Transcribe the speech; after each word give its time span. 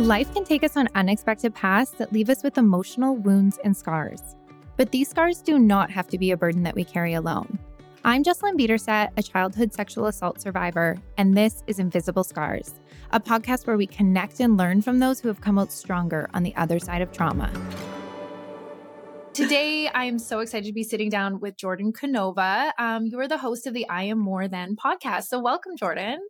Life 0.00 0.32
can 0.32 0.44
take 0.44 0.64
us 0.64 0.78
on 0.78 0.88
unexpected 0.94 1.54
paths 1.54 1.90
that 1.98 2.10
leave 2.10 2.30
us 2.30 2.42
with 2.42 2.56
emotional 2.56 3.16
wounds 3.16 3.58
and 3.64 3.76
scars. 3.76 4.22
But 4.78 4.92
these 4.92 5.10
scars 5.10 5.42
do 5.42 5.58
not 5.58 5.90
have 5.90 6.08
to 6.08 6.16
be 6.16 6.30
a 6.30 6.38
burden 6.38 6.62
that 6.62 6.74
we 6.74 6.84
carry 6.84 7.12
alone. 7.12 7.58
I'm 8.02 8.24
Jessalynn 8.24 8.58
Biederstadt, 8.58 9.10
a 9.18 9.22
childhood 9.22 9.74
sexual 9.74 10.06
assault 10.06 10.40
survivor, 10.40 10.96
and 11.18 11.36
this 11.36 11.62
is 11.66 11.78
Invisible 11.78 12.24
Scars, 12.24 12.80
a 13.10 13.20
podcast 13.20 13.66
where 13.66 13.76
we 13.76 13.86
connect 13.86 14.40
and 14.40 14.56
learn 14.56 14.80
from 14.80 15.00
those 15.00 15.20
who 15.20 15.28
have 15.28 15.42
come 15.42 15.58
out 15.58 15.70
stronger 15.70 16.30
on 16.32 16.44
the 16.44 16.56
other 16.56 16.78
side 16.78 17.02
of 17.02 17.12
trauma. 17.12 17.52
Today, 19.34 19.88
I 19.88 20.04
am 20.04 20.18
so 20.18 20.38
excited 20.38 20.66
to 20.66 20.72
be 20.72 20.82
sitting 20.82 21.10
down 21.10 21.40
with 21.40 21.58
Jordan 21.58 21.92
Canova. 21.92 22.72
Um, 22.78 23.04
you 23.04 23.20
are 23.20 23.28
the 23.28 23.36
host 23.36 23.66
of 23.66 23.74
the 23.74 23.86
I 23.90 24.04
Am 24.04 24.18
More 24.18 24.48
Than 24.48 24.76
podcast. 24.76 25.24
So, 25.24 25.38
welcome, 25.40 25.76
Jordan. 25.76 26.20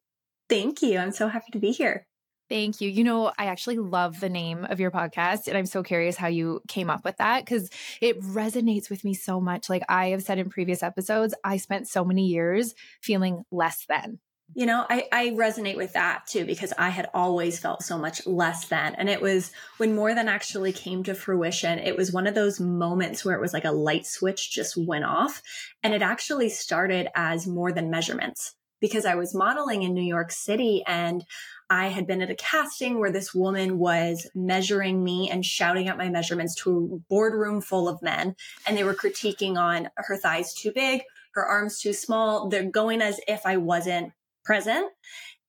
Thank 0.49 0.83
you. 0.83 0.99
I'm 0.99 1.13
so 1.13 1.29
happy 1.29 1.53
to 1.53 1.61
be 1.61 1.71
here. 1.71 2.09
Thank 2.51 2.81
you. 2.81 2.91
You 2.91 3.05
know, 3.05 3.33
I 3.39 3.47
actually 3.47 3.79
love 3.79 4.19
the 4.19 4.29
name 4.29 4.65
of 4.65 4.81
your 4.81 4.91
podcast, 4.91 5.47
and 5.47 5.57
I'm 5.57 5.67
so 5.67 5.85
curious 5.85 6.17
how 6.17 6.27
you 6.27 6.61
came 6.67 6.91
up 6.91 7.05
with 7.05 7.17
that 7.19 7.45
because 7.45 7.71
it 8.01 8.21
resonates 8.21 8.91
with 8.91 9.05
me 9.05 9.15
so 9.15 9.41
much. 9.41 9.71
Like 9.71 9.85
I 9.89 10.09
have 10.09 10.25
said 10.25 10.41
in 10.41 10.51
previous 10.51 10.83
episodes, 10.83 11.33
I 11.45 11.59
spent 11.59 11.87
so 11.87 12.05
many 12.05 12.27
years 12.27 12.75
feeling 13.01 13.45
less 13.53 13.87
than. 13.89 14.19
You 14.53 14.67
know, 14.67 14.85
I, 14.91 15.07
I 15.13 15.29
resonate 15.29 15.77
with 15.77 15.93
that 15.93 16.27
too 16.27 16.45
because 16.45 16.73
I 16.77 16.89
had 16.89 17.09
always 17.15 17.61
felt 17.61 17.85
so 17.85 17.97
much 17.97 18.27
less 18.27 18.67
than. 18.67 18.97
And 18.97 19.09
it 19.09 19.23
was 19.23 19.53
when 19.77 19.95
more 19.95 20.13
than 20.13 20.27
actually 20.27 20.73
came 20.73 21.05
to 21.05 21.15
fruition, 21.15 21.79
it 21.79 21.97
was 21.97 22.13
one 22.13 22.27
of 22.27 22.35
those 22.35 22.59
moments 22.59 23.25
where 23.25 23.37
it 23.37 23.41
was 23.41 23.53
like 23.53 23.65
a 23.65 23.71
light 23.71 24.07
switch 24.07 24.51
just 24.51 24.77
went 24.77 25.05
off. 25.05 25.41
And 25.85 25.95
it 25.95 26.03
actually 26.03 26.49
started 26.49 27.07
as 27.15 27.47
more 27.47 27.71
than 27.71 27.91
measurements 27.91 28.57
because 28.81 29.05
I 29.05 29.15
was 29.15 29.35
modeling 29.35 29.83
in 29.83 29.95
New 29.95 30.03
York 30.03 30.33
City 30.33 30.83
and 30.85 31.25
I 31.71 31.87
had 31.87 32.07
been 32.07 32.21
at 32.21 32.31
a 32.31 32.35
casting 32.35 32.99
where 32.99 33.13
this 33.13 33.33
woman 33.33 33.79
was 33.79 34.29
measuring 34.35 35.05
me 35.05 35.31
and 35.31 35.47
shouting 35.47 35.89
out 35.89 35.97
my 35.97 36.09
measurements 36.09 36.57
to 36.57 36.71
a 36.95 37.09
boardroom 37.09 37.61
full 37.61 37.89
of 37.89 38.03
men. 38.03 38.35
And 38.67 38.77
they 38.77 38.83
were 38.83 38.95
critiquing 38.95 39.57
on 39.57 39.89
her 39.97 40.17
thighs 40.17 40.53
too 40.53 40.73
big, 40.73 41.03
her 41.35 41.47
arms 41.47 41.79
too 41.79 41.93
small. 41.93 42.49
They're 42.49 42.69
going 42.69 43.01
as 43.01 43.21
if 43.29 43.47
I 43.47 43.57
wasn't 43.57 44.13
present. 44.45 44.91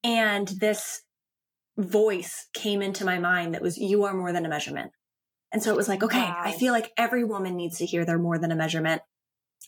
And 0.03 0.47
this 0.47 1.01
voice 1.77 2.47
came 2.53 2.83
into 2.83 3.03
my 3.03 3.17
mind 3.17 3.55
that 3.55 3.61
was, 3.63 3.79
you 3.79 4.03
are 4.03 4.13
more 4.13 4.31
than 4.31 4.45
a 4.45 4.49
measurement. 4.49 4.91
And 5.51 5.63
so 5.63 5.71
it 5.71 5.77
was 5.77 5.89
like, 5.89 6.03
okay, 6.03 6.19
wow. 6.19 6.41
I 6.43 6.51
feel 6.51 6.71
like 6.71 6.93
every 6.97 7.23
woman 7.23 7.55
needs 7.55 7.79
to 7.79 7.85
hear 7.85 8.05
they're 8.05 8.19
more 8.19 8.37
than 8.37 8.51
a 8.51 8.55
measurement. 8.55 9.01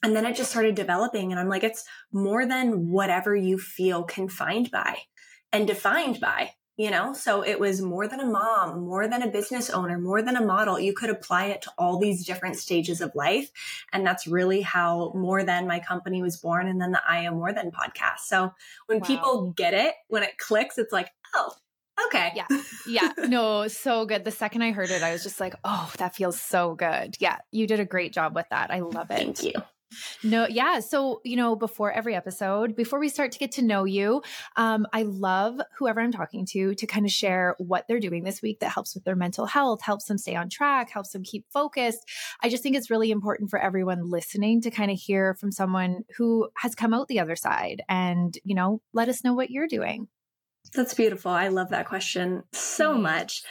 And 0.04 0.16
then 0.16 0.26
it 0.26 0.36
just 0.36 0.52
started 0.52 0.76
developing. 0.76 1.32
And 1.32 1.40
I'm 1.40 1.50
like, 1.50 1.64
it's 1.64 1.84
more 2.12 2.46
than 2.46 2.90
whatever 2.90 3.36
you 3.36 3.58
feel 3.58 4.04
confined 4.04 4.70
by 4.70 5.00
and 5.54 5.68
defined 5.68 6.20
by 6.20 6.52
you 6.78 6.90
know? 6.90 7.14
So 7.14 7.44
it 7.44 7.60
was 7.60 7.82
more 7.82 8.08
than 8.08 8.20
a 8.20 8.26
mom 8.26 8.82
more 8.82 9.08
than 9.08 9.22
a 9.22 9.28
business 9.28 9.70
owner 9.70 10.00
more 10.00 10.22
than 10.22 10.36
a 10.36 10.46
model. 10.46 10.80
You 10.80 10.94
could 10.94 11.10
apply 11.10 11.46
it 11.46 11.62
to 11.64 11.72
all 11.78 12.00
these 12.00 12.26
different 12.26 12.58
stages 12.58 13.02
of 13.02 13.14
life. 13.16 13.52
And 13.92 14.06
that's 14.06 14.28
really 14.28 14.62
how 14.62 15.12
more 15.16 15.44
than 15.44 15.68
my 15.68 15.80
company 15.80 16.22
was 16.22 16.38
born 16.38 16.68
and 16.68 16.82
then 16.82 16.92
the 16.92 17.02
i 17.08 17.20
am 17.20 17.36
more 17.36 17.54
than 17.54 17.72
podcast. 17.72 18.20
So 18.26 18.54
when 18.88 19.00
wow. 19.00 19.06
people 19.06 19.54
get 19.56 19.74
it 19.74 19.94
when 20.08 20.24
it 20.24 20.38
clicks 20.38 20.78
it's 20.78 20.94
like 20.94 21.10
oh 21.36 21.54
okay. 22.08 22.32
Yeah. 22.36 22.48
Yeah. 22.88 23.12
No 23.28 23.68
so 23.68 24.06
good. 24.06 24.26
The 24.26 24.32
second 24.32 24.64
i 24.64 24.72
heard 24.72 24.90
it 24.90 25.04
i 25.04 25.12
was 25.12 25.24
just 25.24 25.40
like 25.40 25.56
oh 25.64 25.92
that 25.98 26.16
feels 26.16 26.40
so 26.40 26.76
good. 26.76 27.16
Yeah. 27.20 27.38
You 27.52 27.68
did 27.68 27.80
a 27.80 27.86
great 27.86 28.14
job 28.14 28.36
with 28.36 28.48
that. 28.50 28.72
I 28.72 28.80
love 28.80 29.12
it. 29.12 29.18
Thank 29.18 29.44
you 29.44 29.54
no, 30.24 30.48
yeah. 30.48 30.80
So, 30.80 31.22
you 31.24 31.36
know, 31.36 31.56
before 31.56 31.92
every 31.92 32.16
episode, 32.16 32.76
before 32.76 33.00
we 33.00 33.10
start 33.10 33.32
to 33.34 33.40
get 33.40 33.52
to 33.54 33.62
know 33.62 33.84
you, 33.84 34.22
um, 34.56 34.86
I 34.94 35.04
love 35.04 35.60
whoever 35.78 36.02
I'm 36.02 36.12
talking 36.12 36.46
to 36.52 36.76
to 36.76 36.88
kind 36.88 37.06
of 37.06 37.12
share 37.12 37.56
what 37.58 37.86
they're 37.88 38.00
doing 38.00 38.24
this 38.24 38.42
week 38.42 38.60
that 38.60 38.72
helps 38.72 38.96
with 38.96 39.04
their 39.04 39.16
mental 39.16 39.46
health, 39.46 39.82
helps 39.82 40.06
them 40.06 40.18
stay 40.18 40.36
on 40.36 40.50
track, 40.50 40.90
helps 40.90 41.12
them 41.12 41.24
keep 41.24 41.46
focused. 41.52 42.10
I 42.42 42.50
just 42.50 42.64
think 42.64 42.76
it's 42.76 42.90
really 42.90 43.12
important 43.12 43.50
for 43.50 43.60
everyone 43.60 44.10
listening 44.10 44.62
to 44.62 44.72
kind 44.72 44.92
of 44.92 45.00
hear 45.00 45.36
from 45.36 45.52
someone 45.52 46.04
who 46.18 46.50
has 46.58 46.76
come 46.76 46.94
out 46.94 47.08
the 47.08 47.20
other 47.20 47.36
side 47.36 47.82
and, 47.90 48.38
you 48.44 48.56
know, 48.56 48.82
let 48.94 49.10
us 49.10 49.24
know 49.24 49.34
what 49.34 49.50
you're 49.50 49.68
doing. 49.68 50.08
That's 50.74 50.94
beautiful. 50.94 51.32
I 51.32 51.50
love 51.50 51.70
that 51.70 51.88
question 51.88 52.44
so 52.52 52.94
mm-hmm. 52.94 53.04
much. 53.04 53.44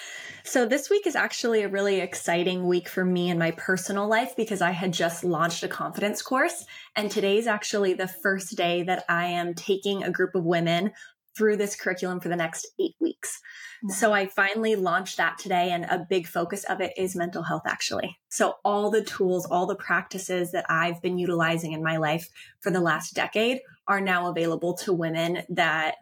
So, 0.45 0.67
this 0.67 0.91
week 0.91 1.06
is 1.06 1.15
actually 1.15 1.62
a 1.62 1.69
really 1.69 2.00
exciting 2.00 2.67
week 2.67 2.89
for 2.89 3.05
me 3.05 3.31
in 3.31 3.39
my 3.39 3.53
personal 3.53 4.09
life 4.09 4.34
because 4.37 4.61
I 4.61 4.73
had 4.73 4.93
just 4.93 5.22
launched 5.22 5.62
a 5.62 5.69
confidence 5.69 6.21
course. 6.21 6.65
And 6.97 7.11
today 7.11 7.39
is 7.39 7.47
actually 7.47 7.95
the 7.95 8.09
first 8.09 8.56
day 8.56 8.83
that 8.83 9.05
I 9.09 9.27
am 9.27 9.55
taking 9.55 10.03
a 10.03 10.11
group 10.11 10.34
of 10.34 10.45
women 10.45 10.93
through 11.37 11.56
this 11.56 11.77
curriculum 11.77 12.21
for 12.21 12.28
the 12.28 12.37
next 12.37 12.67
eight 12.81 12.95
weeks. 13.01 13.39
Mm. 13.84 13.93
So, 13.93 14.12
I 14.12 14.27
finally 14.27 14.75
launched 14.75 15.17
that 15.19 15.39
today, 15.39 15.71
and 15.71 15.84
a 15.84 16.05
big 16.11 16.27
focus 16.27 16.65
of 16.65 16.81
it 16.81 16.93
is 16.97 17.15
mental 17.15 17.45
health, 17.45 17.62
actually. 17.67 18.19
So, 18.31 18.56
all 18.65 18.91
the 18.91 19.05
tools, 19.05 19.47
all 19.47 19.67
the 19.67 19.77
practices 19.77 20.51
that 20.51 20.67
I've 20.69 21.01
been 21.01 21.19
utilizing 21.19 21.71
in 21.71 21.84
my 21.84 21.99
life 21.99 22.28
for 22.59 22.72
the 22.72 22.81
last 22.81 23.15
decade 23.15 23.61
are 23.87 24.01
now 24.01 24.28
available 24.28 24.75
to 24.78 24.93
women 24.93 25.45
that 25.51 25.97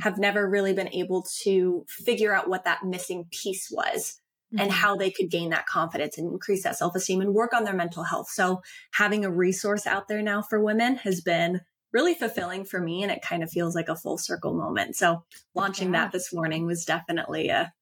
have 0.00 0.18
never 0.18 0.48
really 0.48 0.72
been 0.72 0.92
able 0.92 1.24
to 1.42 1.84
figure 1.88 2.34
out 2.34 2.48
what 2.48 2.64
that 2.64 2.84
missing 2.84 3.26
piece 3.30 3.70
was 3.70 4.20
mm-hmm. 4.52 4.62
and 4.62 4.70
how 4.70 4.96
they 4.96 5.10
could 5.10 5.30
gain 5.30 5.50
that 5.50 5.66
confidence 5.66 6.18
and 6.18 6.30
increase 6.30 6.62
that 6.64 6.76
self 6.76 6.94
esteem 6.94 7.20
and 7.20 7.34
work 7.34 7.52
on 7.54 7.64
their 7.64 7.74
mental 7.74 8.02
health. 8.02 8.28
So 8.28 8.62
having 8.92 9.24
a 9.24 9.30
resource 9.30 9.86
out 9.86 10.08
there 10.08 10.22
now 10.22 10.42
for 10.42 10.62
women 10.62 10.96
has 10.96 11.20
been 11.20 11.60
really 11.92 12.14
fulfilling 12.14 12.64
for 12.64 12.80
me 12.80 13.02
and 13.02 13.10
it 13.10 13.22
kind 13.22 13.42
of 13.42 13.50
feels 13.50 13.74
like 13.74 13.88
a 13.88 13.96
full 13.96 14.18
circle 14.18 14.54
moment. 14.54 14.96
So 14.96 15.24
launching 15.54 15.92
yeah. 15.92 16.02
that 16.02 16.12
this 16.12 16.32
morning 16.32 16.66
was 16.66 16.84
definitely 16.84 17.48
a 17.48 17.72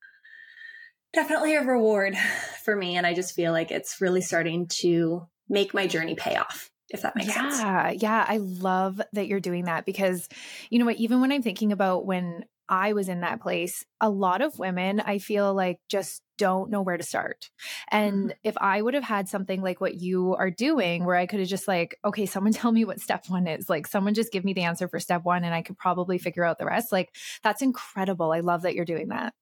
definitely 1.12 1.54
a 1.54 1.62
reward 1.62 2.16
for 2.64 2.74
me 2.74 2.96
and 2.96 3.06
I 3.06 3.14
just 3.14 3.34
feel 3.34 3.52
like 3.52 3.70
it's 3.70 4.00
really 4.00 4.20
starting 4.20 4.66
to 4.80 5.26
make 5.48 5.72
my 5.72 5.86
journey 5.86 6.16
pay 6.16 6.36
off 6.36 6.70
if 6.94 7.02
that 7.02 7.16
makes 7.16 7.28
yeah, 7.28 7.50
sense. 7.50 7.58
Yeah, 7.60 7.90
yeah. 7.90 8.24
I 8.26 8.38
love 8.38 9.02
that 9.12 9.26
you're 9.26 9.40
doing 9.40 9.64
that 9.64 9.84
because, 9.84 10.28
you 10.70 10.78
know 10.78 10.86
what, 10.86 10.96
even 10.96 11.20
when 11.20 11.32
I'm 11.32 11.42
thinking 11.42 11.72
about 11.72 12.06
when 12.06 12.44
I 12.68 12.94
was 12.94 13.10
in 13.10 13.20
that 13.20 13.42
place, 13.42 13.84
a 14.00 14.08
lot 14.08 14.40
of 14.40 14.58
women 14.58 15.00
I 15.00 15.18
feel 15.18 15.52
like 15.52 15.80
just 15.88 16.22
don't 16.38 16.70
know 16.70 16.82
where 16.82 16.96
to 16.96 17.02
start. 17.02 17.50
And 17.90 18.30
mm-hmm. 18.30 18.38
if 18.42 18.56
I 18.58 18.80
would 18.80 18.94
have 18.94 19.04
had 19.04 19.28
something 19.28 19.60
like 19.60 19.80
what 19.80 19.96
you 19.96 20.34
are 20.36 20.50
doing, 20.50 21.04
where 21.04 21.16
I 21.16 21.26
could 21.26 21.40
have 21.40 21.48
just 21.48 21.68
like, 21.68 21.98
okay, 22.04 22.26
someone 22.26 22.52
tell 22.52 22.72
me 22.72 22.84
what 22.84 23.00
step 23.00 23.24
one 23.28 23.46
is, 23.46 23.68
like 23.68 23.86
someone 23.86 24.14
just 24.14 24.32
give 24.32 24.44
me 24.44 24.54
the 24.54 24.62
answer 24.62 24.88
for 24.88 24.98
step 24.98 25.24
one 25.24 25.44
and 25.44 25.54
I 25.54 25.62
could 25.62 25.76
probably 25.76 26.16
figure 26.16 26.44
out 26.44 26.58
the 26.58 26.66
rest, 26.66 26.90
like 26.90 27.14
that's 27.42 27.60
incredible. 27.60 28.32
I 28.32 28.40
love 28.40 28.62
that 28.62 28.74
you're 28.74 28.84
doing 28.84 29.08
that. 29.08 29.34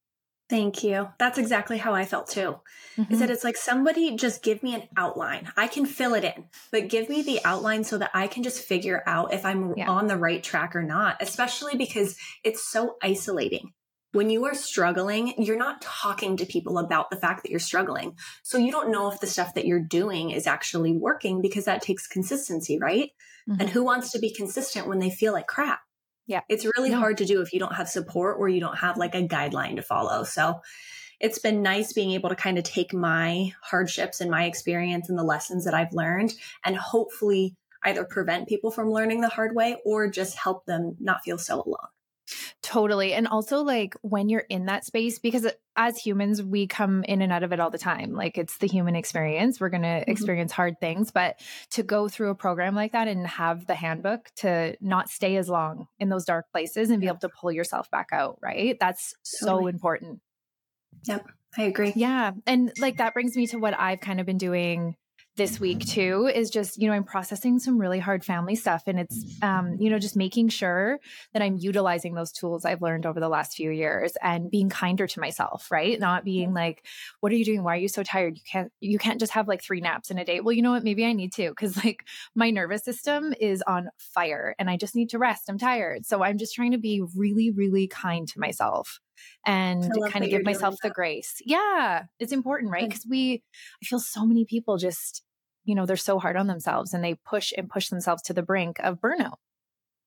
Thank 0.49 0.83
you. 0.83 1.09
That's 1.19 1.37
exactly 1.37 1.77
how 1.77 1.93
I 1.93 2.05
felt 2.05 2.27
too. 2.27 2.59
Mm-hmm. 2.97 3.13
Is 3.13 3.19
that 3.19 3.29
it's 3.29 3.43
like 3.43 3.57
somebody 3.57 4.15
just 4.15 4.43
give 4.43 4.61
me 4.61 4.75
an 4.75 4.83
outline. 4.97 5.51
I 5.55 5.67
can 5.67 5.85
fill 5.85 6.13
it 6.13 6.23
in, 6.23 6.45
but 6.71 6.89
give 6.89 7.09
me 7.09 7.21
the 7.21 7.39
outline 7.45 7.83
so 7.83 7.97
that 7.97 8.11
I 8.13 8.27
can 8.27 8.43
just 8.43 8.63
figure 8.63 9.01
out 9.07 9.33
if 9.33 9.45
I'm 9.45 9.73
yeah. 9.75 9.89
on 9.89 10.07
the 10.07 10.17
right 10.17 10.43
track 10.43 10.75
or 10.75 10.83
not, 10.83 11.17
especially 11.21 11.75
because 11.75 12.17
it's 12.43 12.69
so 12.69 12.97
isolating. 13.01 13.71
When 14.11 14.29
you 14.29 14.45
are 14.45 14.53
struggling, 14.53 15.33
you're 15.39 15.57
not 15.57 15.81
talking 15.81 16.37
to 16.37 16.45
people 16.45 16.77
about 16.77 17.09
the 17.09 17.17
fact 17.17 17.41
that 17.41 17.49
you're 17.49 17.59
struggling. 17.59 18.15
So 18.43 18.59
you 18.59 18.71
don't 18.71 18.91
know 18.91 19.11
if 19.11 19.19
the 19.19 19.27
stuff 19.27 19.55
that 19.55 19.65
you're 19.65 19.79
doing 19.79 20.29
is 20.29 20.45
actually 20.45 20.93
working 20.93 21.41
because 21.41 21.65
that 21.65 21.81
takes 21.81 22.05
consistency, 22.05 22.77
right? 22.79 23.09
Mm-hmm. 23.49 23.61
And 23.61 23.69
who 23.69 23.83
wants 23.83 24.11
to 24.11 24.19
be 24.19 24.31
consistent 24.31 24.87
when 24.87 24.99
they 24.99 25.09
feel 25.09 25.33
like 25.33 25.47
crap? 25.47 25.79
Yeah. 26.27 26.41
It's 26.49 26.65
really 26.77 26.89
no. 26.89 26.99
hard 26.99 27.17
to 27.17 27.25
do 27.25 27.41
if 27.41 27.53
you 27.53 27.59
don't 27.59 27.75
have 27.75 27.89
support 27.89 28.37
or 28.39 28.47
you 28.47 28.59
don't 28.59 28.77
have 28.77 28.97
like 28.97 29.15
a 29.15 29.27
guideline 29.27 29.75
to 29.75 29.81
follow. 29.81 30.23
So 30.23 30.61
it's 31.19 31.39
been 31.39 31.61
nice 31.61 31.93
being 31.93 32.11
able 32.11 32.29
to 32.29 32.35
kind 32.35 32.57
of 32.57 32.63
take 32.63 32.93
my 32.93 33.53
hardships 33.61 34.21
and 34.21 34.31
my 34.31 34.45
experience 34.45 35.09
and 35.09 35.17
the 35.17 35.23
lessons 35.23 35.65
that 35.65 35.73
I've 35.73 35.93
learned 35.93 36.33
and 36.65 36.75
hopefully 36.75 37.55
either 37.83 38.05
prevent 38.05 38.47
people 38.47 38.71
from 38.71 38.91
learning 38.91 39.21
the 39.21 39.29
hard 39.29 39.55
way 39.55 39.77
or 39.85 40.09
just 40.09 40.37
help 40.37 40.65
them 40.65 40.95
not 40.99 41.23
feel 41.23 41.37
so 41.37 41.55
alone. 41.55 41.92
Totally. 42.63 43.13
And 43.13 43.27
also, 43.27 43.61
like, 43.61 43.95
when 44.03 44.29
you're 44.29 44.45
in 44.49 44.67
that 44.67 44.85
space, 44.85 45.19
because 45.19 45.45
as 45.75 45.97
humans, 45.97 46.41
we 46.41 46.65
come 46.65 47.03
in 47.03 47.21
and 47.21 47.29
out 47.29 47.43
of 47.43 47.51
it 47.51 47.59
all 47.59 47.69
the 47.69 47.77
time. 47.77 48.13
Like, 48.13 48.37
it's 48.37 48.57
the 48.57 48.67
human 48.67 48.95
experience. 48.95 49.59
We're 49.59 49.67
going 49.69 49.81
to 49.83 49.89
mm-hmm. 49.89 50.09
experience 50.09 50.53
hard 50.53 50.79
things. 50.79 51.11
But 51.11 51.41
to 51.71 51.83
go 51.83 52.07
through 52.07 52.29
a 52.29 52.35
program 52.35 52.73
like 52.73 52.93
that 52.93 53.09
and 53.09 53.27
have 53.27 53.67
the 53.67 53.75
handbook 53.75 54.31
to 54.37 54.77
not 54.79 55.09
stay 55.09 55.35
as 55.35 55.49
long 55.49 55.87
in 55.99 56.07
those 56.07 56.23
dark 56.23 56.49
places 56.53 56.89
and 56.89 57.01
be 57.01 57.07
able 57.07 57.17
to 57.17 57.29
pull 57.29 57.51
yourself 57.51 57.91
back 57.91 58.07
out, 58.13 58.39
right? 58.41 58.77
That's 58.79 59.13
totally. 59.41 59.63
so 59.63 59.67
important. 59.67 60.21
Yep. 61.05 61.25
I 61.57 61.63
agree. 61.63 61.91
Yeah. 61.97 62.31
And 62.47 62.71
like, 62.79 62.97
that 62.97 63.13
brings 63.13 63.35
me 63.35 63.45
to 63.47 63.57
what 63.57 63.77
I've 63.77 63.99
kind 63.99 64.21
of 64.21 64.25
been 64.25 64.37
doing 64.37 64.95
this 65.35 65.59
week 65.59 65.79
too 65.79 66.29
is 66.33 66.51
just, 66.51 66.79
you 66.79 66.87
know, 66.87 66.93
I'm 66.93 67.03
processing 67.03 67.57
some 67.57 67.79
really 67.79 67.97
hard 67.97 68.23
family 68.23 68.55
stuff 68.55 68.83
and 68.85 68.99
it's, 68.99 69.25
um, 69.41 69.77
you 69.79 69.89
know, 69.89 69.97
just 69.97 70.15
making 70.15 70.49
sure 70.49 70.99
that 71.33 71.41
I'm 71.41 71.57
utilizing 71.57 72.13
those 72.13 72.31
tools 72.31 72.65
I've 72.65 72.83
learned 72.83 73.07
over 73.07 73.19
the 73.19 73.29
last 73.29 73.55
few 73.55 73.71
years 73.71 74.13
and 74.21 74.51
being 74.51 74.69
kinder 74.69 75.07
to 75.07 75.19
myself, 75.19 75.71
right? 75.71 75.99
Not 75.99 76.23
being 76.23 76.53
like, 76.53 76.85
what 77.19 77.31
are 77.31 77.35
you 77.35 77.45
doing? 77.45 77.63
Why 77.63 77.75
are 77.75 77.79
you 77.79 77.87
so 77.87 78.03
tired? 78.03 78.35
You 78.37 78.43
can't, 78.49 78.71
you 78.79 78.99
can't 78.99 79.19
just 79.19 79.33
have 79.33 79.47
like 79.47 79.63
three 79.63 79.81
naps 79.81 80.11
in 80.11 80.19
a 80.19 80.25
day. 80.25 80.39
Well, 80.39 80.53
you 80.53 80.61
know 80.61 80.71
what? 80.71 80.83
Maybe 80.83 81.03
I 81.03 81.13
need 81.13 81.33
to 81.33 81.49
because 81.49 81.83
like 81.83 82.03
my 82.35 82.51
nervous 82.51 82.83
system 82.83 83.33
is 83.39 83.63
on 83.65 83.89
fire 83.97 84.55
and 84.59 84.69
I 84.69 84.77
just 84.77 84.95
need 84.95 85.09
to 85.09 85.17
rest. 85.17 85.49
I'm 85.49 85.57
tired. 85.57 86.05
So 86.05 86.23
I'm 86.23 86.37
just 86.37 86.53
trying 86.53 86.73
to 86.73 86.77
be 86.77 87.01
really, 87.15 87.49
really 87.49 87.87
kind 87.87 88.27
to 88.27 88.39
myself 88.39 88.99
and 89.45 89.91
kind 90.09 90.23
of 90.23 90.31
give 90.31 90.43
myself 90.43 90.75
the 90.81 90.89
grace. 90.89 91.35
Yeah, 91.45 92.03
it's 92.19 92.31
important, 92.31 92.71
right? 92.71 92.87
Because 92.87 93.05
we, 93.09 93.43
I 93.81 93.85
feel 93.85 93.99
so 93.99 94.25
many 94.25 94.45
people 94.45 94.77
just, 94.77 95.23
you 95.65 95.75
know, 95.75 95.85
they're 95.85 95.97
so 95.97 96.19
hard 96.19 96.37
on 96.37 96.47
themselves 96.47 96.93
and 96.93 97.03
they 97.03 97.15
push 97.25 97.53
and 97.57 97.69
push 97.69 97.89
themselves 97.89 98.21
to 98.23 98.33
the 98.33 98.43
brink 98.43 98.79
of 98.79 98.99
burnout. 98.99 99.35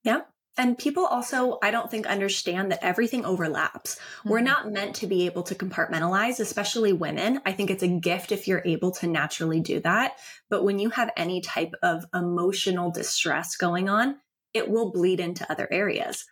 Yeah. 0.04 0.22
And 0.58 0.78
people 0.78 1.04
also, 1.04 1.58
I 1.62 1.70
don't 1.70 1.90
think, 1.90 2.06
understand 2.06 2.72
that 2.72 2.82
everything 2.82 3.26
overlaps. 3.26 3.96
Mm-hmm. 3.96 4.30
We're 4.30 4.40
not 4.40 4.72
meant 4.72 4.96
to 4.96 5.06
be 5.06 5.26
able 5.26 5.42
to 5.44 5.54
compartmentalize, 5.54 6.40
especially 6.40 6.94
women. 6.94 7.40
I 7.44 7.52
think 7.52 7.70
it's 7.70 7.82
a 7.82 7.88
gift 7.88 8.32
if 8.32 8.48
you're 8.48 8.62
able 8.64 8.92
to 8.92 9.06
naturally 9.06 9.60
do 9.60 9.80
that. 9.80 10.12
But 10.48 10.64
when 10.64 10.78
you 10.78 10.88
have 10.90 11.10
any 11.16 11.42
type 11.42 11.74
of 11.82 12.06
emotional 12.14 12.90
distress 12.90 13.56
going 13.56 13.90
on, 13.90 14.16
it 14.54 14.70
will 14.70 14.92
bleed 14.92 15.20
into 15.20 15.50
other 15.52 15.69
areas. 15.70 16.24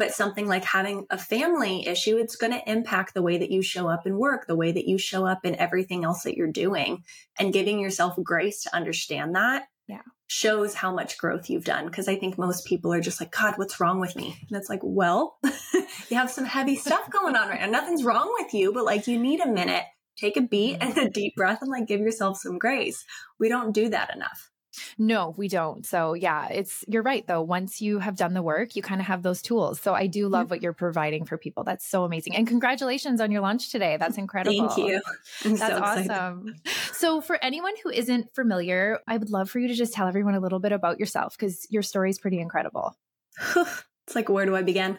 But 0.00 0.14
something 0.14 0.48
like 0.48 0.64
having 0.64 1.04
a 1.10 1.18
family 1.18 1.86
issue, 1.86 2.16
it's 2.16 2.36
going 2.36 2.54
to 2.54 2.70
impact 2.70 3.12
the 3.12 3.20
way 3.20 3.36
that 3.36 3.50
you 3.50 3.60
show 3.60 3.86
up 3.86 4.06
in 4.06 4.16
work, 4.16 4.46
the 4.46 4.56
way 4.56 4.72
that 4.72 4.88
you 4.88 4.96
show 4.96 5.26
up 5.26 5.44
in 5.44 5.54
everything 5.56 6.06
else 6.06 6.22
that 6.22 6.38
you're 6.38 6.50
doing. 6.50 7.04
And 7.38 7.52
giving 7.52 7.78
yourself 7.78 8.14
grace 8.24 8.62
to 8.62 8.74
understand 8.74 9.34
that 9.34 9.64
yeah. 9.90 10.00
shows 10.26 10.72
how 10.72 10.94
much 10.94 11.18
growth 11.18 11.50
you've 11.50 11.66
done. 11.66 11.88
Cause 11.90 12.08
I 12.08 12.16
think 12.16 12.38
most 12.38 12.64
people 12.64 12.94
are 12.94 13.00
just 13.00 13.20
like, 13.20 13.30
God, 13.30 13.54
what's 13.56 13.78
wrong 13.78 14.00
with 14.00 14.16
me? 14.16 14.38
And 14.48 14.56
it's 14.56 14.70
like, 14.70 14.80
well, 14.82 15.36
you 15.74 16.16
have 16.16 16.30
some 16.30 16.46
heavy 16.46 16.76
stuff 16.76 17.10
going 17.10 17.36
on 17.36 17.48
right 17.48 17.60
now. 17.60 17.66
Nothing's 17.66 18.04
wrong 18.04 18.34
with 18.38 18.54
you, 18.54 18.72
but 18.72 18.86
like 18.86 19.06
you 19.06 19.18
need 19.18 19.40
a 19.40 19.48
minute, 19.48 19.84
take 20.16 20.36
a 20.36 20.42
beat 20.42 20.78
and 20.80 20.94
mm-hmm. 20.94 21.08
a 21.08 21.10
deep 21.10 21.34
breath 21.36 21.58
and 21.60 21.70
like 21.70 21.86
give 21.86 22.00
yourself 22.00 22.38
some 22.38 22.58
grace. 22.58 23.04
We 23.38 23.48
don't 23.48 23.74
do 23.74 23.90
that 23.90 24.14
enough. 24.14 24.49
No, 24.98 25.34
we 25.36 25.48
don't. 25.48 25.84
So, 25.84 26.14
yeah, 26.14 26.48
it's 26.48 26.84
you're 26.86 27.02
right 27.02 27.26
though. 27.26 27.42
Once 27.42 27.80
you 27.80 27.98
have 27.98 28.16
done 28.16 28.34
the 28.34 28.42
work, 28.42 28.76
you 28.76 28.82
kind 28.82 29.00
of 29.00 29.06
have 29.06 29.22
those 29.22 29.42
tools. 29.42 29.80
So, 29.80 29.94
I 29.94 30.06
do 30.06 30.28
love 30.28 30.44
mm-hmm. 30.44 30.50
what 30.50 30.62
you're 30.62 30.72
providing 30.72 31.24
for 31.24 31.36
people. 31.36 31.64
That's 31.64 31.86
so 31.86 32.04
amazing. 32.04 32.36
And 32.36 32.46
congratulations 32.46 33.20
on 33.20 33.30
your 33.30 33.40
launch 33.40 33.70
today. 33.70 33.96
That's 33.98 34.18
incredible. 34.18 34.68
Thank 34.68 34.88
you. 34.88 35.00
I'm 35.44 35.56
That's 35.56 35.74
so 35.74 35.82
awesome. 35.82 36.54
So, 36.92 37.20
for 37.20 37.42
anyone 37.42 37.74
who 37.82 37.90
isn't 37.90 38.34
familiar, 38.34 39.00
I 39.06 39.16
would 39.16 39.30
love 39.30 39.50
for 39.50 39.58
you 39.58 39.68
to 39.68 39.74
just 39.74 39.92
tell 39.92 40.06
everyone 40.06 40.34
a 40.34 40.40
little 40.40 40.60
bit 40.60 40.72
about 40.72 41.00
yourself 41.00 41.36
because 41.36 41.66
your 41.70 41.82
story 41.82 42.10
is 42.10 42.18
pretty 42.18 42.38
incredible. 42.38 42.96
it's 43.56 44.14
like 44.14 44.28
where 44.28 44.46
do 44.46 44.54
I 44.54 44.62
begin? 44.62 44.98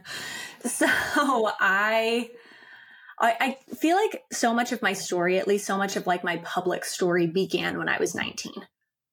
So, 0.65 0.85
I 0.89 2.29
I, 3.23 3.57
feel 3.79 3.97
like 3.97 4.23
so 4.31 4.51
much 4.51 4.71
of 4.71 4.81
my 4.81 4.93
story, 4.93 5.37
at 5.37 5.47
least 5.47 5.67
so 5.67 5.77
much 5.77 5.95
of 5.95 6.07
like 6.07 6.23
my 6.23 6.37
public 6.37 6.83
story 6.83 7.27
began 7.27 7.77
when 7.77 7.87
I 7.87 7.99
was 7.99 8.15
19 8.15 8.51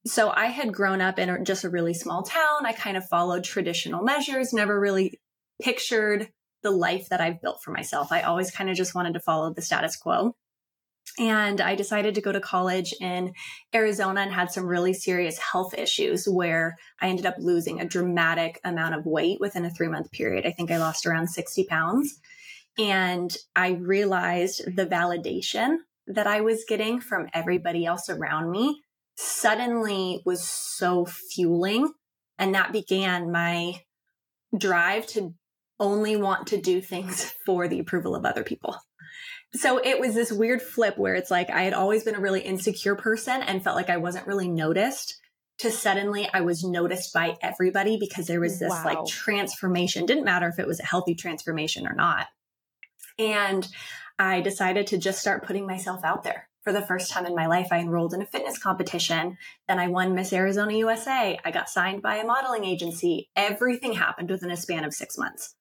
so 0.07 0.31
I 0.31 0.47
had 0.47 0.73
grown 0.73 1.01
up 1.01 1.19
in 1.19 1.45
just 1.45 1.65
a 1.65 1.71
really 1.71 1.95
small 1.95 2.23
town. 2.23 2.65
I 2.65 2.73
kind 2.73 2.97
of 2.97 3.09
followed 3.09 3.45
traditional 3.45 4.03
measures, 4.03 4.53
never 4.53 4.79
really 4.79 5.21
pictured 5.63 6.29
the 6.63 6.71
life 6.71 7.09
that 7.09 7.21
I've 7.21 7.41
built 7.41 7.63
for 7.63 7.71
myself. 7.71 8.13
I 8.13 8.23
always 8.23 8.51
kind 8.51 8.71
of 8.71 8.77
just 8.77 8.95
wanted 8.95 9.15
to 9.15 9.21
follow 9.21 9.53
the 9.53 9.63
status 9.63 9.97
quo. 9.97 10.35
And 11.19 11.61
I 11.61 11.75
decided 11.75 12.15
to 12.15 12.21
go 12.21 12.33
to 12.33 12.41
college 12.41 12.95
in 13.01 13.33
Arizona 13.75 14.21
and 14.21 14.33
had 14.33 14.53
some 14.53 14.67
really 14.67 14.93
serious 14.93 15.39
health 15.39 15.75
issues 15.75 16.29
where 16.29 16.77
I 17.01 17.09
ended 17.09 17.27
up 17.27 17.37
losing 17.39 17.81
a 17.81 17.89
dramatic 17.89 18.61
amount 18.65 18.95
of 18.95 19.07
weight 19.07 19.41
within 19.41 19.65
a 19.65 19.71
three 19.71 19.89
month 19.89 20.13
period. 20.13 20.47
I 20.47 20.53
think 20.53 20.71
I 20.71 20.79
lost 20.79 21.07
around 21.07 21.29
60 21.29 21.65
pounds. 21.65 22.21
And 22.79 23.35
I 23.57 23.71
realized 23.71 24.65
the 24.77 24.87
validation 24.87 25.79
that 26.07 26.29
I 26.29 26.41
was 26.43 26.65
getting 26.69 27.01
from 27.01 27.29
everybody 27.35 27.85
else 27.85 28.09
around 28.09 28.51
me 28.51 28.81
suddenly 29.19 30.23
was 30.25 30.49
so 30.49 31.05
fueling. 31.05 31.93
And 32.39 32.55
that 32.55 32.73
began 32.73 33.33
my 33.33 33.81
drive 34.57 35.07
to 35.09 35.35
only 35.81 36.17
want 36.17 36.49
to 36.49 36.61
do 36.61 36.81
things 36.81 37.35
for 37.47 37.67
the 37.67 37.81
approval 37.81 38.15
of 38.15 38.25
other 38.25 38.45
people. 38.45 38.77
So 39.55 39.79
it 39.79 39.99
was 39.99 40.15
this 40.15 40.31
weird 40.31 40.63
flip 40.63 40.99
where 40.99 41.15
it's 41.15 41.31
like 41.31 41.51
I 41.51 41.63
had 41.63 41.73
always 41.73 42.05
been 42.05 42.15
a 42.15 42.21
really 42.21 42.43
insecure 42.43 42.95
person 42.95 43.43
and 43.43 43.65
felt 43.65 43.77
like 43.77 43.91
I 43.91 43.97
wasn't 43.97 44.27
really 44.27 44.49
noticed 44.49 45.19
to 45.59 45.71
suddenly 45.73 46.29
I 46.33 46.43
was 46.43 46.63
noticed 46.63 47.13
by 47.13 47.37
everybody 47.43 47.97
because 47.99 48.29
there 48.29 48.41
was 48.41 48.61
this 48.61 48.71
wow. 48.71 48.85
like 48.85 49.07
transformation. 49.07 50.07
Didn't 50.07 50.25
matter 50.25 50.49
if 50.49 50.61
it 50.61 50.67
was 50.67 50.79
a 50.79 50.87
healthy 50.87 51.17
transformation 51.17 51.89
or 51.89 51.95
not. 51.95 52.27
And 53.19 53.67
I 54.19 54.43
decided 54.43 54.89
to 54.89 54.99
just 54.99 55.21
start 55.21 55.45
putting 55.45 55.67
myself 55.67 56.05
out 56.05 56.23
there 56.23 56.49
for 56.69 56.75
the 56.75 56.83
first 56.83 57.11
time 57.11 57.25
in 57.25 57.35
my 57.35 57.47
life, 57.47 57.69
I 57.71 57.79
enrolled 57.79 58.13
in 58.13 58.21
a 58.21 58.27
fitness 58.27 58.59
competition. 58.59 59.39
Then 59.69 59.79
I 59.79 59.89
won 59.89 60.15
Miss 60.15 60.35
Arizona 60.35 60.75
USA. 60.75 61.39
I 61.43 61.51
got 61.51 61.71
signed 61.71 62.03
by 62.03 62.17
a 62.17 62.27
modeling 62.27 62.67
agency. 62.67 63.31
Everything 63.35 63.95
happened 63.95 64.29
within 64.29 64.51
a 64.51 64.57
span 64.57 64.85
of 64.85 64.93
six 64.93 65.17
months. 65.17 65.55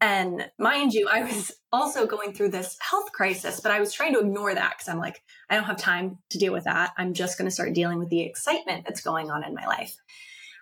And 0.00 0.50
mind 0.58 0.94
you, 0.94 1.08
I 1.08 1.22
was 1.22 1.52
also 1.70 2.08
going 2.08 2.32
through 2.32 2.48
this 2.48 2.76
health 2.80 3.12
crisis, 3.12 3.60
but 3.60 3.70
I 3.70 3.78
was 3.78 3.92
trying 3.92 4.14
to 4.14 4.18
ignore 4.18 4.52
that 4.52 4.74
because 4.76 4.88
I'm 4.88 4.98
like, 4.98 5.22
I 5.48 5.54
don't 5.54 5.66
have 5.66 5.76
time 5.76 6.18
to 6.30 6.38
deal 6.38 6.52
with 6.52 6.64
that. 6.64 6.90
I'm 6.98 7.14
just 7.14 7.38
going 7.38 7.46
to 7.46 7.54
start 7.54 7.72
dealing 7.72 8.00
with 8.00 8.08
the 8.08 8.22
excitement 8.22 8.84
that's 8.84 9.00
going 9.00 9.30
on 9.30 9.44
in 9.44 9.54
my 9.54 9.66
life. 9.68 9.94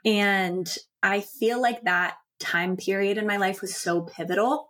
And 0.04 0.70
I 1.02 1.22
feel 1.22 1.58
like 1.58 1.84
that 1.84 2.16
time 2.38 2.76
period 2.76 3.16
in 3.16 3.26
my 3.26 3.38
life 3.38 3.62
was 3.62 3.74
so 3.74 4.02
pivotal 4.02 4.69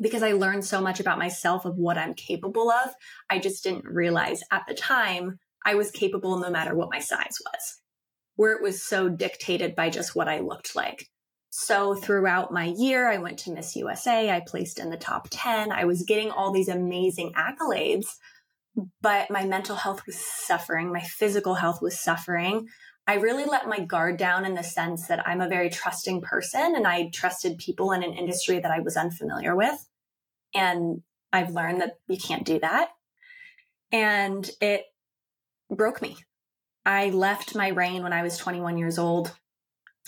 because 0.00 0.22
I 0.22 0.32
learned 0.32 0.64
so 0.64 0.80
much 0.80 1.00
about 1.00 1.18
myself 1.18 1.64
of 1.64 1.76
what 1.76 1.98
I'm 1.98 2.14
capable 2.14 2.70
of. 2.70 2.90
I 3.30 3.38
just 3.38 3.64
didn't 3.64 3.86
realize 3.86 4.42
at 4.50 4.64
the 4.68 4.74
time 4.74 5.38
I 5.64 5.74
was 5.74 5.90
capable 5.90 6.38
no 6.38 6.50
matter 6.50 6.74
what 6.74 6.90
my 6.90 7.00
size 7.00 7.38
was, 7.44 7.80
where 8.36 8.52
it 8.52 8.62
was 8.62 8.82
so 8.82 9.08
dictated 9.08 9.74
by 9.74 9.90
just 9.90 10.14
what 10.14 10.28
I 10.28 10.40
looked 10.40 10.76
like. 10.76 11.08
So 11.50 11.94
throughout 11.94 12.52
my 12.52 12.74
year, 12.76 13.10
I 13.10 13.16
went 13.16 13.38
to 13.40 13.52
Miss 13.52 13.76
USA. 13.76 14.30
I 14.30 14.42
placed 14.46 14.78
in 14.78 14.90
the 14.90 14.98
top 14.98 15.28
10. 15.30 15.72
I 15.72 15.84
was 15.84 16.02
getting 16.02 16.30
all 16.30 16.52
these 16.52 16.68
amazing 16.68 17.32
accolades, 17.32 18.06
but 19.00 19.30
my 19.30 19.46
mental 19.46 19.76
health 19.76 20.04
was 20.04 20.16
suffering. 20.18 20.92
My 20.92 21.00
physical 21.00 21.54
health 21.54 21.80
was 21.80 21.98
suffering. 21.98 22.66
I 23.06 23.14
really 23.14 23.44
let 23.44 23.68
my 23.68 23.80
guard 23.80 24.16
down 24.16 24.44
in 24.44 24.54
the 24.54 24.64
sense 24.64 25.06
that 25.06 25.26
I'm 25.26 25.40
a 25.40 25.48
very 25.48 25.70
trusting 25.70 26.22
person 26.22 26.74
and 26.74 26.86
I 26.86 27.08
trusted 27.10 27.58
people 27.58 27.92
in 27.92 28.02
an 28.02 28.12
industry 28.12 28.58
that 28.58 28.70
I 28.70 28.80
was 28.80 28.96
unfamiliar 28.96 29.54
with. 29.54 29.78
And 30.54 31.02
I've 31.32 31.50
learned 31.50 31.82
that 31.82 31.98
you 32.08 32.18
can't 32.18 32.44
do 32.44 32.58
that. 32.60 32.88
And 33.92 34.48
it 34.60 34.84
broke 35.70 36.02
me. 36.02 36.16
I 36.84 37.10
left 37.10 37.54
my 37.54 37.68
reign 37.68 38.02
when 38.02 38.12
I 38.12 38.22
was 38.22 38.38
21 38.38 38.78
years 38.78 38.98
old, 38.98 39.36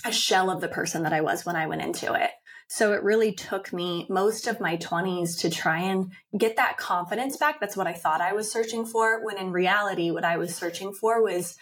a 0.05 0.13
shell 0.13 0.51
of 0.51 0.61
the 0.61 0.69
person 0.69 1.05
that 1.05 1.13
I 1.13 1.21
was 1.21 1.47
when 1.47 1.57
I 1.57 1.67
went 1.67 1.83
into 1.83 2.15
it. 2.15 2.31
So 2.71 2.93
it 2.93 3.03
really 3.03 3.33
took 3.33 3.73
me 3.73 4.07
most 4.11 4.47
of 4.47 4.61
my 4.61 4.77
20s 4.77 5.41
to 5.41 5.51
try 5.51 5.81
and 5.81 6.13
get 6.37 6.57
that 6.57 6.77
confidence 6.77 7.37
back. 7.37 7.61
That's 7.61 7.77
what 7.77 7.87
I 7.87 7.95
thought 7.95 8.21
I 8.21 8.35
was 8.35 8.53
searching 8.53 8.85
for. 8.85 9.25
When 9.25 9.39
in 9.39 9.53
reality, 9.53 10.11
what 10.11 10.25
I 10.25 10.37
was 10.37 10.55
searching 10.55 10.93
for 10.93 11.23
was 11.23 11.57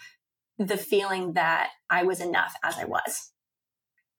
the 0.57 0.77
feeling 0.77 1.33
that 1.33 1.69
I 1.89 2.03
was 2.03 2.19
enough 2.19 2.53
as 2.63 2.77
I 2.77 2.85
was. 2.85 3.31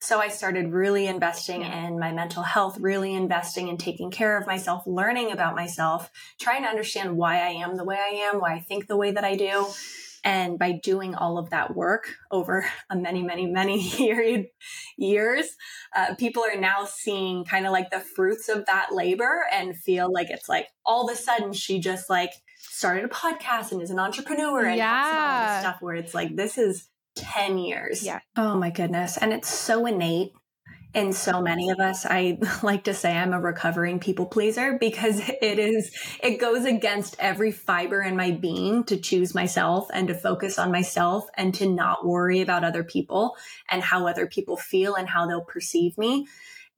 So 0.01 0.21
I 0.21 0.29
started 0.29 0.73
really 0.73 1.09
investing 1.09 1.63
in 1.63 1.99
my 1.99 2.13
mental 2.13 2.45
health, 2.45 2.79
really 2.79 3.15
investing 3.15 3.67
in 3.67 3.77
taking 3.77 4.13
care 4.13 4.39
of 4.39 4.47
myself, 4.47 4.85
learning 4.87 5.33
about 5.33 5.57
myself, 5.57 6.11
trying 6.41 6.63
to 6.63 6.69
understand 6.69 7.17
why 7.17 7.41
I 7.41 7.49
am 7.49 7.77
the 7.77 7.85
way 7.85 7.97
I 7.97 8.15
am, 8.15 8.41
why 8.41 8.55
I 8.55 8.61
think 8.61 8.87
the 8.87 8.97
way 8.97 9.11
that 9.11 9.25
I 9.25 9.35
do. 9.35 9.67
And 10.25 10.59
by 10.59 10.73
doing 10.73 11.15
all 11.15 11.39
of 11.39 11.51
that 11.51 11.75
work 11.75 12.15
over 12.31 12.65
a 12.91 12.97
many, 12.97 13.23
many, 13.23 13.47
many 13.47 13.81
years, 14.97 15.49
uh, 15.97 16.15
people 16.17 16.43
are 16.45 16.59
now 16.59 16.85
seeing 16.85 17.45
kind 17.45 17.67
of 17.67 17.73
like 17.73 17.91
the 17.91 18.01
fruits 18.01 18.49
of 18.49 18.67
that 18.67 18.89
labor 18.93 19.45
and 19.53 19.77
feel 19.77 20.13
like 20.13 20.31
it's 20.31 20.49
like 20.49 20.69
all 20.85 21.09
of 21.09 21.17
a 21.17 21.21
sudden 21.21 21.53
she 21.53 21.79
just 21.79 22.11
like 22.11 22.33
started 22.59 23.05
a 23.05 23.09
podcast 23.09 23.73
and 23.73 23.83
is 23.83 23.91
an 23.91 23.99
entrepreneur 23.99 24.65
and 24.65 24.77
yeah. 24.77 24.87
talks 24.87 25.11
about 25.11 25.31
all 25.31 25.47
this 25.47 25.61
stuff 25.61 25.77
where 25.83 25.95
it's 25.95 26.15
like 26.15 26.37
this 26.37 26.59
is 26.59 26.89
10 27.17 27.59
years. 27.59 28.05
Yeah. 28.05 28.21
Oh 28.37 28.57
my 28.57 28.71
goodness. 28.71 29.17
And 29.17 29.33
it's 29.33 29.49
so 29.49 29.87
innate 29.87 30.33
in 30.95 31.13
so 31.13 31.41
many 31.41 31.71
of 31.71 31.79
us. 31.79 32.07
I 32.07 32.39
like 32.63 32.85
to 32.85 32.95
say 32.95 33.17
I'm 33.17 33.33
a 33.33 33.41
recovering 33.41 34.01
people 34.01 34.27
pleaser 34.27 34.77
because 34.79 35.21
it 35.43 35.59
is, 35.59 35.91
it 36.23 36.41
goes 36.41 36.65
against 36.65 37.17
every 37.19 37.53
fiber 37.53 38.03
in 38.03 38.17
my 38.17 38.31
being 38.31 38.85
to 38.85 38.97
choose 38.97 39.35
myself 39.35 39.89
and 39.93 40.09
to 40.09 40.15
focus 40.15 40.59
on 40.59 40.73
myself 40.73 41.27
and 41.37 41.55
to 41.55 41.69
not 41.69 42.07
worry 42.07 42.41
about 42.41 42.65
other 42.65 42.85
people 42.85 43.37
and 43.71 43.83
how 43.83 44.07
other 44.07 44.27
people 44.27 44.57
feel 44.57 44.95
and 44.95 45.09
how 45.09 45.27
they'll 45.27 45.45
perceive 45.45 45.97
me. 45.99 46.27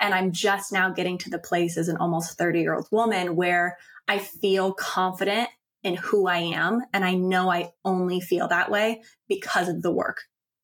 And 0.00 0.14
I'm 0.14 0.32
just 0.32 0.72
now 0.72 0.90
getting 0.90 1.18
to 1.18 1.30
the 1.30 1.38
place 1.38 1.76
as 1.76 1.88
an 1.88 1.98
almost 1.98 2.38
30 2.38 2.60
year 2.60 2.74
old 2.74 2.88
woman 2.90 3.36
where 3.36 3.76
I 4.08 4.18
feel 4.18 4.72
confident 4.72 5.48
in 5.82 5.94
who 5.94 6.26
I 6.26 6.38
am. 6.38 6.82
And 6.92 7.04
I 7.04 7.14
know 7.14 7.50
I 7.50 7.72
only 7.84 8.20
feel 8.20 8.48
that 8.48 8.70
way 8.70 9.02
because 9.28 9.68
of 9.68 9.82
the 9.82 9.92
work 9.92 10.22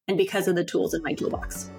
and 0.09 0.17
because 0.17 0.49
of 0.49 0.57
the 0.57 0.65
tools 0.65 0.95
in 0.95 1.03
my 1.03 1.15
toolbox. 1.15 1.71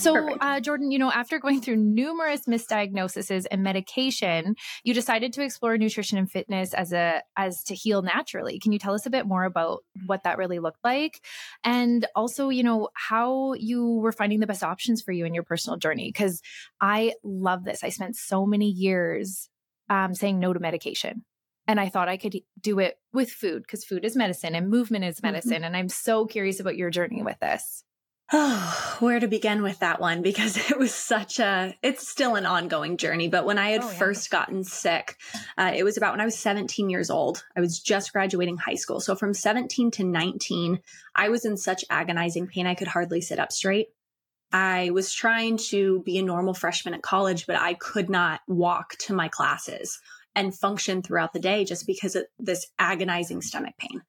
So, 0.00 0.34
uh, 0.40 0.60
Jordan, 0.60 0.90
you 0.90 0.98
know, 0.98 1.12
after 1.12 1.38
going 1.38 1.60
through 1.60 1.76
numerous 1.76 2.46
misdiagnoses 2.46 3.44
and 3.50 3.62
medication, 3.62 4.56
you 4.82 4.94
decided 4.94 5.34
to 5.34 5.42
explore 5.42 5.76
nutrition 5.76 6.16
and 6.16 6.30
fitness 6.30 6.72
as 6.72 6.94
a 6.94 7.22
as 7.36 7.62
to 7.64 7.74
heal 7.74 8.00
naturally. 8.00 8.58
Can 8.58 8.72
you 8.72 8.78
tell 8.78 8.94
us 8.94 9.04
a 9.04 9.10
bit 9.10 9.26
more 9.26 9.44
about 9.44 9.84
what 10.06 10.22
that 10.24 10.38
really 10.38 10.58
looked 10.58 10.82
like, 10.82 11.20
and 11.64 12.06
also, 12.16 12.48
you 12.48 12.62
know, 12.62 12.88
how 12.94 13.52
you 13.52 13.96
were 13.96 14.12
finding 14.12 14.40
the 14.40 14.46
best 14.46 14.62
options 14.62 15.02
for 15.02 15.12
you 15.12 15.26
in 15.26 15.34
your 15.34 15.44
personal 15.44 15.76
journey? 15.76 16.08
Because 16.08 16.40
I 16.80 17.12
love 17.22 17.64
this. 17.64 17.84
I 17.84 17.90
spent 17.90 18.16
so 18.16 18.46
many 18.46 18.70
years 18.70 19.50
um, 19.90 20.14
saying 20.14 20.40
no 20.40 20.54
to 20.54 20.60
medication. 20.60 21.26
And 21.68 21.78
I 21.78 21.90
thought 21.90 22.08
I 22.08 22.16
could 22.16 22.36
do 22.60 22.78
it 22.78 22.96
with 23.12 23.30
food 23.30 23.62
because 23.62 23.84
food 23.84 24.04
is 24.06 24.16
medicine 24.16 24.54
and 24.54 24.70
movement 24.70 25.04
is 25.04 25.16
mm-hmm. 25.16 25.26
medicine. 25.26 25.52
Mm-hmm. 25.56 25.64
And 25.64 25.76
I'm 25.76 25.88
so 25.90 26.24
curious 26.24 26.58
about 26.58 26.76
your 26.76 26.88
journey 26.88 27.22
with 27.22 27.38
this. 27.38 27.84
Oh, 28.32 28.96
where 29.00 29.18
to 29.18 29.28
begin 29.28 29.62
with 29.62 29.78
that 29.80 30.00
one? 30.00 30.22
Because 30.22 30.56
it 30.70 30.78
was 30.78 30.94
such 30.94 31.38
a, 31.38 31.74
it's 31.82 32.08
still 32.08 32.34
an 32.36 32.46
ongoing 32.46 32.96
journey. 32.96 33.28
But 33.28 33.44
when 33.44 33.58
I 33.58 33.70
had 33.70 33.82
oh, 33.82 33.90
yeah. 33.90 33.98
first 33.98 34.30
gotten 34.30 34.64
sick, 34.64 35.16
uh, 35.58 35.72
it 35.74 35.84
was 35.84 35.96
about 35.96 36.12
when 36.12 36.20
I 36.20 36.24
was 36.24 36.38
17 36.38 36.90
years 36.90 37.10
old. 37.10 37.44
I 37.56 37.60
was 37.60 37.80
just 37.80 38.12
graduating 38.12 38.58
high 38.58 38.74
school. 38.74 39.00
So 39.00 39.14
from 39.14 39.34
17 39.34 39.90
to 39.92 40.04
19, 40.04 40.80
I 41.14 41.28
was 41.28 41.44
in 41.44 41.56
such 41.56 41.84
agonizing 41.90 42.46
pain, 42.46 42.66
I 42.66 42.74
could 42.74 42.88
hardly 42.88 43.20
sit 43.20 43.38
up 43.38 43.52
straight. 43.52 43.88
I 44.52 44.90
was 44.90 45.12
trying 45.12 45.58
to 45.68 46.02
be 46.04 46.18
a 46.18 46.22
normal 46.22 46.54
freshman 46.54 46.94
at 46.94 47.02
college, 47.02 47.46
but 47.46 47.56
I 47.56 47.74
could 47.74 48.10
not 48.10 48.40
walk 48.48 48.96
to 49.02 49.14
my 49.14 49.28
classes 49.28 50.00
and 50.34 50.54
function 50.54 51.02
throughout 51.02 51.32
the 51.32 51.38
day 51.38 51.64
just 51.64 51.86
because 51.86 52.16
of 52.16 52.24
this 52.38 52.66
agonizing 52.78 53.42
stomach 53.42 53.74
pain. 53.78 54.02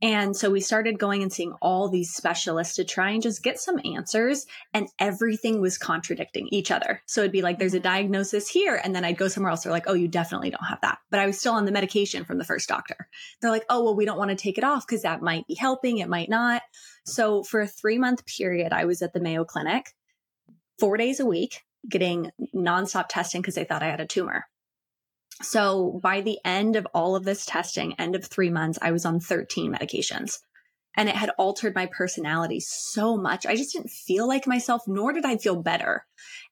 And 0.00 0.36
so 0.36 0.50
we 0.50 0.60
started 0.60 0.98
going 0.98 1.22
and 1.22 1.32
seeing 1.32 1.54
all 1.60 1.88
these 1.88 2.14
specialists 2.14 2.76
to 2.76 2.84
try 2.84 3.10
and 3.10 3.22
just 3.22 3.42
get 3.42 3.58
some 3.58 3.80
answers. 3.84 4.46
And 4.72 4.88
everything 4.98 5.60
was 5.60 5.76
contradicting 5.76 6.48
each 6.52 6.70
other. 6.70 7.02
So 7.06 7.20
it'd 7.20 7.32
be 7.32 7.42
like, 7.42 7.58
there's 7.58 7.74
a 7.74 7.78
mm-hmm. 7.78 7.84
diagnosis 7.84 8.48
here. 8.48 8.80
And 8.82 8.94
then 8.94 9.04
I'd 9.04 9.18
go 9.18 9.28
somewhere 9.28 9.50
else. 9.50 9.64
They're 9.64 9.72
like, 9.72 9.88
oh, 9.88 9.94
you 9.94 10.06
definitely 10.06 10.50
don't 10.50 10.64
have 10.64 10.80
that. 10.82 10.98
But 11.10 11.20
I 11.20 11.26
was 11.26 11.38
still 11.38 11.54
on 11.54 11.64
the 11.64 11.72
medication 11.72 12.24
from 12.24 12.38
the 12.38 12.44
first 12.44 12.68
doctor. 12.68 13.08
They're 13.40 13.50
like, 13.50 13.64
oh, 13.68 13.82
well, 13.82 13.96
we 13.96 14.04
don't 14.04 14.18
want 14.18 14.30
to 14.30 14.36
take 14.36 14.58
it 14.58 14.64
off 14.64 14.86
because 14.86 15.02
that 15.02 15.22
might 15.22 15.46
be 15.48 15.54
helping. 15.54 15.98
It 15.98 16.08
might 16.08 16.28
not. 16.28 16.62
So 17.04 17.42
for 17.42 17.60
a 17.60 17.66
three 17.66 17.98
month 17.98 18.24
period, 18.26 18.72
I 18.72 18.84
was 18.84 19.02
at 19.02 19.12
the 19.12 19.20
Mayo 19.20 19.44
Clinic 19.44 19.94
four 20.78 20.96
days 20.96 21.18
a 21.18 21.26
week 21.26 21.64
getting 21.88 22.30
nonstop 22.54 23.06
testing 23.08 23.40
because 23.40 23.54
they 23.54 23.64
thought 23.64 23.82
I 23.82 23.90
had 23.90 24.00
a 24.00 24.06
tumor. 24.06 24.46
So 25.42 26.00
by 26.02 26.20
the 26.20 26.38
end 26.44 26.76
of 26.76 26.86
all 26.94 27.16
of 27.16 27.24
this 27.24 27.46
testing, 27.46 27.94
end 27.94 28.14
of 28.14 28.24
three 28.24 28.50
months, 28.50 28.78
I 28.82 28.90
was 28.90 29.04
on 29.04 29.20
13 29.20 29.72
medications 29.72 30.38
and 30.96 31.08
it 31.08 31.14
had 31.14 31.30
altered 31.38 31.74
my 31.74 31.86
personality 31.86 32.60
so 32.60 33.16
much. 33.16 33.46
I 33.46 33.54
just 33.54 33.72
didn't 33.72 33.90
feel 33.90 34.26
like 34.26 34.46
myself, 34.46 34.82
nor 34.86 35.12
did 35.12 35.24
I 35.24 35.36
feel 35.36 35.62
better. 35.62 36.04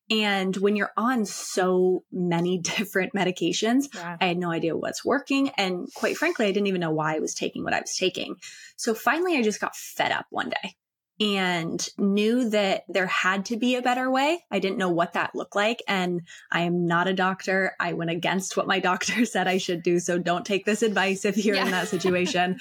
And 0.09 0.57
when 0.57 0.77
you're 0.77 0.93
on 0.97 1.25
so 1.25 2.05
many 2.13 2.59
different 2.63 3.13
medications, 3.13 3.87
yeah. 3.93 4.17
I 4.21 4.27
had 4.27 4.39
no 4.39 4.53
idea 4.53 4.77
what's 4.77 5.05
working. 5.05 5.51
And 5.57 5.89
quite 5.95 6.17
frankly, 6.17 6.47
I 6.47 6.53
didn't 6.53 6.69
even 6.69 6.81
know 6.81 6.93
why 6.93 7.17
I 7.17 7.19
was 7.19 7.35
taking 7.35 7.65
what 7.65 7.75
I 7.75 7.81
was 7.81 7.97
taking. 7.97 8.37
So 8.77 8.95
finally, 8.95 9.37
I 9.37 9.43
just 9.43 9.61
got 9.61 9.75
fed 9.75 10.13
up 10.13 10.27
one 10.31 10.51
day 10.51 10.77
and 11.19 11.89
knew 11.97 12.51
that 12.51 12.85
there 12.89 13.07
had 13.07 13.47
to 13.47 13.57
be 13.57 13.75
a 13.75 13.83
better 13.83 14.11
way. 14.11 14.45
I 14.51 14.59
didn't 14.59 14.79
know 14.79 14.91
what 14.91 15.15
that 15.15 15.35
looked 15.35 15.57
like. 15.57 15.83
And 15.89 16.23
I 16.53 16.63
am 16.63 16.87
not 16.87 17.09
a 17.09 17.15
doctor. 17.15 17.75
I 17.81 17.95
went 17.95 18.11
against 18.11 18.57
what 18.57 18.67
my 18.67 18.81
doctor 18.81 19.25
said 19.25 19.49
I 19.49 19.59
should 19.59 19.83
do. 19.83 19.99
So 19.99 20.19
don't 20.19 20.45
take 20.45 20.67
this 20.67 20.83
advice 20.83 21.25
if 21.25 21.43
you're 21.43 21.57
yeah. 21.57 21.65
in 21.65 21.71
that 21.71 21.89
situation. 21.89 22.59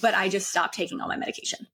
but 0.00 0.14
I 0.14 0.28
just 0.28 0.48
stopped 0.48 0.74
taking 0.74 1.00
all 1.00 1.08
my 1.08 1.16
medication. 1.16 1.66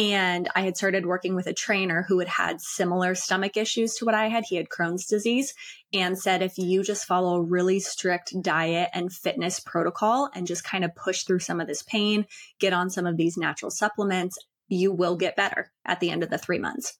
And 0.00 0.48
I 0.54 0.60
had 0.60 0.76
started 0.76 1.06
working 1.06 1.34
with 1.34 1.48
a 1.48 1.52
trainer 1.52 2.04
who 2.06 2.20
had 2.20 2.28
had 2.28 2.60
similar 2.60 3.16
stomach 3.16 3.56
issues 3.56 3.96
to 3.96 4.04
what 4.04 4.14
I 4.14 4.28
had. 4.28 4.44
He 4.44 4.54
had 4.54 4.68
Crohn's 4.68 5.06
disease 5.06 5.54
and 5.92 6.16
said, 6.16 6.40
if 6.40 6.56
you 6.56 6.84
just 6.84 7.04
follow 7.04 7.34
a 7.34 7.42
really 7.42 7.80
strict 7.80 8.32
diet 8.40 8.90
and 8.94 9.12
fitness 9.12 9.58
protocol 9.58 10.30
and 10.34 10.46
just 10.46 10.62
kind 10.62 10.84
of 10.84 10.94
push 10.94 11.24
through 11.24 11.40
some 11.40 11.60
of 11.60 11.66
this 11.66 11.82
pain, 11.82 12.26
get 12.60 12.72
on 12.72 12.90
some 12.90 13.06
of 13.06 13.16
these 13.16 13.36
natural 13.36 13.72
supplements, 13.72 14.38
you 14.68 14.92
will 14.92 15.16
get 15.16 15.36
better 15.36 15.72
at 15.84 16.00
the 16.00 16.10
end 16.10 16.22
of 16.22 16.30
the 16.30 16.38
three 16.38 16.58
months. 16.58 16.98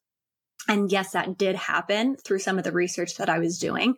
And 0.67 0.91
yes, 0.91 1.13
that 1.13 1.37
did 1.37 1.55
happen 1.55 2.17
through 2.17 2.39
some 2.39 2.57
of 2.57 2.63
the 2.63 2.71
research 2.71 3.15
that 3.17 3.29
I 3.29 3.39
was 3.39 3.57
doing. 3.57 3.95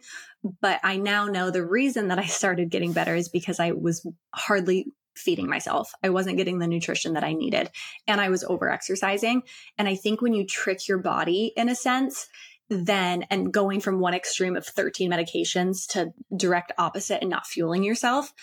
But 0.61 0.79
I 0.83 0.97
now 0.97 1.25
know 1.25 1.49
the 1.49 1.65
reason 1.65 2.09
that 2.09 2.19
I 2.19 2.25
started 2.25 2.69
getting 2.69 2.93
better 2.93 3.15
is 3.15 3.29
because 3.29 3.59
I 3.59 3.71
was 3.71 4.05
hardly 4.33 4.87
feeding 5.15 5.49
myself. 5.49 5.91
I 6.01 6.09
wasn't 6.09 6.37
getting 6.37 6.59
the 6.59 6.67
nutrition 6.67 7.13
that 7.13 7.23
I 7.23 7.33
needed 7.33 7.69
and 8.07 8.21
I 8.21 8.29
was 8.29 8.43
over 8.43 8.69
exercising. 8.69 9.43
And 9.77 9.87
I 9.87 9.95
think 9.95 10.21
when 10.21 10.33
you 10.33 10.45
trick 10.45 10.87
your 10.87 10.99
body 10.99 11.51
in 11.57 11.67
a 11.67 11.75
sense, 11.75 12.27
then 12.69 13.23
and 13.29 13.51
going 13.51 13.81
from 13.81 13.99
one 13.99 14.13
extreme 14.13 14.55
of 14.55 14.65
13 14.65 15.11
medications 15.11 15.87
to 15.89 16.13
direct 16.35 16.71
opposite 16.77 17.21
and 17.21 17.29
not 17.29 17.45
fueling 17.45 17.83
yourself, 17.83 18.33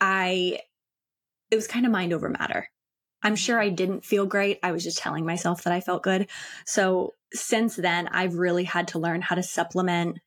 I, 0.00 0.60
it 1.50 1.56
was 1.56 1.66
kind 1.66 1.84
of 1.84 1.92
mind 1.92 2.12
over 2.12 2.28
matter. 2.28 2.68
I'm 3.22 3.36
sure 3.36 3.60
I 3.60 3.68
didn't 3.68 4.04
feel 4.04 4.26
great. 4.26 4.58
I 4.62 4.72
was 4.72 4.84
just 4.84 4.98
telling 4.98 5.24
myself 5.24 5.64
that 5.64 5.72
I 5.72 5.80
felt 5.80 6.02
good. 6.02 6.28
So 6.66 7.14
since 7.32 7.76
then, 7.76 8.08
I've 8.08 8.34
really 8.34 8.64
had 8.64 8.88
to 8.88 8.98
learn 8.98 9.22
how 9.22 9.36
to 9.36 9.42
supplement 9.42 10.18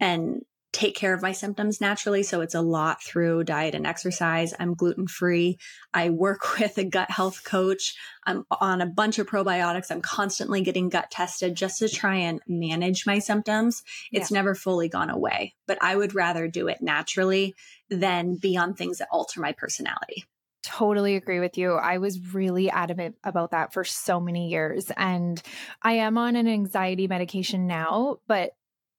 and 0.00 0.42
take 0.74 0.96
care 0.96 1.14
of 1.14 1.22
my 1.22 1.30
symptoms 1.30 1.80
naturally. 1.80 2.24
So 2.24 2.40
it's 2.40 2.56
a 2.56 2.60
lot 2.60 3.00
through 3.00 3.44
diet 3.44 3.76
and 3.76 3.86
exercise. 3.86 4.52
I'm 4.58 4.74
gluten 4.74 5.06
free. 5.06 5.56
I 5.94 6.10
work 6.10 6.58
with 6.58 6.76
a 6.76 6.84
gut 6.84 7.10
health 7.10 7.44
coach. 7.44 7.94
I'm 8.26 8.44
on 8.60 8.80
a 8.80 8.86
bunch 8.86 9.18
of 9.18 9.28
probiotics. 9.28 9.90
I'm 9.90 10.02
constantly 10.02 10.62
getting 10.62 10.88
gut 10.88 11.10
tested 11.10 11.54
just 11.54 11.78
to 11.78 11.88
try 11.88 12.16
and 12.16 12.40
manage 12.48 13.06
my 13.06 13.20
symptoms. 13.20 13.84
It's 14.12 14.30
yeah. 14.30 14.38
never 14.38 14.54
fully 14.54 14.88
gone 14.88 15.10
away, 15.10 15.54
but 15.66 15.78
I 15.80 15.94
would 15.94 16.14
rather 16.14 16.48
do 16.48 16.66
it 16.66 16.82
naturally 16.82 17.54
than 17.88 18.36
be 18.36 18.56
on 18.56 18.74
things 18.74 18.98
that 18.98 19.08
alter 19.12 19.40
my 19.40 19.52
personality. 19.52 20.24
Totally 20.64 21.14
agree 21.16 21.40
with 21.40 21.58
you. 21.58 21.74
I 21.74 21.98
was 21.98 22.32
really 22.32 22.70
adamant 22.70 23.16
about 23.22 23.50
that 23.50 23.74
for 23.74 23.84
so 23.84 24.18
many 24.18 24.48
years. 24.48 24.90
And 24.96 25.42
I 25.82 25.94
am 25.94 26.16
on 26.16 26.36
an 26.36 26.48
anxiety 26.48 27.06
medication 27.06 27.66
now, 27.66 28.16
but 28.26 28.52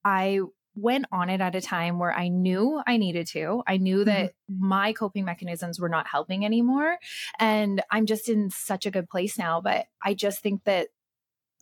I 0.04 0.42
went 0.76 1.06
on 1.12 1.30
it 1.30 1.42
at 1.42 1.56
a 1.56 1.62
time 1.62 1.98
where 1.98 2.14
I 2.14 2.28
knew 2.28 2.82
I 2.86 2.98
needed 2.98 3.28
to. 3.28 3.64
I 3.66 3.78
knew 3.78 4.04
that 4.04 4.32
mm-hmm. 4.32 4.68
my 4.68 4.94
coping 4.94 5.26
mechanisms 5.26 5.80
were 5.80 5.90
not 5.90 6.06
helping 6.06 6.46
anymore. 6.46 6.98
And 7.40 7.82
I'm 7.90 8.06
just 8.06 8.30
in 8.30 8.52
such 8.52 8.86
a 8.86 8.92
good 8.92 9.10
place 9.10 9.38
now. 9.38 9.60
But 9.62 9.88
I 10.04 10.14
just 10.14 10.42
think 10.42 10.66
that 10.66 10.90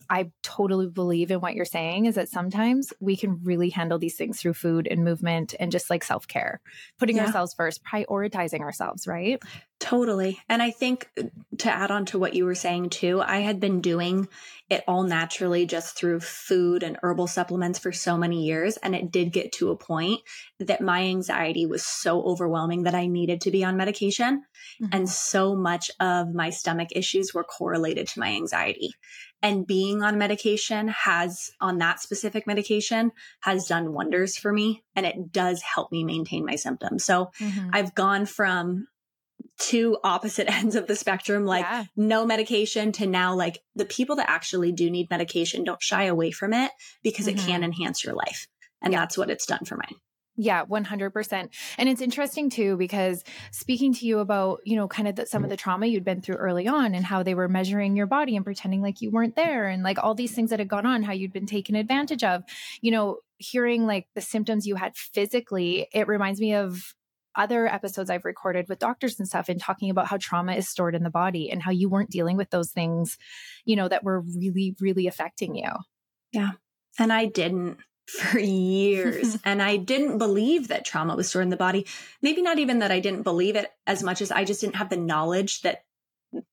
I 0.08 0.30
totally 0.42 0.88
believe 0.88 1.30
in 1.30 1.40
what 1.40 1.54
you're 1.54 1.64
saying 1.64 2.06
is 2.06 2.14
that 2.16 2.28
sometimes 2.28 2.92
we 3.00 3.16
can 3.16 3.40
really 3.42 3.70
handle 3.70 3.98
these 3.98 4.16
things 4.16 4.40
through 4.40 4.54
food 4.54 4.86
and 4.90 5.04
movement 5.04 5.54
and 5.58 5.72
just 5.72 5.90
like 5.90 6.04
self 6.04 6.26
care, 6.26 6.60
putting 6.98 7.16
yeah. 7.16 7.26
ourselves 7.26 7.54
first, 7.54 7.82
prioritizing 7.84 8.60
ourselves, 8.60 9.06
right? 9.06 9.42
Totally. 9.80 10.40
And 10.48 10.62
I 10.62 10.70
think 10.70 11.10
uh, 11.18 11.24
to 11.58 11.70
add 11.70 11.90
on 11.90 12.06
to 12.06 12.18
what 12.18 12.34
you 12.34 12.46
were 12.46 12.54
saying 12.54 12.88
too, 12.88 13.20
I 13.20 13.40
had 13.40 13.60
been 13.60 13.82
doing 13.82 14.28
it 14.70 14.82
all 14.88 15.02
naturally 15.02 15.66
just 15.66 15.96
through 15.96 16.20
food 16.20 16.82
and 16.82 16.96
herbal 17.02 17.26
supplements 17.26 17.78
for 17.78 17.92
so 17.92 18.16
many 18.16 18.44
years. 18.44 18.78
And 18.78 18.94
it 18.94 19.10
did 19.10 19.30
get 19.30 19.52
to 19.54 19.70
a 19.70 19.76
point 19.76 20.22
that 20.58 20.80
my 20.80 21.02
anxiety 21.02 21.66
was 21.66 21.84
so 21.84 22.22
overwhelming 22.22 22.84
that 22.84 22.94
I 22.94 23.08
needed 23.08 23.42
to 23.42 23.50
be 23.50 23.62
on 23.62 23.76
medication. 23.76 24.44
Mm-hmm. 24.82 24.86
And 24.92 25.08
so 25.08 25.54
much 25.54 25.90
of 26.00 26.32
my 26.32 26.48
stomach 26.48 26.88
issues 26.92 27.34
were 27.34 27.44
correlated 27.44 28.08
to 28.08 28.20
my 28.20 28.28
anxiety 28.28 28.94
and 29.44 29.66
being 29.66 30.02
on 30.02 30.16
medication 30.16 30.88
has 30.88 31.50
on 31.60 31.76
that 31.76 32.00
specific 32.00 32.46
medication 32.46 33.12
has 33.40 33.66
done 33.66 33.92
wonders 33.92 34.38
for 34.38 34.50
me 34.50 34.82
and 34.96 35.04
it 35.04 35.30
does 35.30 35.60
help 35.60 35.92
me 35.92 36.02
maintain 36.02 36.46
my 36.46 36.56
symptoms 36.56 37.04
so 37.04 37.30
mm-hmm. 37.38 37.68
i've 37.72 37.94
gone 37.94 38.24
from 38.24 38.88
two 39.58 39.98
opposite 40.02 40.50
ends 40.50 40.74
of 40.74 40.86
the 40.86 40.96
spectrum 40.96 41.44
like 41.44 41.64
yeah. 41.64 41.84
no 41.94 42.24
medication 42.24 42.90
to 42.90 43.06
now 43.06 43.34
like 43.34 43.58
the 43.76 43.84
people 43.84 44.16
that 44.16 44.30
actually 44.30 44.72
do 44.72 44.90
need 44.90 45.10
medication 45.10 45.62
don't 45.62 45.82
shy 45.82 46.04
away 46.04 46.30
from 46.30 46.54
it 46.54 46.72
because 47.02 47.26
mm-hmm. 47.26 47.38
it 47.38 47.46
can 47.46 47.60
mm-hmm. 47.60 47.64
enhance 47.64 48.02
your 48.02 48.14
life 48.14 48.48
and 48.82 48.92
yeah. 48.92 49.00
that's 49.00 49.18
what 49.18 49.30
it's 49.30 49.46
done 49.46 49.64
for 49.66 49.76
mine 49.76 49.94
yeah, 50.36 50.64
100%. 50.64 51.48
And 51.78 51.88
it's 51.88 52.00
interesting 52.00 52.50
too, 52.50 52.76
because 52.76 53.22
speaking 53.52 53.94
to 53.94 54.06
you 54.06 54.18
about, 54.18 54.60
you 54.64 54.74
know, 54.74 54.88
kind 54.88 55.06
of 55.06 55.16
the, 55.16 55.26
some 55.26 55.42
of 55.42 55.44
mm-hmm. 55.44 55.50
the 55.50 55.56
trauma 55.56 55.86
you'd 55.86 56.04
been 56.04 56.20
through 56.20 56.36
early 56.36 56.66
on 56.66 56.94
and 56.94 57.04
how 57.04 57.22
they 57.22 57.34
were 57.34 57.48
measuring 57.48 57.96
your 57.96 58.06
body 58.06 58.34
and 58.34 58.44
pretending 58.44 58.82
like 58.82 59.00
you 59.00 59.10
weren't 59.10 59.36
there 59.36 59.66
and 59.68 59.82
like 59.82 60.02
all 60.02 60.14
these 60.14 60.32
things 60.32 60.50
that 60.50 60.58
had 60.58 60.68
gone 60.68 60.86
on, 60.86 61.04
how 61.04 61.12
you'd 61.12 61.32
been 61.32 61.46
taken 61.46 61.76
advantage 61.76 62.24
of, 62.24 62.42
you 62.80 62.90
know, 62.90 63.18
hearing 63.38 63.86
like 63.86 64.08
the 64.14 64.20
symptoms 64.20 64.66
you 64.66 64.74
had 64.74 64.96
physically, 64.96 65.86
it 65.92 66.08
reminds 66.08 66.40
me 66.40 66.54
of 66.54 66.94
other 67.36 67.66
episodes 67.66 68.10
I've 68.10 68.24
recorded 68.24 68.68
with 68.68 68.78
doctors 68.78 69.18
and 69.18 69.26
stuff 69.26 69.48
and 69.48 69.60
talking 69.60 69.90
about 69.90 70.06
how 70.06 70.16
trauma 70.20 70.54
is 70.54 70.68
stored 70.68 70.94
in 70.94 71.02
the 71.02 71.10
body 71.10 71.50
and 71.50 71.62
how 71.62 71.72
you 71.72 71.88
weren't 71.88 72.10
dealing 72.10 72.36
with 72.36 72.50
those 72.50 72.70
things, 72.70 73.18
you 73.64 73.76
know, 73.76 73.88
that 73.88 74.04
were 74.04 74.20
really, 74.20 74.76
really 74.80 75.06
affecting 75.06 75.56
you. 75.56 75.70
Yeah. 76.32 76.52
And 76.98 77.12
I 77.12 77.26
didn't 77.26 77.78
for 78.06 78.38
years. 78.38 79.38
and 79.44 79.62
I 79.62 79.76
didn't 79.76 80.18
believe 80.18 80.68
that 80.68 80.84
trauma 80.84 81.16
was 81.16 81.28
stored 81.28 81.44
in 81.44 81.50
the 81.50 81.56
body. 81.56 81.86
Maybe 82.22 82.42
not 82.42 82.58
even 82.58 82.80
that 82.80 82.90
I 82.90 83.00
didn't 83.00 83.22
believe 83.22 83.56
it 83.56 83.70
as 83.86 84.02
much 84.02 84.20
as 84.20 84.30
I 84.30 84.44
just 84.44 84.60
didn't 84.60 84.76
have 84.76 84.90
the 84.90 84.96
knowledge 84.96 85.62
that 85.62 85.84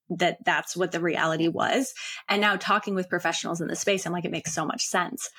that 0.09 0.37
that's 0.45 0.77
what 0.77 0.91
the 0.91 0.99
reality 0.99 1.47
was. 1.47 1.93
And 2.29 2.41
now 2.41 2.55
talking 2.55 2.93
with 2.93 3.09
professionals 3.09 3.61
in 3.61 3.67
the 3.67 3.75
space, 3.75 4.05
I'm 4.05 4.13
like, 4.13 4.25
it 4.25 4.31
makes 4.31 4.53
so 4.53 4.65
much 4.65 4.85
sense. 4.85 5.29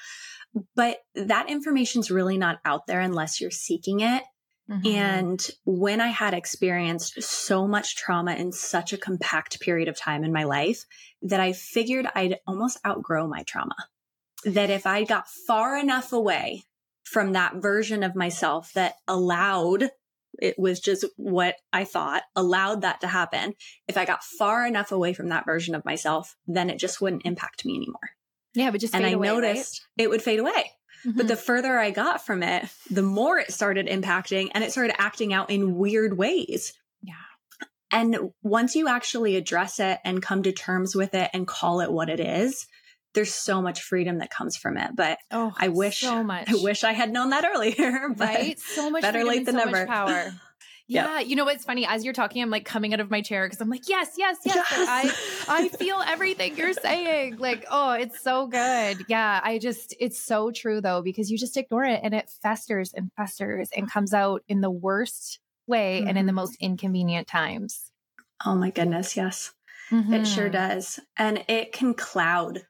But 0.75 0.99
that 1.15 1.49
information's 1.49 2.11
really 2.11 2.37
not 2.37 2.59
out 2.65 2.87
there 2.87 3.01
unless 3.01 3.41
you're 3.41 3.51
seeking 3.51 4.01
it. 4.01 4.23
Mm-hmm. 4.71 4.87
And 4.87 5.49
when 5.65 6.01
I 6.01 6.09
had 6.09 6.35
experienced 6.35 7.23
so 7.23 7.67
much 7.67 7.97
trauma 7.97 8.35
in 8.35 8.53
such 8.53 8.93
a 8.93 8.99
compact 8.99 9.61
period 9.61 9.89
of 9.89 9.97
time 9.97 10.25
in 10.25 10.33
my 10.33 10.45
life 10.45 10.85
that 11.23 11.41
I 11.41 11.53
figured 11.53 12.07
I'd 12.15 12.39
almost 12.47 12.79
outgrow 12.87 13.27
my 13.27 13.43
trauma. 13.43 13.77
That 14.45 14.71
if 14.71 14.87
I 14.87 15.05
got 15.05 15.29
far 15.29 15.77
enough 15.77 16.13
away 16.13 16.65
from 17.05 17.33
that 17.33 17.57
version 17.57 18.03
of 18.03 18.17
myself 18.17 18.73
that 18.73 18.95
allowed 19.07 19.91
it 20.39 20.59
was 20.59 20.81
just 20.81 21.05
what 21.17 21.57
I 21.73 21.85
thought 21.85 22.23
allowed 22.35 22.83
that 22.83 23.01
to 23.03 23.07
happen. 23.07 23.55
If 23.87 23.97
I 23.97 24.05
got 24.05 24.25
far 24.25 24.67
enough 24.67 24.93
away 24.93 25.13
from 25.13 25.29
that 25.29 25.45
version 25.45 25.75
of 25.75 25.85
myself, 25.85 26.37
then 26.47 26.71
it 26.71 26.79
just 26.79 27.01
wouldn't 27.01 27.27
impact 27.27 27.65
me 27.65 27.77
anymore. 27.77 28.11
Yeah, 28.55 28.71
but 28.71 28.81
just 28.81 28.95
and 28.95 29.05
I 29.05 29.11
away, 29.11 29.29
noticed 29.29 29.87
right? 29.99 30.05
it 30.05 30.11
would 30.11 30.23
fade 30.23 30.41
away. 30.41 30.73
Mm-hmm. 31.07 31.17
But 31.17 31.29
the 31.29 31.37
further 31.37 31.79
I 31.79 31.91
got 31.91 32.25
from 32.25 32.43
it, 32.43 32.65
the 32.91 33.03
more 33.03 33.39
it 33.39 33.53
started 33.53 33.89
impacting 33.89 34.51
and 34.55 34.63
it 34.63 34.73
started 34.73 35.01
acting 35.01 35.33
out 35.33 35.51
in 35.51 35.77
weird 35.77 36.17
ways. 36.17 36.75
Yeah. 37.03 37.15
And 37.91 38.33
once 38.43 38.75
you 38.75 38.89
actually 38.89 39.37
address 39.37 39.81
it 39.81 39.99
and 40.05 40.23
come 40.23 40.43
to 40.45 40.53
terms 40.53 40.95
with 40.95 41.15
it 41.15 41.31
and 41.33 41.47
call 41.47 41.81
it 41.81 41.93
what 41.93 42.09
it 42.09 42.21
is, 42.21 42.67
there's 43.15 43.35
so 43.35 43.61
much 43.61 43.83
freedom 43.83 44.19
that 44.19 44.31
comes 44.31 44.57
from 44.57 44.77
it. 44.77 44.91
But 44.95 45.19
oh, 45.31 45.53
I 45.57 45.69
wish 45.69 46.01
so 46.01 46.23
much. 46.23 46.49
I 46.51 46.55
wish 46.57 46.85
I 46.85 46.93
had 46.93 47.13
known 47.13 47.31
that 47.31 47.45
earlier. 47.45 48.09
right? 48.17 48.59
So 48.59 48.91
much 48.91 49.03
better 49.03 49.25
late 49.25 49.47
than 49.47 49.57
so 49.57 49.65
never. 49.65 49.87
power. 49.87 50.33
Yeah, 50.89 51.21
yep. 51.21 51.29
you 51.29 51.37
know 51.37 51.45
what's 51.45 51.65
funny? 51.65 51.87
As 51.87 52.05
you're 52.05 52.13
talking, 52.13 52.43
I'm 52.43 52.51
like 52.51 52.67
coming 52.67 52.93
out 52.93 52.99
of 52.99 53.09
my 53.09 53.23
chair 53.23 53.47
because 53.47 53.61
I'm 53.61 53.71
like, 53.71 53.89
yes, 53.89 54.15
yes, 54.19 54.37
yes. 54.45 54.57
yes. 54.57 55.47
I 55.49 55.63
I 55.63 55.69
feel 55.69 55.97
everything 56.07 56.57
you're 56.57 56.75
saying. 56.75 57.39
Like, 57.39 57.65
oh, 57.71 57.93
it's 57.93 58.21
so 58.21 58.49
good. 58.49 59.07
Yeah, 59.09 59.41
I 59.43 59.59
just 59.59 59.95
it's 60.01 60.21
so 60.21 60.51
true 60.51 60.81
though 60.81 61.01
because 61.01 61.31
you 61.31 61.39
just 61.39 61.57
ignore 61.57 61.85
it 61.85 62.01
and 62.03 62.13
it 62.13 62.29
festers 62.43 62.93
and 62.93 63.11
festers 63.17 63.71
and 63.75 63.91
comes 63.91 64.13
out 64.13 64.43
in 64.49 64.61
the 64.61 64.71
worst 64.71 65.39
way 65.67 66.01
mm-hmm. 66.01 66.09
and 66.09 66.19
in 66.19 66.27
the 66.27 66.31
mm-hmm. 66.31 66.37
most 66.37 66.57
inconvenient 66.61 67.29
times. 67.29 67.91
Oh 68.45 68.57
my 68.57 68.71
goodness, 68.71 69.17
yes. 69.17 69.55
Mm-hmm. 69.91 70.15
It 70.15 70.27
sure 70.27 70.51
mm-hmm. 70.51 70.53
does. 70.53 71.01
And 71.17 71.45
it 71.49 71.73
can 71.73 71.95
cloud 71.95 72.67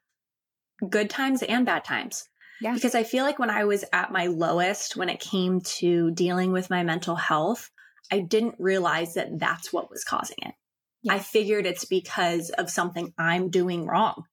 good 0.88 1.10
times 1.10 1.42
and 1.42 1.66
bad 1.66 1.84
times. 1.84 2.28
Yeah. 2.60 2.74
Because 2.74 2.94
I 2.94 3.02
feel 3.02 3.24
like 3.24 3.38
when 3.38 3.50
I 3.50 3.64
was 3.64 3.84
at 3.92 4.12
my 4.12 4.26
lowest, 4.26 4.96
when 4.96 5.08
it 5.08 5.20
came 5.20 5.60
to 5.60 6.12
dealing 6.12 6.52
with 6.52 6.70
my 6.70 6.84
mental 6.84 7.16
health, 7.16 7.70
I 8.10 8.20
didn't 8.20 8.56
realize 8.58 9.14
that 9.14 9.38
that's 9.38 9.72
what 9.72 9.90
was 9.90 10.04
causing 10.04 10.36
it. 10.42 10.54
Yeah. 11.02 11.14
I 11.14 11.18
figured 11.18 11.66
it's 11.66 11.84
because 11.84 12.50
of 12.50 12.70
something 12.70 13.12
I'm 13.18 13.50
doing 13.50 13.86
wrong 13.86 14.24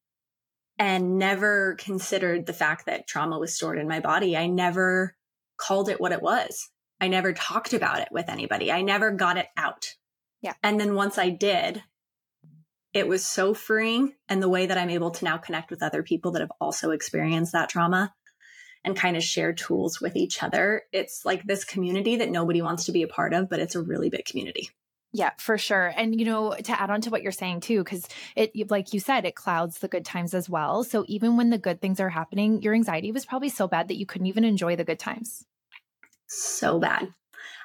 and 0.77 1.17
never 1.17 1.75
considered 1.79 2.45
the 2.45 2.53
fact 2.53 2.85
that 2.85 3.07
trauma 3.07 3.39
was 3.39 3.55
stored 3.55 3.79
in 3.79 3.87
my 3.87 3.99
body. 3.99 4.37
I 4.37 4.47
never 4.47 5.15
called 5.57 5.89
it 5.89 5.99
what 5.99 6.11
it 6.11 6.21
was. 6.21 6.69
I 7.01 7.07
never 7.07 7.33
talked 7.33 7.73
about 7.73 7.99
it 7.99 8.09
with 8.11 8.29
anybody. 8.29 8.71
I 8.71 8.81
never 8.81 9.11
got 9.11 9.37
it 9.37 9.47
out. 9.57 9.95
Yeah. 10.41 10.53
And 10.63 10.79
then 10.79 10.95
once 10.95 11.17
I 11.17 11.29
did, 11.29 11.83
it 12.93 13.07
was 13.07 13.25
so 13.25 13.53
freeing. 13.53 14.13
And 14.27 14.41
the 14.41 14.49
way 14.49 14.65
that 14.65 14.77
I'm 14.77 14.89
able 14.89 15.11
to 15.11 15.25
now 15.25 15.37
connect 15.37 15.69
with 15.69 15.83
other 15.83 16.03
people 16.03 16.31
that 16.31 16.41
have 16.41 16.51
also 16.59 16.91
experienced 16.91 17.53
that 17.53 17.69
trauma 17.69 18.13
and 18.83 18.95
kind 18.95 19.17
of 19.17 19.23
share 19.23 19.53
tools 19.53 19.99
with 19.99 20.15
each 20.15 20.41
other. 20.41 20.83
It's 20.91 21.25
like 21.25 21.43
this 21.43 21.65
community 21.65 22.17
that 22.17 22.29
nobody 22.29 22.61
wants 22.61 22.85
to 22.85 22.91
be 22.91 23.03
a 23.03 23.07
part 23.07 23.33
of, 23.33 23.49
but 23.49 23.59
it's 23.59 23.75
a 23.75 23.81
really 23.81 24.09
big 24.09 24.25
community. 24.25 24.69
Yeah, 25.11 25.31
for 25.39 25.57
sure. 25.57 25.91
And, 25.95 26.19
you 26.19 26.25
know, 26.25 26.53
to 26.53 26.81
add 26.81 26.91
on 26.91 27.01
to 27.01 27.09
what 27.09 27.23
you're 27.23 27.31
saying 27.31 27.61
too, 27.61 27.83
because 27.83 28.07
it, 28.35 28.69
like 28.69 28.93
you 28.93 28.99
said, 28.99 29.25
it 29.25 29.35
clouds 29.35 29.79
the 29.79 29.87
good 29.87 30.05
times 30.05 30.35
as 30.35 30.47
well. 30.47 30.83
So 30.83 31.03
even 31.07 31.35
when 31.35 31.49
the 31.49 31.57
good 31.57 31.81
things 31.81 31.99
are 31.99 32.09
happening, 32.09 32.61
your 32.61 32.75
anxiety 32.75 33.11
was 33.11 33.25
probably 33.25 33.49
so 33.49 33.67
bad 33.67 33.87
that 33.87 33.97
you 33.97 34.05
couldn't 34.05 34.27
even 34.27 34.45
enjoy 34.45 34.75
the 34.75 34.83
good 34.83 34.99
times. 34.99 35.45
So 36.27 36.79
bad. 36.79 37.11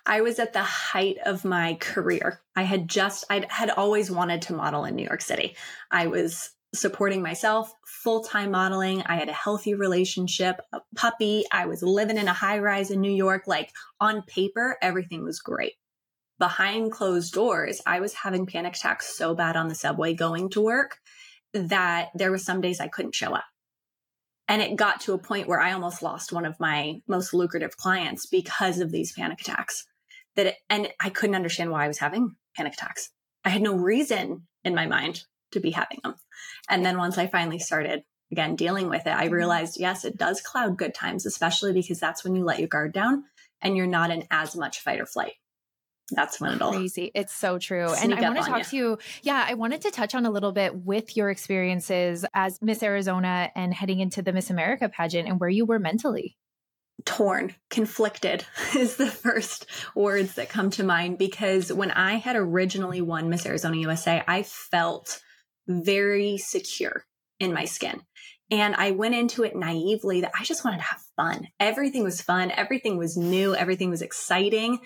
I 0.06 0.20
was 0.20 0.38
at 0.38 0.52
the 0.52 0.62
height 0.62 1.16
of 1.24 1.44
my 1.44 1.74
career. 1.80 2.40
I 2.54 2.62
had 2.62 2.88
just, 2.88 3.24
I 3.30 3.46
had 3.48 3.70
always 3.70 4.10
wanted 4.10 4.42
to 4.42 4.54
model 4.54 4.84
in 4.84 4.94
New 4.94 5.06
York 5.06 5.22
City. 5.22 5.56
I 5.90 6.08
was 6.08 6.50
supporting 6.74 7.22
myself, 7.22 7.72
full 7.86 8.22
time 8.22 8.50
modeling. 8.50 9.02
I 9.06 9.16
had 9.16 9.28
a 9.28 9.32
healthy 9.32 9.74
relationship, 9.74 10.60
a 10.72 10.80
puppy. 10.94 11.44
I 11.50 11.66
was 11.66 11.82
living 11.82 12.18
in 12.18 12.28
a 12.28 12.32
high 12.32 12.58
rise 12.58 12.90
in 12.90 13.00
New 13.00 13.12
York. 13.12 13.44
Like 13.46 13.70
on 14.00 14.22
paper, 14.22 14.76
everything 14.82 15.24
was 15.24 15.40
great. 15.40 15.72
Behind 16.38 16.90
closed 16.90 17.32
doors, 17.32 17.80
I 17.86 18.00
was 18.00 18.12
having 18.12 18.46
panic 18.46 18.74
attacks 18.74 19.16
so 19.16 19.34
bad 19.34 19.56
on 19.56 19.68
the 19.68 19.74
subway 19.74 20.14
going 20.14 20.50
to 20.50 20.60
work 20.60 20.98
that 21.52 22.08
there 22.14 22.32
were 22.32 22.38
some 22.38 22.60
days 22.60 22.80
I 22.80 22.88
couldn't 22.88 23.14
show 23.14 23.32
up. 23.32 23.44
And 24.48 24.60
it 24.60 24.76
got 24.76 25.00
to 25.02 25.14
a 25.14 25.18
point 25.18 25.48
where 25.48 25.60
I 25.60 25.72
almost 25.72 26.02
lost 26.02 26.32
one 26.32 26.44
of 26.44 26.60
my 26.60 27.00
most 27.08 27.32
lucrative 27.32 27.76
clients 27.76 28.26
because 28.26 28.80
of 28.80 28.90
these 28.90 29.12
panic 29.12 29.40
attacks. 29.40 29.86
That 30.36 30.46
it, 30.46 30.56
and 30.68 30.88
I 31.00 31.10
couldn't 31.10 31.36
understand 31.36 31.70
why 31.70 31.84
I 31.84 31.88
was 31.88 31.98
having 31.98 32.34
panic 32.56 32.74
attacks. 32.74 33.10
I 33.44 33.50
had 33.50 33.62
no 33.62 33.74
reason 33.74 34.46
in 34.64 34.74
my 34.74 34.86
mind 34.86 35.22
to 35.52 35.60
be 35.60 35.70
having 35.70 36.00
them. 36.02 36.14
And 36.68 36.84
then 36.84 36.98
once 36.98 37.18
I 37.18 37.26
finally 37.26 37.58
started 37.58 38.02
again 38.32 38.56
dealing 38.56 38.88
with 38.88 39.06
it, 39.06 39.14
I 39.14 39.26
mm-hmm. 39.26 39.34
realized 39.34 39.78
yes, 39.78 40.04
it 40.04 40.16
does 40.16 40.40
cloud 40.40 40.76
good 40.76 40.94
times, 40.94 41.26
especially 41.26 41.72
because 41.72 42.00
that's 42.00 42.24
when 42.24 42.34
you 42.34 42.44
let 42.44 42.58
your 42.58 42.68
guard 42.68 42.92
down 42.92 43.24
and 43.60 43.76
you're 43.76 43.86
not 43.86 44.10
in 44.10 44.24
as 44.30 44.56
much 44.56 44.80
fight 44.80 45.00
or 45.00 45.06
flight. 45.06 45.32
That's 46.10 46.38
when 46.38 46.52
it'll 46.52 46.72
crazy. 46.72 47.10
It's 47.14 47.34
so 47.34 47.58
true. 47.58 47.88
And 47.94 48.14
I 48.14 48.20
want 48.20 48.36
to 48.36 48.44
talk 48.44 48.58
you. 48.58 48.64
to 48.64 48.76
you. 48.76 48.98
Yeah, 49.22 49.44
I 49.48 49.54
wanted 49.54 49.82
to 49.82 49.90
touch 49.90 50.14
on 50.14 50.26
a 50.26 50.30
little 50.30 50.52
bit 50.52 50.76
with 50.76 51.16
your 51.16 51.30
experiences 51.30 52.26
as 52.34 52.60
Miss 52.60 52.82
Arizona 52.82 53.50
and 53.54 53.72
heading 53.72 54.00
into 54.00 54.20
the 54.20 54.32
Miss 54.32 54.50
America 54.50 54.90
pageant 54.90 55.28
and 55.28 55.40
where 55.40 55.48
you 55.48 55.64
were 55.64 55.78
mentally 55.78 56.36
torn, 57.04 57.54
conflicted 57.70 58.44
is 58.76 58.96
the 58.96 59.10
first 59.10 59.66
words 59.94 60.34
that 60.34 60.48
come 60.48 60.70
to 60.70 60.84
mind 60.84 61.18
because 61.18 61.72
when 61.72 61.90
I 61.90 62.14
had 62.14 62.36
originally 62.36 63.00
won 63.00 63.28
Miss 63.28 63.46
Arizona 63.46 63.76
USA, 63.76 64.22
I 64.26 64.42
felt 64.42 65.20
very 65.66 66.36
secure 66.38 67.04
in 67.40 67.52
my 67.52 67.64
skin. 67.64 68.02
And 68.50 68.74
I 68.74 68.90
went 68.90 69.14
into 69.14 69.42
it 69.42 69.56
naively 69.56 70.20
that 70.20 70.32
I 70.38 70.44
just 70.44 70.64
wanted 70.64 70.78
to 70.78 70.84
have 70.84 71.00
fun. 71.16 71.48
Everything 71.58 72.04
was 72.04 72.20
fun. 72.20 72.50
Everything 72.50 72.98
was 72.98 73.16
new. 73.16 73.54
Everything 73.54 73.90
was 73.90 74.02
exciting. 74.02 74.80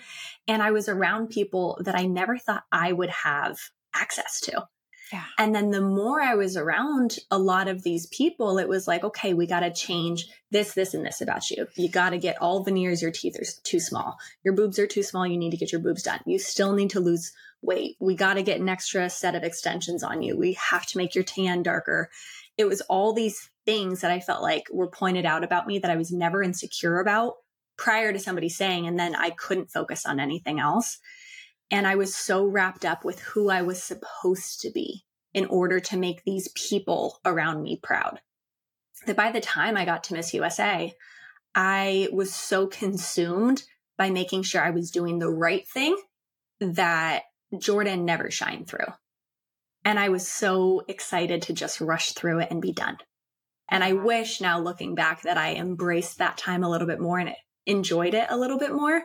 And 0.47 0.63
I 0.63 0.71
was 0.71 0.87
around 0.87 1.29
people 1.29 1.79
that 1.83 1.95
I 1.95 2.05
never 2.05 2.37
thought 2.37 2.63
I 2.71 2.93
would 2.93 3.09
have 3.09 3.57
access 3.93 4.39
to. 4.41 4.65
Yeah. 5.11 5.25
And 5.37 5.55
then 5.55 5.71
the 5.71 5.81
more 5.81 6.21
I 6.21 6.35
was 6.35 6.55
around 6.55 7.17
a 7.31 7.39
lot 7.39 7.67
of 7.67 7.81
these 7.81 8.05
people, 8.07 8.59
it 8.59 8.69
was 8.69 8.87
like, 8.87 9.03
okay, 9.03 9.33
we 9.33 9.47
got 9.47 9.61
to 9.61 9.73
change 9.73 10.27
this, 10.51 10.73
this, 10.73 10.93
and 10.93 11.05
this 11.05 11.21
about 11.21 11.49
you. 11.49 11.67
You 11.75 11.89
got 11.89 12.11
to 12.11 12.19
get 12.19 12.41
all 12.41 12.63
veneers. 12.63 13.01
Your 13.01 13.11
teeth 13.11 13.35
are 13.39 13.45
too 13.63 13.79
small. 13.79 14.17
Your 14.43 14.53
boobs 14.53 14.77
are 14.77 14.87
too 14.87 15.03
small. 15.03 15.25
You 15.25 15.37
need 15.37 15.51
to 15.51 15.57
get 15.57 15.71
your 15.71 15.81
boobs 15.81 16.03
done. 16.03 16.19
You 16.25 16.37
still 16.37 16.73
need 16.73 16.91
to 16.91 16.99
lose 16.99 17.33
weight. 17.61 17.97
we 17.99 18.15
got 18.15 18.35
to 18.35 18.43
get 18.43 18.61
an 18.61 18.69
extra 18.69 19.09
set 19.09 19.35
of 19.35 19.43
extensions 19.43 20.03
on 20.03 20.21
you. 20.21 20.37
We 20.37 20.53
have 20.53 20.85
to 20.87 20.97
make 20.97 21.15
your 21.15 21.23
tan 21.23 21.63
darker. 21.63 22.09
It 22.57 22.65
was 22.65 22.81
all 22.81 23.13
these 23.13 23.49
things 23.65 24.01
that 24.01 24.11
I 24.11 24.19
felt 24.19 24.41
like 24.41 24.63
were 24.71 24.87
pointed 24.87 25.25
out 25.25 25.43
about 25.43 25.67
me 25.67 25.79
that 25.79 25.91
I 25.91 25.97
was 25.97 26.11
never 26.11 26.41
insecure 26.41 26.99
about 26.99 27.35
prior 27.77 28.11
to 28.11 28.19
somebody 28.19 28.49
saying, 28.49 28.87
and 28.87 28.99
then 28.99 29.15
I 29.15 29.29
couldn't 29.31 29.71
focus 29.71 30.05
on 30.05 30.19
anything 30.19 30.59
else. 30.59 30.99
And 31.71 31.85
I 31.85 31.95
was 31.95 32.15
so 32.15 32.45
wrapped 32.45 32.85
up 32.85 33.05
with 33.05 33.19
who 33.19 33.49
I 33.49 33.61
was 33.61 33.81
supposed 33.81 34.61
to 34.61 34.71
be 34.71 35.05
in 35.33 35.45
order 35.45 35.79
to 35.79 35.97
make 35.97 36.23
these 36.23 36.47
people 36.49 37.19
around 37.23 37.61
me 37.61 37.79
proud 37.81 38.19
that 39.05 39.15
by 39.15 39.31
the 39.31 39.41
time 39.41 39.77
I 39.77 39.85
got 39.85 40.03
to 40.05 40.13
Miss 40.13 40.33
USA, 40.33 40.93
I 41.55 42.09
was 42.11 42.33
so 42.33 42.67
consumed 42.67 43.63
by 43.97 44.09
making 44.09 44.43
sure 44.43 44.61
I 44.61 44.71
was 44.71 44.91
doing 44.91 45.19
the 45.19 45.29
right 45.29 45.67
thing 45.67 45.97
that 46.59 47.23
Jordan 47.57 48.05
never 48.05 48.29
shined 48.29 48.67
through. 48.67 48.93
And 49.85 49.97
I 49.97 50.09
was 50.09 50.27
so 50.27 50.83
excited 50.87 51.43
to 51.43 51.53
just 51.53 51.81
rush 51.81 52.11
through 52.11 52.39
it 52.39 52.51
and 52.51 52.61
be 52.61 52.73
done. 52.73 52.97
And 53.69 53.83
I 53.83 53.93
wish 53.93 54.41
now 54.41 54.59
looking 54.59 54.95
back 54.95 55.21
that 55.23 55.37
I 55.37 55.55
embraced 55.55 56.17
that 56.17 56.37
time 56.37 56.63
a 56.63 56.69
little 56.69 56.87
bit 56.87 56.99
more 56.99 57.19
and 57.19 57.29
enjoyed 57.69 58.13
it 58.13 58.27
a 58.29 58.37
little 58.37 58.57
bit 58.57 58.73
more, 58.73 59.03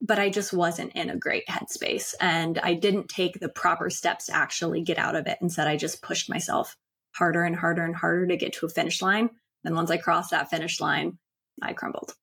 but 0.00 0.18
I 0.18 0.30
just 0.30 0.52
wasn't 0.52 0.92
in 0.92 1.10
a 1.10 1.16
great 1.16 1.46
headspace. 1.48 2.14
And 2.20 2.58
I 2.58 2.74
didn't 2.74 3.08
take 3.08 3.38
the 3.38 3.48
proper 3.48 3.90
steps 3.90 4.26
to 4.26 4.36
actually 4.36 4.82
get 4.82 4.98
out 4.98 5.16
of 5.16 5.26
it. 5.26 5.38
Instead, 5.40 5.68
I 5.68 5.76
just 5.76 6.02
pushed 6.02 6.30
myself 6.30 6.76
harder 7.14 7.42
and 7.42 7.56
harder 7.56 7.84
and 7.84 7.96
harder 7.96 8.26
to 8.26 8.36
get 8.36 8.54
to 8.54 8.66
a 8.66 8.70
finish 8.70 9.02
line. 9.02 9.30
Then 9.64 9.74
once 9.74 9.90
I 9.90 9.96
crossed 9.96 10.30
that 10.30 10.50
finish 10.50 10.80
line, 10.80 11.18
I 11.60 11.72
crumbled. 11.72 12.14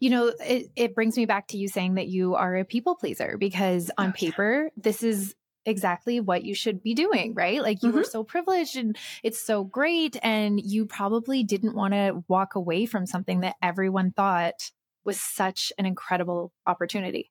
You 0.00 0.10
know, 0.10 0.32
it, 0.40 0.70
it 0.76 0.94
brings 0.94 1.16
me 1.16 1.26
back 1.26 1.48
to 1.48 1.58
you 1.58 1.68
saying 1.68 1.94
that 1.94 2.08
you 2.08 2.34
are 2.34 2.56
a 2.56 2.64
people 2.64 2.94
pleaser 2.94 3.36
because 3.38 3.90
on 3.98 4.12
paper, 4.12 4.70
this 4.76 5.02
is 5.02 5.34
exactly 5.66 6.20
what 6.20 6.44
you 6.44 6.54
should 6.54 6.82
be 6.82 6.94
doing, 6.94 7.34
right? 7.34 7.62
Like 7.62 7.82
you 7.82 7.88
mm-hmm. 7.88 7.98
were 7.98 8.04
so 8.04 8.22
privileged 8.22 8.76
and 8.76 8.96
it's 9.22 9.40
so 9.40 9.64
great. 9.64 10.16
And 10.22 10.60
you 10.60 10.86
probably 10.86 11.42
didn't 11.42 11.74
want 11.74 11.94
to 11.94 12.22
walk 12.28 12.54
away 12.54 12.86
from 12.86 13.06
something 13.06 13.40
that 13.40 13.56
everyone 13.62 14.12
thought 14.12 14.70
was 15.04 15.20
such 15.20 15.72
an 15.78 15.86
incredible 15.86 16.52
opportunity. 16.66 17.30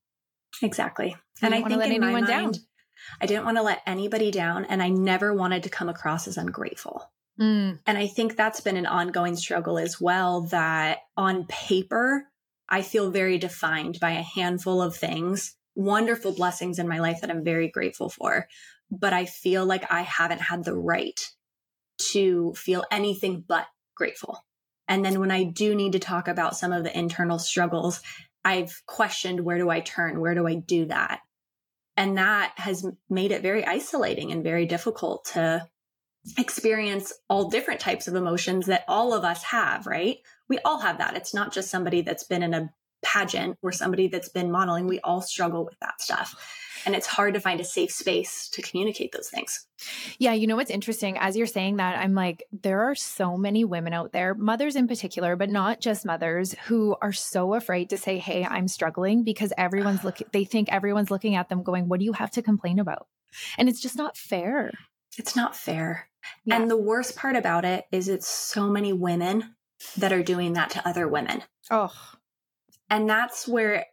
Exactly. 0.61 1.15
And 1.41 1.53
I 1.53 1.57
think 1.57 1.79
let 1.79 1.89
anyone 1.89 2.13
mind, 2.13 2.27
down. 2.27 2.53
I 3.19 3.25
didn't 3.25 3.45
want 3.45 3.57
to 3.57 3.63
let 3.63 3.81
anybody 3.85 4.31
down 4.31 4.65
and 4.65 4.81
I 4.81 4.89
never 4.89 5.33
wanted 5.33 5.63
to 5.63 5.69
come 5.69 5.89
across 5.89 6.27
as 6.27 6.37
ungrateful. 6.37 7.11
Mm. 7.39 7.79
And 7.85 7.97
I 7.97 8.07
think 8.07 8.35
that's 8.35 8.61
been 8.61 8.77
an 8.77 8.85
ongoing 8.85 9.35
struggle 9.35 9.79
as 9.79 9.99
well 9.99 10.41
that 10.47 10.99
on 11.17 11.45
paper, 11.47 12.27
I 12.69 12.81
feel 12.81 13.11
very 13.11 13.37
defined 13.37 13.99
by 13.99 14.11
a 14.11 14.21
handful 14.21 14.81
of 14.81 14.95
things, 14.95 15.55
wonderful 15.75 16.33
blessings 16.33 16.79
in 16.79 16.87
my 16.87 16.99
life 16.99 17.21
that 17.21 17.31
I'm 17.31 17.43
very 17.43 17.67
grateful 17.69 18.09
for. 18.09 18.47
But 18.91 19.13
I 19.13 19.25
feel 19.25 19.65
like 19.65 19.91
I 19.91 20.01
haven't 20.01 20.41
had 20.41 20.63
the 20.63 20.75
right 20.75 21.19
to 22.11 22.53
feel 22.55 22.83
anything 22.91 23.43
but 23.47 23.65
grateful. 23.95 24.43
And 24.87 25.03
then 25.03 25.19
when 25.19 25.31
I 25.31 25.43
do 25.43 25.75
need 25.75 25.93
to 25.93 25.99
talk 25.99 26.27
about 26.27 26.57
some 26.57 26.73
of 26.73 26.83
the 26.83 26.97
internal 26.97 27.39
struggles, 27.39 28.01
I've 28.43 28.81
questioned 28.85 29.39
where 29.41 29.57
do 29.57 29.69
I 29.69 29.79
turn? 29.79 30.19
Where 30.19 30.35
do 30.35 30.47
I 30.47 30.55
do 30.55 30.85
that? 30.85 31.19
And 31.95 32.17
that 32.17 32.53
has 32.57 32.85
made 33.09 33.31
it 33.31 33.41
very 33.41 33.65
isolating 33.65 34.31
and 34.31 34.43
very 34.43 34.65
difficult 34.65 35.25
to 35.33 35.67
experience 36.37 37.13
all 37.29 37.49
different 37.49 37.79
types 37.79 38.07
of 38.07 38.15
emotions 38.15 38.65
that 38.65 38.85
all 38.87 39.13
of 39.13 39.23
us 39.23 39.43
have, 39.43 39.85
right? 39.85 40.17
We 40.49 40.59
all 40.59 40.79
have 40.79 40.97
that. 40.97 41.15
It's 41.15 41.33
not 41.33 41.53
just 41.53 41.69
somebody 41.69 42.01
that's 42.01 42.23
been 42.23 42.43
in 42.43 42.53
a 42.53 42.69
pageant 43.03 43.57
or 43.61 43.71
somebody 43.71 44.07
that's 44.07 44.29
been 44.29 44.51
modeling. 44.51 44.87
We 44.87 44.99
all 45.01 45.21
struggle 45.21 45.65
with 45.65 45.77
that 45.81 46.01
stuff. 46.01 46.35
And 46.85 46.95
it's 46.95 47.07
hard 47.07 47.33
to 47.33 47.39
find 47.39 47.59
a 47.59 47.63
safe 47.63 47.91
space 47.91 48.49
to 48.49 48.61
communicate 48.61 49.11
those 49.11 49.29
things. 49.29 49.65
Yeah, 50.17 50.33
you 50.33 50.47
know 50.47 50.55
what's 50.55 50.71
interesting? 50.71 51.17
As 51.17 51.35
you're 51.35 51.47
saying 51.47 51.77
that, 51.77 51.97
I'm 51.97 52.13
like, 52.13 52.43
there 52.51 52.83
are 52.83 52.95
so 52.95 53.37
many 53.37 53.65
women 53.65 53.93
out 53.93 54.11
there, 54.11 54.33
mothers 54.33 54.75
in 54.75 54.87
particular, 54.87 55.35
but 55.35 55.49
not 55.49 55.79
just 55.79 56.05
mothers, 56.05 56.55
who 56.65 56.95
are 57.01 57.13
so 57.13 57.53
afraid 57.53 57.89
to 57.89 57.97
say, 57.97 58.17
Hey, 58.17 58.45
I'm 58.45 58.67
struggling 58.67 59.23
because 59.23 59.53
everyone's 59.57 60.03
looking, 60.03 60.27
they 60.31 60.45
think 60.45 60.71
everyone's 60.71 61.11
looking 61.11 61.35
at 61.35 61.49
them 61.49 61.63
going, 61.63 61.87
What 61.87 61.99
do 61.99 62.05
you 62.05 62.13
have 62.13 62.31
to 62.31 62.41
complain 62.41 62.79
about? 62.79 63.07
And 63.57 63.69
it's 63.69 63.81
just 63.81 63.97
not 63.97 64.17
fair. 64.17 64.71
It's 65.17 65.35
not 65.35 65.55
fair. 65.55 66.09
Yeah. 66.45 66.55
And 66.55 66.71
the 66.71 66.77
worst 66.77 67.15
part 67.15 67.35
about 67.35 67.65
it 67.65 67.85
is 67.91 68.07
it's 68.07 68.27
so 68.27 68.69
many 68.69 68.93
women 68.93 69.55
that 69.97 70.13
are 70.13 70.23
doing 70.23 70.53
that 70.53 70.71
to 70.71 70.87
other 70.87 71.07
women. 71.07 71.43
Oh. 71.69 71.93
And 72.89 73.09
that's 73.09 73.47
where 73.47 73.85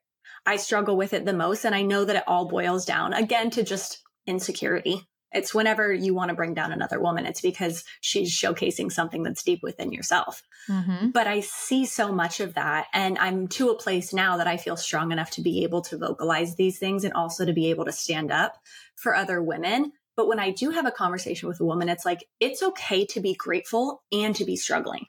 I 0.46 0.57
struggle 0.57 0.96
with 0.96 1.12
it 1.12 1.24
the 1.24 1.33
most. 1.33 1.64
And 1.64 1.74
I 1.74 1.83
know 1.83 2.05
that 2.05 2.16
it 2.16 2.24
all 2.26 2.48
boils 2.48 2.85
down 2.85 3.12
again 3.12 3.50
to 3.50 3.62
just 3.62 4.03
insecurity. 4.26 5.07
It's 5.33 5.55
whenever 5.55 5.92
you 5.92 6.12
want 6.12 6.31
to 6.31 6.35
bring 6.35 6.55
down 6.55 6.72
another 6.72 7.00
woman, 7.00 7.24
it's 7.24 7.40
because 7.40 7.85
she's 8.00 8.37
showcasing 8.37 8.90
something 8.90 9.22
that's 9.22 9.44
deep 9.44 9.61
within 9.62 9.92
yourself. 9.92 10.42
Mm-hmm. 10.68 11.11
But 11.11 11.29
I 11.29 11.40
see 11.40 11.87
so 11.87 12.12
much 12.12 12.40
of 12.40 12.55
that. 12.55 12.87
And 12.92 13.16
I'm 13.16 13.46
to 13.48 13.70
a 13.70 13.79
place 13.79 14.12
now 14.12 14.38
that 14.38 14.48
I 14.48 14.57
feel 14.57 14.76
strong 14.76 15.12
enough 15.12 15.31
to 15.33 15.42
be 15.42 15.62
able 15.62 15.83
to 15.83 15.98
vocalize 15.98 16.57
these 16.57 16.79
things 16.81 17.05
and 17.05 17.14
also 17.14 17.44
to 17.44 17.53
be 17.53 17.70
able 17.70 17.85
to 17.85 17.92
stand 17.92 18.33
up 18.33 18.57
for 18.96 19.14
other 19.14 19.40
women. 19.40 19.92
But 20.16 20.26
when 20.26 20.40
I 20.40 20.50
do 20.50 20.70
have 20.70 20.87
a 20.87 20.90
conversation 20.90 21.48
with 21.48 21.61
a 21.61 21.64
woman, 21.64 21.88
it's 21.88 22.05
like, 22.05 22.24
it's 22.40 22.62
okay 22.62 23.07
to 23.07 23.20
be 23.20 23.35
grateful 23.35 24.03
and 24.11 24.35
to 24.35 24.44
be 24.44 24.57
struggling. 24.57 25.07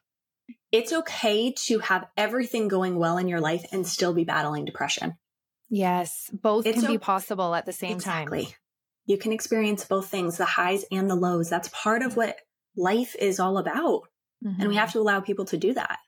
It's 0.71 0.93
okay 0.93 1.51
to 1.65 1.79
have 1.79 2.07
everything 2.15 2.67
going 2.67 2.95
well 2.95 3.17
in 3.17 3.27
your 3.27 3.41
life 3.41 3.65
and 3.71 3.85
still 3.85 4.13
be 4.13 4.23
battling 4.23 4.65
depression. 4.65 5.17
Yes, 5.73 6.29
both 6.33 6.65
it's 6.65 6.81
can 6.81 6.91
be 6.91 6.97
possible 6.97 7.55
at 7.55 7.65
the 7.65 7.71
same 7.71 7.93
exactly. 7.93 8.43
time. 8.43 8.53
You 9.05 9.17
can 9.17 9.31
experience 9.31 9.85
both 9.85 10.09
things, 10.09 10.37
the 10.37 10.45
highs 10.45 10.83
and 10.91 11.09
the 11.09 11.15
lows. 11.15 11.49
That's 11.49 11.69
part 11.69 12.03
of 12.03 12.17
what 12.17 12.37
life 12.75 13.15
is 13.17 13.39
all 13.39 13.57
about. 13.57 14.03
Mm-hmm. 14.45 14.59
And 14.59 14.69
we 14.69 14.75
have 14.75 14.89
mm-hmm. 14.89 14.99
to 14.99 15.01
allow 15.01 15.21
people 15.21 15.45
to 15.45 15.57
do 15.57 15.73
that. 15.73 15.99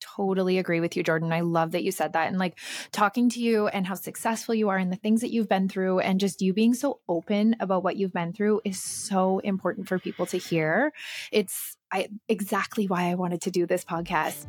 Totally 0.00 0.58
agree 0.58 0.80
with 0.80 0.96
you, 0.96 1.02
Jordan. 1.02 1.32
I 1.32 1.40
love 1.40 1.70
that 1.70 1.84
you 1.84 1.92
said 1.92 2.14
that. 2.14 2.28
And 2.28 2.38
like 2.38 2.58
talking 2.90 3.28
to 3.30 3.40
you 3.40 3.68
and 3.68 3.86
how 3.86 3.94
successful 3.94 4.54
you 4.54 4.70
are 4.70 4.76
and 4.76 4.90
the 4.90 4.96
things 4.96 5.20
that 5.20 5.30
you've 5.30 5.48
been 5.48 5.68
through, 5.68 6.00
and 6.00 6.18
just 6.18 6.42
you 6.42 6.52
being 6.52 6.74
so 6.74 7.00
open 7.08 7.54
about 7.60 7.84
what 7.84 7.96
you've 7.96 8.12
been 8.12 8.32
through 8.32 8.60
is 8.64 8.82
so 8.82 9.38
important 9.38 9.88
for 9.88 9.98
people 9.98 10.26
to 10.26 10.36
hear. 10.36 10.92
It's 11.30 11.76
I, 11.92 12.08
exactly 12.28 12.86
why 12.86 13.04
I 13.10 13.14
wanted 13.14 13.42
to 13.42 13.50
do 13.50 13.66
this 13.66 13.84
podcast. 13.84 14.46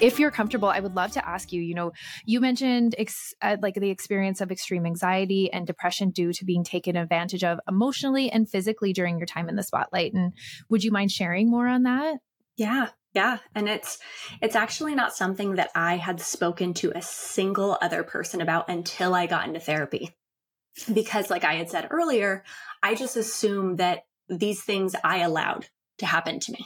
If 0.00 0.18
you're 0.18 0.30
comfortable, 0.30 0.68
I 0.68 0.80
would 0.80 0.96
love 0.96 1.12
to 1.12 1.28
ask 1.28 1.52
you, 1.52 1.60
you 1.60 1.74
know, 1.74 1.92
you 2.24 2.40
mentioned 2.40 2.94
ex- 2.98 3.34
uh, 3.42 3.56
like 3.60 3.74
the 3.74 3.90
experience 3.90 4.40
of 4.40 4.50
extreme 4.50 4.86
anxiety 4.86 5.52
and 5.52 5.66
depression 5.66 6.10
due 6.10 6.32
to 6.32 6.44
being 6.44 6.64
taken 6.64 6.96
advantage 6.96 7.44
of 7.44 7.60
emotionally 7.68 8.30
and 8.30 8.48
physically 8.48 8.92
during 8.92 9.18
your 9.18 9.26
time 9.26 9.48
in 9.48 9.56
the 9.56 9.62
spotlight. 9.62 10.14
And 10.14 10.32
would 10.68 10.84
you 10.84 10.90
mind 10.90 11.10
sharing 11.12 11.50
more 11.50 11.66
on 11.66 11.84
that? 11.84 12.18
Yeah. 12.56 12.88
Yeah, 13.12 13.38
and 13.56 13.68
it's 13.68 13.98
it's 14.40 14.54
actually 14.54 14.94
not 14.94 15.16
something 15.16 15.56
that 15.56 15.70
I 15.74 15.96
had 15.96 16.20
spoken 16.20 16.74
to 16.74 16.92
a 16.94 17.02
single 17.02 17.76
other 17.82 18.04
person 18.04 18.40
about 18.40 18.68
until 18.68 19.16
I 19.16 19.26
got 19.26 19.48
into 19.48 19.58
therapy. 19.58 20.14
Because 20.92 21.28
like 21.28 21.42
I 21.42 21.54
had 21.54 21.70
said 21.70 21.88
earlier, 21.90 22.44
I 22.84 22.94
just 22.94 23.16
assumed 23.16 23.78
that 23.78 24.04
these 24.28 24.62
things 24.62 24.94
I 25.02 25.18
allowed 25.18 25.66
to 25.98 26.06
happen 26.06 26.38
to 26.38 26.52
me 26.52 26.64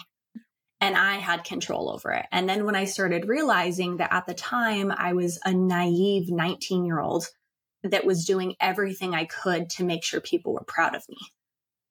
and 0.85 0.99
I 0.99 1.17
had 1.17 1.45
control 1.45 1.89
over 1.89 2.13
it. 2.13 2.27
And 2.31 2.47
then 2.47 2.67
when 2.67 2.77
I 2.77 2.85
started 2.85 3.27
realizing 3.27 3.97
that 3.97 4.13
at 4.13 4.27
the 4.27 4.35
time 4.35 4.93
I 4.95 5.15
was 5.15 5.41
a 5.43 5.55
naive 5.55 6.31
19 6.31 6.85
year 6.85 7.01
old 7.01 7.27
that 7.85 8.05
was 8.05 8.27
doing 8.27 8.55
everything 8.61 9.15
I 9.15 9.25
could 9.25 9.71
to 9.71 9.85
make 9.85 10.05
sure 10.05 10.21
people 10.21 10.53
were 10.53 10.65
proud 10.67 10.95
of 10.95 11.09
me 11.09 11.17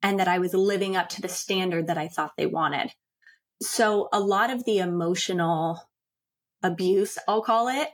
and 0.03 0.19
that 0.19 0.27
I 0.27 0.37
was 0.37 0.53
living 0.53 0.95
up 0.95 1.09
to 1.09 1.23
the 1.23 1.27
standard 1.27 1.87
that 1.87 1.97
I 1.97 2.07
thought 2.07 2.33
they 2.37 2.45
wanted. 2.45 2.91
So 3.63 4.09
a 4.13 4.19
lot 4.19 4.51
of 4.51 4.63
the 4.63 4.77
emotional 4.77 5.81
abuse, 6.61 7.17
I'll 7.27 7.41
call 7.41 7.69
it, 7.69 7.89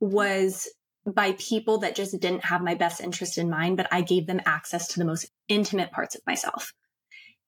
was 0.00 0.68
by 1.06 1.36
people 1.38 1.78
that 1.78 1.94
just 1.94 2.18
didn't 2.18 2.46
have 2.46 2.60
my 2.60 2.74
best 2.74 3.00
interest 3.00 3.38
in 3.38 3.50
mind, 3.50 3.76
but 3.76 3.86
I 3.92 4.00
gave 4.00 4.26
them 4.26 4.40
access 4.44 4.88
to 4.88 4.98
the 4.98 5.04
most 5.04 5.30
intimate 5.46 5.92
parts 5.92 6.16
of 6.16 6.22
myself 6.26 6.72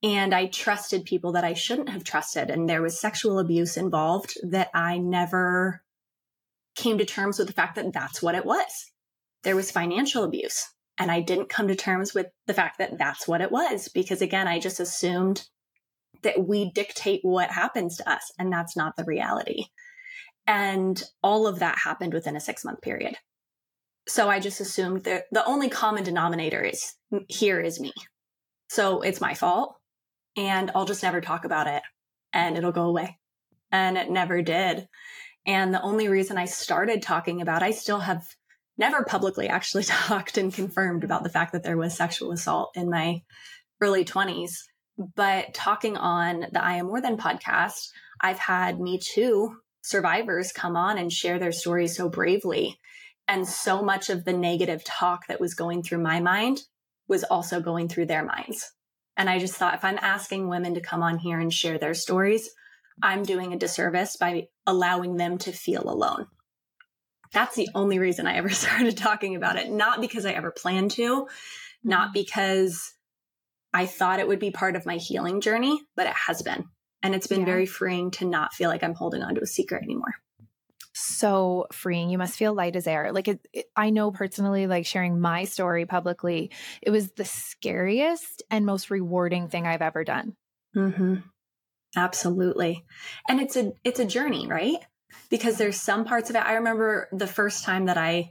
and 0.03 0.35
I 0.35 0.47
trusted 0.47 1.05
people 1.05 1.33
that 1.33 1.45
I 1.45 1.55
shouldn't 1.55 1.91
have 1.91 2.03
trusted. 2.03 2.51
And 2.51 2.69
there 2.69 2.83
was 2.83 3.01
sexual 3.01 3.39
abuse 3.39 3.77
involved 3.77 4.37
that 4.43 4.69
I 4.75 4.99
never 4.99 5.83
came 6.75 6.99
to 6.99 7.05
terms 7.05 7.39
with 7.39 7.47
the 7.47 7.55
fact 7.55 7.77
that 7.77 7.93
that's 7.93 8.21
what 8.21 8.35
it 8.35 8.45
was. 8.45 8.91
There 9.45 9.57
was 9.57 9.71
financial 9.71 10.25
abuse. 10.25 10.69
And 10.99 11.11
I 11.11 11.21
didn't 11.21 11.49
come 11.49 11.69
to 11.69 11.75
terms 11.75 12.15
with 12.15 12.27
the 12.47 12.55
fact 12.55 12.79
that 12.79 12.99
that's 12.99 13.27
what 13.27 13.41
it 13.41 13.51
was 13.51 13.89
because, 13.89 14.23
again, 14.23 14.47
I 14.47 14.59
just 14.59 14.79
assumed 14.79 15.47
that 16.23 16.47
we 16.47 16.71
dictate 16.71 17.21
what 17.23 17.51
happens 17.51 17.97
to 17.97 18.11
us. 18.11 18.31
And 18.39 18.53
that's 18.53 18.77
not 18.77 18.97
the 18.97 19.05
reality. 19.05 19.67
And 20.47 21.03
all 21.23 21.47
of 21.47 21.61
that 21.61 21.79
happened 21.79 22.13
within 22.13 22.37
a 22.37 22.41
six 22.41 22.65
month 22.65 22.83
period. 22.83 23.17
So 24.09 24.29
I 24.29 24.41
just 24.41 24.61
assumed 24.61 25.05
that 25.05 25.25
the 25.31 25.45
only 25.45 25.69
common 25.69 26.03
denominator 26.03 26.61
is 26.61 26.95
here 27.29 27.61
is 27.61 27.81
me. 27.81 27.93
So 28.69 29.01
it's 29.01 29.21
my 29.21 29.35
fault 29.35 29.77
and 30.37 30.71
I'll 30.75 30.85
just 30.85 31.03
never 31.03 31.21
talk 31.21 31.45
about 31.45 31.67
it 31.67 31.83
and 32.33 32.57
it'll 32.57 32.73
go 32.73 32.85
away. 32.85 33.19
And 33.71 33.97
it 33.97 34.11
never 34.11 34.43
did. 34.43 34.89
And 35.47 35.75
the 35.75 35.83
only 35.83 36.09
reason 36.09 36.39
I 36.39 36.45
started 36.45 37.03
talking 37.03 37.41
about, 37.41 37.63
I 37.63 37.73
still 37.73 38.01
have 38.01 38.25
never 38.79 39.05
publicly 39.05 39.49
actually 39.49 39.85
talked 39.85 40.39
and 40.39 40.53
confirmed 40.53 41.05
about 41.05 41.23
the 41.23 41.31
fact 41.31 41.53
that 41.53 41.63
there 41.63 41.77
was 41.77 41.97
sexual 41.97 42.33
assault 42.33 42.73
in 42.77 42.91
my 42.91 43.23
early 43.81 44.05
20s. 44.05 44.53
But 45.17 45.55
talking 45.55 45.97
on 45.97 46.47
the 46.53 46.63
I 46.63 46.75
Am 46.75 46.87
More 46.87 47.01
Than 47.01 47.17
podcast, 47.17 47.89
I've 48.21 48.39
had 48.39 48.79
Me 48.79 48.99
Too 48.99 49.57
survivors 49.83 50.53
come 50.53 50.77
on 50.77 50.97
and 50.97 51.13
share 51.13 51.39
their 51.39 51.53
stories 51.53 51.97
so 51.97 52.09
bravely. 52.09 52.79
And 53.29 53.49
so 53.49 53.83
much 53.83 54.11
of 54.11 54.25
the 54.25 54.33
negative 54.33 54.85
talk 54.85 55.27
that 55.29 55.41
was 55.41 55.55
going 55.55 55.83
through 55.83 56.03
my 56.03 56.21
mind 56.21 56.61
was 57.09 57.25
also 57.25 57.61
going 57.61 57.89
through 57.89 58.07
their 58.07 58.25
minds. 58.25 58.73
And 59.17 59.29
I 59.29 59.39
just 59.39 59.55
thought 59.55 59.75
if 59.75 59.85
I'm 59.85 59.99
asking 60.01 60.49
women 60.49 60.75
to 60.75 60.81
come 60.81 61.03
on 61.03 61.19
here 61.19 61.39
and 61.39 61.53
share 61.53 61.79
their 61.79 61.95
stories, 61.95 62.51
I'm 63.03 63.23
doing 63.23 63.53
a 63.53 63.59
disservice 63.59 64.17
by 64.17 64.49
allowing 64.67 65.17
them 65.17 65.39
to 65.39 65.53
feel 65.53 65.89
alone. 65.89 66.27
That's 67.33 67.57
the 67.57 67.69
only 67.75 67.99
reason 67.99 68.27
I 68.27 68.37
ever 68.37 68.51
started 68.51 68.97
talking 68.97 69.37
about 69.37 69.57
it. 69.57 69.71
Not 69.71 70.01
because 70.01 70.27
I 70.27 70.33
ever 70.33 70.51
planned 70.51 70.93
to, 70.93 71.29
not 71.83 72.09
mm-hmm. 72.09 72.13
because 72.15 72.95
I 73.75 73.87
thought 73.87 74.21
it 74.21 74.29
would 74.29 74.39
be 74.39 74.51
part 74.51 74.77
of 74.77 74.87
my 74.87 74.97
healing 74.97 75.41
journey, 75.41 75.81
but 75.97 76.07
it 76.07 76.15
has 76.27 76.43
been. 76.43 76.65
And 77.03 77.15
it's 77.15 77.27
been 77.27 77.41
yeah. 77.41 77.47
very 77.47 77.67
freeing 77.67 78.11
to 78.13 78.25
not 78.25 78.53
feel 78.53 78.69
like 78.69 78.85
I'm 78.85 78.95
holding 78.95 79.23
on 79.23 79.35
to 79.35 79.43
a 79.43 79.47
secret 79.47 79.83
anymore. 79.83 80.15
So 80.95 81.67
freeing. 81.73 82.11
You 82.11 82.19
must 82.19 82.37
feel 82.37 82.55
light 82.55 82.77
as 82.77 82.87
air. 82.87 83.13
Like 83.13 83.29
it, 83.29 83.47
it, 83.53 83.67
I 83.77 83.91
know 83.91 84.11
personally, 84.11 84.67
like 84.67 84.87
sharing 84.87 85.21
my 85.21 85.45
story 85.45 85.87
publicly, 85.87 86.51
it 86.83 86.91
was 86.91 87.13
the 87.13 87.25
scariest 87.25 88.43
and 88.51 88.67
most 88.67 88.91
rewarding 88.91 89.49
thing 89.49 89.67
I've 89.67 89.83
ever 89.83 90.05
done. 90.05 90.37
Mm-hmm. 90.77 91.17
Absolutely. 91.97 92.85
And 93.29 93.41
it's 93.41 93.57
a, 93.57 93.73
it's 93.85 94.01
a 94.01 94.05
journey, 94.05 94.47
right? 94.47 94.79
Because 95.31 95.59
there's 95.59 95.81
some 95.81 96.05
parts 96.05 96.31
of 96.31 96.37
it. 96.37 96.45
I 96.45 96.55
remember 96.55 97.09
the 97.13 97.27
first 97.27 97.65
time 97.65 97.87
that 97.87 97.99
I 97.99 98.31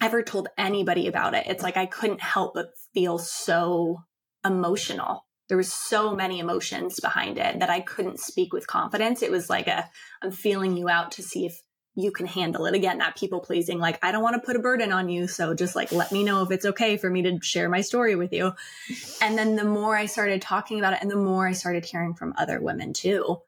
ever 0.00 0.22
told 0.22 0.48
anybody 0.58 1.08
about 1.08 1.34
it. 1.34 1.46
It's 1.46 1.62
like 1.62 1.76
I 1.76 1.86
couldn't 1.86 2.20
help 2.20 2.54
but 2.54 2.70
feel 2.94 3.18
so 3.18 4.02
emotional. 4.44 5.26
There 5.48 5.56
was 5.56 5.72
so 5.72 6.14
many 6.14 6.38
emotions 6.38 7.00
behind 7.00 7.38
it 7.38 7.60
that 7.60 7.70
I 7.70 7.80
couldn't 7.80 8.20
speak 8.20 8.52
with 8.52 8.66
confidence. 8.66 9.22
It 9.22 9.30
was 9.30 9.48
like 9.48 9.68
a 9.68 9.88
I'm 10.22 10.32
feeling 10.32 10.76
you 10.76 10.88
out 10.88 11.12
to 11.12 11.22
see 11.22 11.46
if 11.46 11.60
you 11.96 12.12
can 12.12 12.26
handle 12.26 12.66
it. 12.66 12.74
Again, 12.74 12.98
that 12.98 13.16
people 13.16 13.40
pleasing, 13.40 13.78
like, 13.78 13.98
I 14.02 14.12
don't 14.12 14.22
want 14.22 14.34
to 14.34 14.46
put 14.46 14.54
a 14.54 14.60
burden 14.60 14.92
on 14.92 15.08
you. 15.08 15.26
So 15.26 15.54
just 15.54 15.74
like, 15.74 15.90
let 15.92 16.12
me 16.12 16.22
know 16.22 16.42
if 16.42 16.50
it's 16.50 16.66
okay 16.66 16.98
for 16.98 17.08
me 17.08 17.22
to 17.22 17.40
share 17.42 17.70
my 17.70 17.80
story 17.80 18.14
with 18.14 18.34
you. 18.34 18.52
And 19.22 19.36
then 19.36 19.56
the 19.56 19.64
more 19.64 19.96
I 19.96 20.04
started 20.04 20.42
talking 20.42 20.78
about 20.78 20.92
it 20.92 20.98
and 21.00 21.10
the 21.10 21.16
more 21.16 21.48
I 21.48 21.52
started 21.52 21.86
hearing 21.86 22.14
from 22.14 22.34
other 22.36 22.60
women 22.60 22.92
too, 22.92 23.38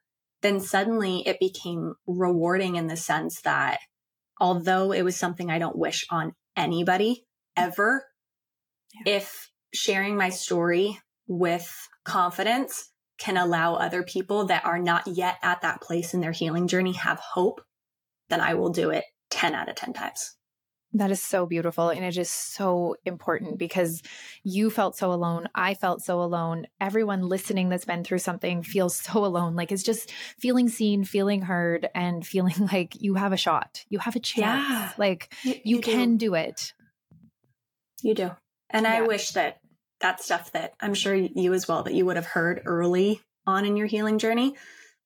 then 0.41 0.59
suddenly 0.59 1.21
it 1.27 1.39
became 1.39 1.93
rewarding 2.07 2.75
in 2.75 2.87
the 2.87 2.97
sense 2.97 3.41
that 3.41 3.79
although 4.39 4.91
it 4.91 5.03
was 5.03 5.15
something 5.15 5.51
I 5.51 5.59
don't 5.59 5.77
wish 5.77 6.07
on 6.09 6.33
anybody 6.57 7.25
ever, 7.55 8.03
yeah. 9.05 9.17
if 9.17 9.51
sharing 9.73 10.17
my 10.17 10.29
story 10.29 10.99
with 11.27 11.71
confidence 12.03 12.89
can 13.19 13.37
allow 13.37 13.75
other 13.75 14.01
people 14.01 14.45
that 14.45 14.65
are 14.65 14.79
not 14.79 15.05
yet 15.05 15.37
at 15.43 15.61
that 15.61 15.81
place 15.81 16.15
in 16.15 16.21
their 16.21 16.31
healing 16.31 16.67
journey 16.67 16.93
have 16.93 17.19
hope 17.19 17.61
then 18.29 18.41
I 18.41 18.53
will 18.53 18.69
do 18.69 18.89
it 18.89 19.03
10 19.31 19.55
out 19.55 19.69
of 19.69 19.75
10 19.75 19.93
times. 19.93 20.35
That 20.93 21.11
is 21.11 21.21
so 21.21 21.45
beautiful. 21.45 21.89
And 21.89 22.03
it 22.03 22.17
is 22.17 22.31
so 22.31 22.95
important 23.05 23.59
because 23.59 24.01
you 24.43 24.71
felt 24.71 24.97
so 24.97 25.11
alone. 25.11 25.47
I 25.53 25.75
felt 25.75 26.01
so 26.01 26.19
alone. 26.21 26.65
Everyone 26.81 27.29
listening 27.29 27.69
that's 27.69 27.85
been 27.85 28.03
through 28.03 28.19
something 28.19 28.63
feels 28.63 28.95
so 28.95 29.23
alone. 29.25 29.55
Like 29.55 29.71
it's 29.71 29.83
just 29.83 30.11
feeling 30.39 30.67
seen, 30.67 31.03
feeling 31.03 31.43
heard, 31.43 31.87
and 31.93 32.25
feeling 32.27 32.67
like 32.71 32.99
you 32.99 33.15
have 33.15 33.33
a 33.33 33.37
shot. 33.37 33.85
You 33.89 33.99
have 33.99 34.15
a 34.15 34.19
chance. 34.19 34.67
Yeah, 34.67 34.91
like 34.97 35.33
you, 35.43 35.53
you, 35.53 35.75
you 35.75 35.81
can 35.81 36.17
do. 36.17 36.27
do. 36.29 36.35
it. 36.35 36.73
You 38.01 38.15
do. 38.15 38.31
And 38.71 38.85
yeah. 38.85 38.93
I 38.93 39.01
wish 39.01 39.31
that 39.31 39.59
that 40.01 40.23
stuff 40.23 40.53
that 40.53 40.73
I'm 40.79 40.93
sure 40.93 41.13
you 41.13 41.53
as 41.53 41.67
well, 41.67 41.83
that 41.83 41.93
you 41.93 42.05
would 42.05 42.15
have 42.15 42.25
heard 42.25 42.61
early 42.65 43.21
on 43.45 43.65
in 43.65 43.75
your 43.75 43.87
healing 43.87 44.17
journey. 44.17 44.55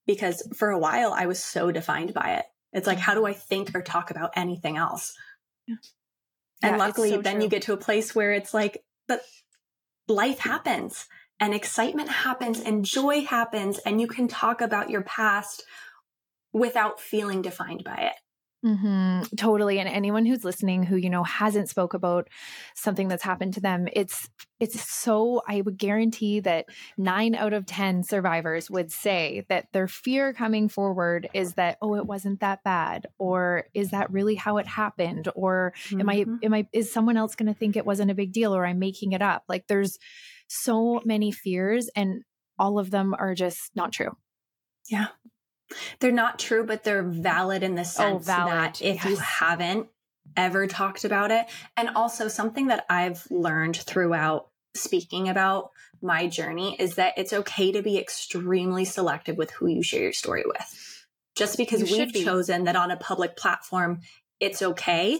Because 0.06 0.48
for 0.56 0.70
a 0.70 0.80
while 0.80 1.14
I 1.14 1.26
was 1.26 1.44
so 1.44 1.72
defined 1.72 2.14
by 2.14 2.36
it. 2.36 2.46
It's 2.74 2.88
like, 2.88 2.98
how 2.98 3.14
do 3.14 3.26
I 3.26 3.34
think 3.34 3.76
or 3.76 3.82
talk 3.82 4.12
about 4.12 4.32
anything 4.36 4.78
else? 4.78 5.16
Yeah. 5.68 5.76
And 6.62 6.74
yeah, 6.74 6.78
luckily, 6.78 7.10
so 7.12 7.22
then 7.22 7.36
true. 7.36 7.44
you 7.44 7.50
get 7.50 7.64
to 7.64 7.74
a 7.74 7.78
place 7.78 8.16
where 8.16 8.32
it's 8.32 8.54
like, 8.54 8.84
but 9.08 9.22
life 10.08 10.40
happens 10.40 11.08
and 11.40 11.54
excitement 11.54 12.10
happens 12.10 12.60
and 12.60 12.86
joy 12.86 13.24
happens, 13.26 13.78
and 13.80 14.00
you 14.00 14.08
can 14.08 14.28
talk 14.28 14.62
about 14.62 14.90
your 14.90 15.02
past 15.02 15.64
without 16.52 17.00
feeling 17.00 17.42
defined 17.42 17.84
by 17.84 17.96
it. 17.96 18.14
Mm-hmm, 18.64 19.36
totally. 19.36 19.80
And 19.80 19.90
anyone 19.90 20.26
who's 20.26 20.46
listening 20.46 20.84
who, 20.84 20.96
you 20.96 21.10
know, 21.10 21.24
hasn't 21.24 21.68
spoke 21.68 21.94
about 21.94 22.30
something 22.76 23.10
that's 23.10 23.24
happened 23.24 23.56
to 23.56 23.62
them, 23.62 23.90
it's 23.92 24.30
it's 24.62 24.90
so 24.90 25.42
I 25.46 25.60
would 25.60 25.78
guarantee 25.78 26.40
that 26.42 26.68
nine 26.98 27.36
out 27.36 27.52
of 27.52 27.66
10 27.66 28.04
survivors 28.04 28.72
would 28.72 28.90
say 28.90 29.46
that 29.50 29.68
their 29.74 29.90
fear 29.90 30.32
coming 30.32 30.70
forward 30.70 31.30
is 31.34 31.56
that, 31.56 31.78
oh, 31.82 31.96
it 31.96 32.06
wasn't 32.06 32.40
that 32.40 32.64
bad, 32.64 33.08
or 33.18 33.66
is 33.74 33.92
that 33.92 34.12
really 34.12 34.36
how 34.36 34.58
it 34.58 34.68
happened? 34.68 35.28
Or 35.36 35.74
mm-hmm. 35.88 36.00
am 36.00 36.10
I 36.10 36.16
mm-hmm. 36.20 36.36
am 36.44 36.54
I 36.54 36.68
is 36.72 36.90
someone 36.90 37.18
else 37.18 37.36
gonna 37.36 37.54
think 37.54 37.76
it 37.76 37.86
wasn't 37.86 38.12
a 38.12 38.16
big 38.16 38.32
deal 38.32 38.56
or 38.56 38.66
I'm 38.66 38.80
making 38.80 39.12
it 39.12 39.22
up? 39.22 39.44
Like 39.50 39.68
there's 39.68 40.00
so 40.48 41.02
many 41.04 41.34
fears 41.34 41.90
and 41.98 42.24
all 42.58 42.80
of 42.80 42.92
them 42.92 43.14
are 43.18 43.36
just 43.36 43.72
not 43.76 43.92
true. 43.92 44.16
Yeah. 44.90 45.08
They're 46.00 46.12
not 46.12 46.40
true, 46.40 46.66
but 46.66 46.84
they're 46.84 47.04
valid 47.04 47.64
in 47.64 47.76
the 47.76 47.82
oh, 47.82 47.86
sense 47.86 48.30
oh, 48.30 48.32
that 48.32 48.82
if 48.82 48.96
yes. 48.96 49.06
you 49.06 49.16
haven't 49.18 49.88
ever 50.36 50.68
talked 50.68 51.06
about 51.06 51.32
it, 51.32 51.46
and 51.78 51.90
also 51.90 52.28
something 52.28 52.68
that 52.68 52.86
I've 52.90 53.26
learned 53.30 53.78
throughout 53.78 54.48
speaking 54.76 55.30
about 55.30 55.72
my 56.02 56.28
journey 56.28 56.76
is 56.80 56.96
that 56.96 57.14
it's 57.18 57.34
okay 57.34 57.72
to 57.72 57.82
be 57.82 57.98
extremely 57.98 58.86
selective 58.86 59.38
with 59.38 59.52
who 59.52 59.68
you 59.68 59.84
share 59.84 60.02
your 60.02 60.14
story 60.14 60.44
with. 60.46 61.06
Just 61.36 61.58
because 61.58 61.84
we've 61.84 62.14
be. 62.14 62.24
chosen 62.24 62.66
that 62.66 62.76
on 62.76 62.92
a 62.92 62.98
public 62.98 63.36
platform, 63.36 64.02
it's 64.40 64.62
okay 64.62 65.20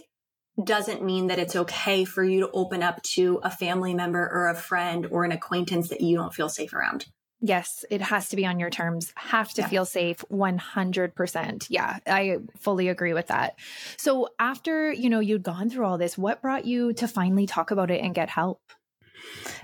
doesn't 0.62 1.04
mean 1.04 1.26
that 1.28 1.38
it's 1.38 1.56
okay 1.56 2.04
for 2.04 2.22
you 2.22 2.40
to 2.40 2.50
open 2.52 2.82
up 2.82 3.02
to 3.02 3.40
a 3.42 3.50
family 3.50 3.94
member 3.94 4.20
or 4.20 4.48
a 4.48 4.54
friend 4.54 5.08
or 5.10 5.24
an 5.24 5.32
acquaintance 5.32 5.88
that 5.88 6.00
you 6.00 6.16
don't 6.16 6.32
feel 6.32 6.48
safe 6.48 6.72
around. 6.72 7.06
Yes, 7.46 7.84
it 7.90 8.00
has 8.00 8.30
to 8.30 8.36
be 8.36 8.46
on 8.46 8.58
your 8.58 8.70
terms. 8.70 9.12
Have 9.16 9.52
to 9.52 9.60
yeah. 9.60 9.68
feel 9.68 9.84
safe 9.84 10.24
100%. 10.32 11.66
Yeah, 11.68 11.98
I 12.06 12.38
fully 12.56 12.88
agree 12.88 13.12
with 13.12 13.26
that. 13.26 13.58
So 13.98 14.30
after, 14.38 14.90
you 14.90 15.10
know, 15.10 15.20
you'd 15.20 15.42
gone 15.42 15.68
through 15.68 15.84
all 15.84 15.98
this, 15.98 16.16
what 16.16 16.40
brought 16.40 16.64
you 16.64 16.94
to 16.94 17.06
finally 17.06 17.44
talk 17.44 17.70
about 17.70 17.90
it 17.90 18.00
and 18.00 18.14
get 18.14 18.30
help? 18.30 18.62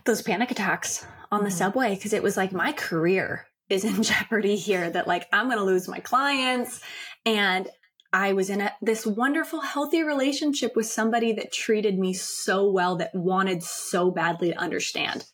Those 0.04 0.20
panic 0.20 0.50
attacks 0.50 1.06
on 1.32 1.42
the 1.42 1.48
mm-hmm. 1.48 1.56
subway 1.56 1.94
because 1.94 2.12
it 2.12 2.22
was 2.22 2.36
like 2.36 2.52
my 2.52 2.72
career 2.72 3.46
is 3.70 3.86
in 3.86 4.02
jeopardy 4.02 4.56
here 4.56 4.90
that 4.90 5.08
like 5.08 5.26
I'm 5.32 5.46
going 5.46 5.56
to 5.56 5.64
lose 5.64 5.88
my 5.88 6.00
clients 6.00 6.82
and 7.24 7.66
I 8.12 8.34
was 8.34 8.50
in 8.50 8.60
a, 8.60 8.74
this 8.82 9.06
wonderful, 9.06 9.62
healthy 9.62 10.02
relationship 10.02 10.76
with 10.76 10.84
somebody 10.84 11.32
that 11.32 11.50
treated 11.50 11.98
me 11.98 12.12
so 12.12 12.70
well 12.70 12.96
that 12.96 13.14
wanted 13.14 13.62
so 13.62 14.10
badly 14.10 14.50
to 14.50 14.58
understand 14.58 15.24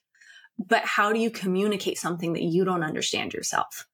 but 0.59 0.85
how 0.85 1.13
do 1.13 1.21
you 1.21 1.31
communicate 1.31 1.99
something 1.99 2.33
that 2.33 2.43
you 2.43 2.65
don't 2.65 2.85
understand 2.85 3.35
yourself? 3.35 3.87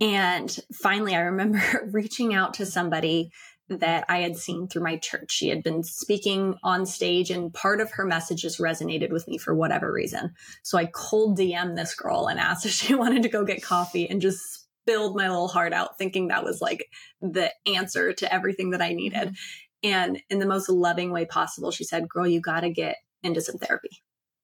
And 0.00 0.56
finally, 0.72 1.14
I 1.14 1.20
remember 1.20 1.60
reaching 1.92 2.34
out 2.34 2.54
to 2.54 2.66
somebody 2.66 3.30
that 3.68 4.06
I 4.08 4.18
had 4.18 4.36
seen 4.36 4.66
through 4.66 4.82
my 4.82 4.96
church. 4.96 5.30
She 5.30 5.48
had 5.48 5.62
been 5.62 5.82
speaking 5.82 6.54
on 6.62 6.86
stage, 6.86 7.30
and 7.30 7.52
part 7.52 7.80
of 7.80 7.90
her 7.92 8.06
message 8.06 8.42
just 8.42 8.58
resonated 8.58 9.10
with 9.10 9.28
me 9.28 9.36
for 9.36 9.54
whatever 9.54 9.92
reason. 9.92 10.32
So 10.62 10.78
I 10.78 10.86
cold 10.86 11.38
DM 11.38 11.76
this 11.76 11.94
girl 11.94 12.28
and 12.28 12.40
asked 12.40 12.64
if 12.64 12.72
she 12.72 12.94
wanted 12.94 13.22
to 13.24 13.28
go 13.28 13.44
get 13.44 13.62
coffee 13.62 14.08
and 14.08 14.22
just 14.22 14.66
spilled 14.82 15.16
my 15.16 15.28
little 15.28 15.48
heart 15.48 15.72
out, 15.72 15.98
thinking 15.98 16.28
that 16.28 16.44
was 16.44 16.60
like 16.62 16.86
the 17.20 17.52
answer 17.66 18.12
to 18.14 18.32
everything 18.32 18.70
that 18.70 18.80
I 18.80 18.94
needed. 18.94 19.28
Mm-hmm. 19.28 19.90
And 19.90 20.22
in 20.30 20.38
the 20.38 20.46
most 20.46 20.68
loving 20.68 21.12
way 21.12 21.26
possible, 21.26 21.70
she 21.70 21.84
said, 21.84 22.08
Girl, 22.08 22.26
you 22.26 22.40
got 22.40 22.60
to 22.60 22.70
get 22.70 22.96
into 23.22 23.40
some 23.40 23.58
therapy. 23.58 23.90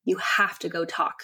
You 0.04 0.18
have 0.18 0.58
to 0.60 0.68
go 0.68 0.84
talk 0.84 1.14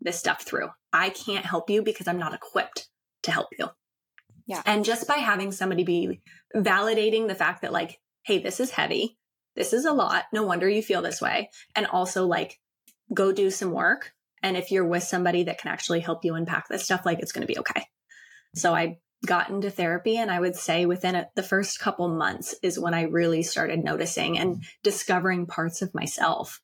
this 0.00 0.18
stuff 0.18 0.42
through. 0.42 0.68
I 0.92 1.10
can't 1.10 1.44
help 1.44 1.70
you 1.70 1.82
because 1.82 2.08
I'm 2.08 2.18
not 2.18 2.34
equipped 2.34 2.88
to 3.24 3.30
help 3.30 3.48
you. 3.58 3.68
Yeah. 4.46 4.62
And 4.66 4.84
just 4.84 5.06
by 5.06 5.16
having 5.16 5.52
somebody 5.52 5.84
be 5.84 6.20
validating 6.56 7.28
the 7.28 7.34
fact 7.34 7.62
that, 7.62 7.72
like, 7.72 8.00
hey, 8.24 8.38
this 8.38 8.58
is 8.58 8.70
heavy. 8.70 9.16
This 9.54 9.72
is 9.72 9.84
a 9.84 9.92
lot. 9.92 10.24
No 10.32 10.44
wonder 10.44 10.68
you 10.68 10.82
feel 10.82 11.02
this 11.02 11.20
way. 11.20 11.50
And 11.76 11.86
also, 11.86 12.26
like, 12.26 12.58
go 13.12 13.32
do 13.32 13.50
some 13.50 13.72
work. 13.72 14.12
And 14.42 14.56
if 14.56 14.70
you're 14.70 14.86
with 14.86 15.02
somebody 15.02 15.44
that 15.44 15.58
can 15.58 15.70
actually 15.70 16.00
help 16.00 16.24
you 16.24 16.34
unpack 16.34 16.68
this 16.68 16.84
stuff, 16.84 17.04
like, 17.04 17.20
it's 17.20 17.32
going 17.32 17.46
to 17.46 17.52
be 17.52 17.58
okay. 17.58 17.86
So 18.54 18.74
I 18.74 18.98
got 19.26 19.50
into 19.50 19.70
therapy. 19.70 20.16
And 20.16 20.30
I 20.30 20.40
would 20.40 20.56
say 20.56 20.86
within 20.86 21.14
a, 21.14 21.28
the 21.36 21.42
first 21.42 21.78
couple 21.78 22.08
months 22.08 22.54
is 22.62 22.78
when 22.78 22.94
I 22.94 23.02
really 23.02 23.42
started 23.42 23.84
noticing 23.84 24.38
and 24.38 24.64
discovering 24.82 25.46
parts 25.46 25.82
of 25.82 25.94
myself 25.94 26.60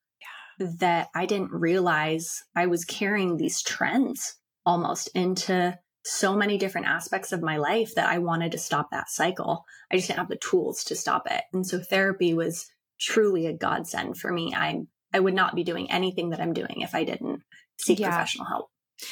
that 0.58 1.08
I 1.14 1.26
didn't 1.26 1.52
realize 1.52 2.42
I 2.54 2.66
was 2.66 2.84
carrying 2.84 3.36
these 3.36 3.62
trends 3.62 4.36
almost 4.64 5.08
into 5.14 5.78
so 6.04 6.36
many 6.36 6.56
different 6.56 6.86
aspects 6.86 7.32
of 7.32 7.42
my 7.42 7.56
life 7.56 7.94
that 7.96 8.08
I 8.08 8.18
wanted 8.18 8.52
to 8.52 8.58
stop 8.58 8.90
that 8.90 9.10
cycle. 9.10 9.64
I 9.90 9.96
just 9.96 10.08
didn't 10.08 10.20
have 10.20 10.28
the 10.28 10.36
tools 10.36 10.84
to 10.84 10.96
stop 10.96 11.26
it. 11.30 11.42
And 11.52 11.66
so 11.66 11.80
therapy 11.80 12.32
was 12.32 12.66
truly 13.00 13.46
a 13.46 13.52
godsend 13.52 14.16
for 14.16 14.32
me. 14.32 14.54
I 14.54 14.82
I 15.12 15.20
would 15.20 15.34
not 15.34 15.54
be 15.54 15.64
doing 15.64 15.90
anything 15.90 16.30
that 16.30 16.40
I'm 16.40 16.52
doing 16.52 16.80
if 16.80 16.94
I 16.94 17.04
didn't 17.04 17.42
seek 17.78 17.98
yeah. 17.98 18.10
professional 18.10 18.46
help. 18.46 18.70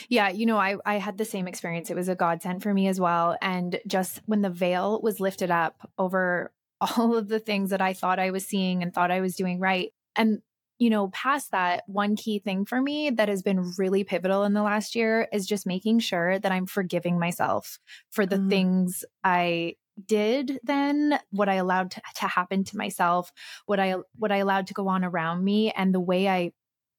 Yeah, 0.08 0.28
you 0.28 0.46
know, 0.46 0.56
I 0.56 0.76
I 0.84 0.96
had 0.96 1.18
the 1.18 1.24
same 1.24 1.48
experience. 1.48 1.90
It 1.90 1.96
was 1.96 2.08
a 2.08 2.14
godsend 2.14 2.62
for 2.62 2.72
me 2.72 2.88
as 2.88 3.00
well. 3.00 3.36
And 3.42 3.78
just 3.86 4.20
when 4.26 4.42
the 4.42 4.50
veil 4.50 5.00
was 5.02 5.20
lifted 5.20 5.50
up 5.50 5.88
over 5.98 6.52
all 6.80 7.16
of 7.16 7.28
the 7.28 7.40
things 7.40 7.70
that 7.70 7.80
I 7.80 7.92
thought 7.92 8.18
I 8.18 8.30
was 8.30 8.46
seeing 8.46 8.82
and 8.82 8.92
thought 8.92 9.10
I 9.10 9.20
was 9.20 9.36
doing 9.36 9.58
right, 9.58 9.92
and 10.16 10.42
you 10.84 10.90
know, 10.90 11.08
past 11.08 11.50
that, 11.52 11.82
one 11.86 12.14
key 12.14 12.38
thing 12.38 12.66
for 12.66 12.78
me 12.78 13.08
that 13.08 13.30
has 13.30 13.42
been 13.42 13.72
really 13.78 14.04
pivotal 14.04 14.44
in 14.44 14.52
the 14.52 14.62
last 14.62 14.94
year 14.94 15.26
is 15.32 15.46
just 15.46 15.66
making 15.66 15.98
sure 15.98 16.38
that 16.38 16.52
I'm 16.52 16.66
forgiving 16.66 17.18
myself 17.18 17.78
for 18.10 18.26
the 18.26 18.36
mm. 18.36 18.50
things 18.50 19.02
I 19.24 19.76
did 20.06 20.58
then 20.64 21.16
what 21.30 21.48
i 21.48 21.54
allowed 21.54 21.88
to, 21.92 22.02
to, 22.16 22.26
happen 22.26 22.64
to 22.64 22.76
myself 22.76 23.30
what 23.66 23.78
i 23.78 23.94
what 24.16 24.32
i 24.32 24.38
allowed 24.38 24.66
to 24.66 24.74
go 24.74 24.88
on 24.88 25.04
around 25.04 25.44
me 25.44 25.70
and 25.70 25.94
the 25.94 26.00
way 26.00 26.28
i 26.28 26.50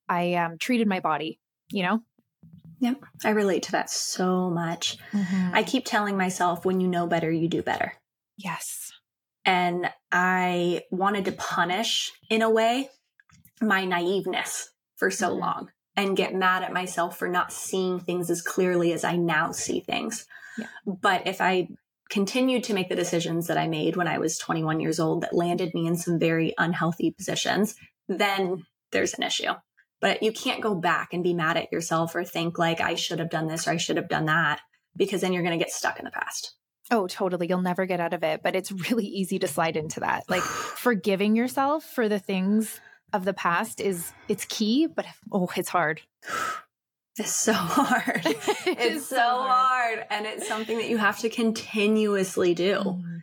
i 0.07 0.35
um, 0.35 0.57
treated 0.57 0.87
my 0.87 1.01
body 1.01 1.37
you 1.71 1.83
know 1.83 1.99
yep 2.79 3.03
i 3.25 3.31
relate 3.31 3.63
to 3.63 3.73
that 3.73 3.89
so 3.89 4.49
much 4.49 4.97
mm-hmm. 5.11 5.49
i 5.53 5.61
keep 5.61 5.83
telling 5.83 6.15
myself 6.15 6.63
when 6.63 6.79
you 6.79 6.87
know 6.87 7.05
better 7.05 7.29
you 7.29 7.49
do 7.49 7.61
better 7.61 7.91
yes 8.37 8.93
And 9.45 9.91
I 10.11 10.81
wanted 10.89 11.25
to 11.25 11.31
punish, 11.31 12.11
in 12.29 12.41
a 12.41 12.49
way, 12.49 12.89
my 13.61 13.85
naiveness 13.85 14.65
for 14.97 15.11
so 15.11 15.29
mm-hmm. 15.29 15.39
long 15.39 15.71
and 15.95 16.17
get 16.17 16.35
mad 16.35 16.63
at 16.63 16.73
myself 16.73 17.17
for 17.17 17.27
not 17.27 17.53
seeing 17.53 17.99
things 17.99 18.29
as 18.29 18.41
clearly 18.41 18.91
as 18.93 19.03
I 19.03 19.15
now 19.15 19.51
see 19.51 19.79
things. 19.79 20.25
Yeah. 20.57 20.67
But 20.85 21.27
if 21.27 21.39
I 21.41 21.69
continued 22.09 22.65
to 22.65 22.73
make 22.73 22.89
the 22.89 22.95
decisions 22.95 23.47
that 23.47 23.57
I 23.57 23.67
made 23.67 23.95
when 23.95 24.07
I 24.07 24.17
was 24.17 24.37
21 24.37 24.79
years 24.79 24.99
old 24.99 25.21
that 25.21 25.33
landed 25.33 25.73
me 25.73 25.87
in 25.87 25.95
some 25.95 26.19
very 26.19 26.53
unhealthy 26.57 27.11
positions, 27.11 27.75
then 28.07 28.63
there's 28.91 29.13
an 29.13 29.23
issue. 29.23 29.53
But 30.01 30.21
you 30.21 30.31
can't 30.31 30.61
go 30.61 30.75
back 30.75 31.13
and 31.13 31.23
be 31.23 31.33
mad 31.33 31.57
at 31.57 31.71
yourself 31.71 32.13
or 32.15 32.23
think 32.23 32.59
like 32.59 32.81
I 32.81 32.95
should 32.95 33.19
have 33.19 33.29
done 33.29 33.47
this 33.47 33.67
or 33.67 33.71
I 33.71 33.77
should 33.77 33.97
have 33.97 34.09
done 34.09 34.25
that 34.25 34.59
because 34.95 35.21
then 35.21 35.33
you're 35.33 35.43
going 35.43 35.57
to 35.57 35.63
get 35.63 35.73
stuck 35.73 35.97
in 35.97 36.05
the 36.05 36.11
past. 36.11 36.53
Oh, 36.91 37.07
totally. 37.07 37.47
You'll 37.47 37.61
never 37.61 37.85
get 37.85 37.99
out 37.99 38.13
of 38.13 38.23
it, 38.23 38.41
but 38.43 38.55
it's 38.55 38.71
really 38.71 39.05
easy 39.05 39.39
to 39.39 39.47
slide 39.47 39.77
into 39.77 40.01
that. 40.01 40.29
Like 40.29 40.43
forgiving 40.43 41.35
yourself 41.35 41.83
for 41.83 42.07
the 42.07 42.19
things 42.19 42.79
of 43.13 43.25
the 43.25 43.33
past 43.33 43.79
is 43.79 44.11
it's 44.27 44.45
key, 44.45 44.87
but 44.87 45.05
oh, 45.31 45.49
it's 45.55 45.69
hard. 45.69 46.01
It's 47.17 47.33
so 47.33 47.53
hard. 47.53 48.23
it's 48.25 49.05
so 49.05 49.17
hard. 49.17 49.99
hard. 49.99 50.05
And 50.09 50.25
it's 50.25 50.49
something 50.49 50.77
that 50.79 50.89
you 50.89 50.97
have 50.97 51.19
to 51.19 51.29
continuously 51.29 52.53
do. 52.53 52.75
Mm. 52.75 53.19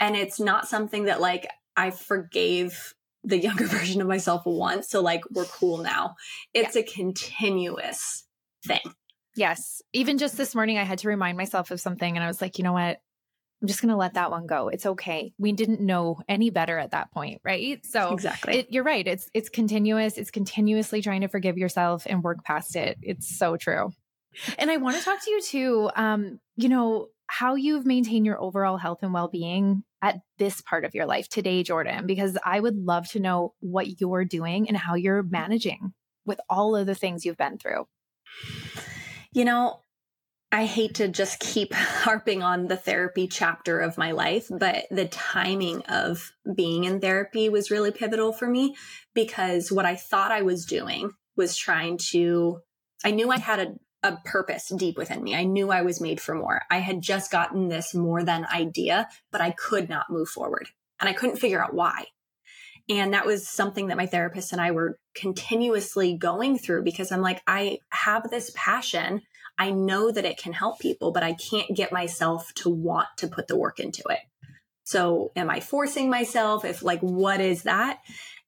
And 0.00 0.16
it's 0.16 0.38
not 0.38 0.68
something 0.68 1.04
that 1.04 1.18
like 1.18 1.48
I 1.74 1.92
forgave 1.92 2.92
the 3.24 3.38
younger 3.38 3.66
version 3.68 4.02
of 4.02 4.06
myself 4.06 4.42
once. 4.44 4.90
So 4.90 5.00
like 5.00 5.22
we're 5.30 5.46
cool 5.46 5.78
now. 5.78 6.16
It's 6.52 6.76
yeah. 6.76 6.82
a 6.82 6.84
continuous 6.84 8.24
thing. 8.66 8.80
Yes. 9.34 9.80
Even 9.94 10.18
just 10.18 10.36
this 10.36 10.54
morning, 10.54 10.76
I 10.76 10.82
had 10.82 10.98
to 10.98 11.08
remind 11.08 11.38
myself 11.38 11.70
of 11.70 11.80
something 11.80 12.16
and 12.16 12.22
I 12.22 12.26
was 12.26 12.42
like, 12.42 12.58
you 12.58 12.64
know 12.64 12.74
what? 12.74 13.00
I'm 13.62 13.68
just 13.68 13.80
going 13.80 13.90
to 13.90 13.96
let 13.96 14.14
that 14.14 14.32
one 14.32 14.46
go. 14.46 14.68
It's 14.68 14.86
okay. 14.86 15.32
We 15.38 15.52
didn't 15.52 15.80
know 15.80 16.20
any 16.28 16.50
better 16.50 16.76
at 16.78 16.90
that 16.90 17.12
point, 17.12 17.40
right? 17.44 17.84
So 17.86 18.12
exactly, 18.12 18.58
it, 18.58 18.66
you're 18.70 18.82
right. 18.82 19.06
It's 19.06 19.30
it's 19.32 19.48
continuous. 19.48 20.18
It's 20.18 20.32
continuously 20.32 21.00
trying 21.00 21.20
to 21.20 21.28
forgive 21.28 21.56
yourself 21.56 22.04
and 22.06 22.24
work 22.24 22.44
past 22.44 22.74
it. 22.74 22.98
It's 23.02 23.38
so 23.38 23.56
true. 23.56 23.92
And 24.58 24.70
I 24.70 24.78
want 24.78 24.96
to 24.96 25.04
talk 25.04 25.22
to 25.22 25.30
you 25.30 25.40
too. 25.40 25.90
Um, 25.94 26.40
you 26.56 26.68
know 26.68 27.08
how 27.28 27.54
you've 27.54 27.86
maintained 27.86 28.26
your 28.26 28.40
overall 28.42 28.76
health 28.76 28.98
and 29.02 29.14
well 29.14 29.28
being 29.28 29.84
at 30.02 30.20
this 30.38 30.60
part 30.60 30.84
of 30.84 30.94
your 30.94 31.06
life 31.06 31.28
today, 31.28 31.62
Jordan, 31.62 32.06
because 32.06 32.36
I 32.44 32.58
would 32.58 32.76
love 32.76 33.08
to 33.10 33.20
know 33.20 33.54
what 33.60 34.00
you're 34.00 34.24
doing 34.24 34.68
and 34.68 34.76
how 34.76 34.96
you're 34.96 35.22
managing 35.22 35.92
with 36.26 36.40
all 36.50 36.74
of 36.74 36.86
the 36.86 36.94
things 36.96 37.24
you've 37.24 37.36
been 37.36 37.58
through. 37.58 37.86
You 39.32 39.44
know, 39.44 39.80
I 40.52 40.66
hate 40.66 40.96
to 40.96 41.08
just 41.08 41.40
keep 41.40 41.72
harping 41.74 42.42
on 42.42 42.68
the 42.68 42.76
therapy 42.76 43.26
chapter 43.26 43.80
of 43.80 43.96
my 43.96 44.12
life, 44.12 44.48
but 44.50 44.84
the 44.90 45.06
timing 45.06 45.82
of 45.86 46.30
being 46.54 46.84
in 46.84 47.00
therapy 47.00 47.48
was 47.48 47.70
really 47.70 47.90
pivotal 47.90 48.32
for 48.32 48.46
me 48.46 48.76
because 49.14 49.72
what 49.72 49.86
I 49.86 49.96
thought 49.96 50.30
I 50.30 50.42
was 50.42 50.66
doing 50.66 51.10
was 51.36 51.56
trying 51.56 51.96
to, 52.10 52.60
I 53.02 53.12
knew 53.12 53.30
I 53.30 53.38
had 53.38 53.60
a, 53.60 54.08
a 54.10 54.18
purpose 54.26 54.70
deep 54.76 54.98
within 54.98 55.22
me. 55.22 55.34
I 55.34 55.44
knew 55.44 55.70
I 55.70 55.82
was 55.82 56.02
made 56.02 56.20
for 56.20 56.34
more. 56.34 56.62
I 56.70 56.78
had 56.78 57.00
just 57.00 57.30
gotten 57.32 57.68
this 57.68 57.94
more 57.94 58.22
than 58.22 58.46
idea, 58.52 59.08
but 59.30 59.40
I 59.40 59.52
could 59.52 59.88
not 59.88 60.10
move 60.10 60.28
forward 60.28 60.68
and 61.00 61.08
I 61.08 61.14
couldn't 61.14 61.36
figure 61.38 61.64
out 61.64 61.72
why. 61.72 62.04
And 62.90 63.14
that 63.14 63.26
was 63.26 63.48
something 63.48 63.86
that 63.86 63.96
my 63.96 64.06
therapist 64.06 64.52
and 64.52 64.60
I 64.60 64.72
were 64.72 64.98
continuously 65.14 66.16
going 66.18 66.58
through 66.58 66.82
because 66.82 67.10
I'm 67.10 67.22
like, 67.22 67.40
I 67.46 67.78
have 67.90 68.28
this 68.28 68.52
passion 68.54 69.22
I 69.58 69.70
know 69.70 70.10
that 70.10 70.24
it 70.24 70.38
can 70.38 70.52
help 70.52 70.80
people, 70.80 71.12
but 71.12 71.22
I 71.22 71.34
can't 71.34 71.74
get 71.74 71.92
myself 71.92 72.52
to 72.54 72.70
want 72.70 73.08
to 73.18 73.28
put 73.28 73.48
the 73.48 73.56
work 73.56 73.78
into 73.78 74.02
it. 74.08 74.20
So 74.84 75.30
am 75.36 75.50
I 75.50 75.60
forcing 75.60 76.10
myself? 76.10 76.64
If 76.64 76.82
like, 76.82 77.00
what 77.00 77.40
is 77.40 77.62
that? 77.62 78.00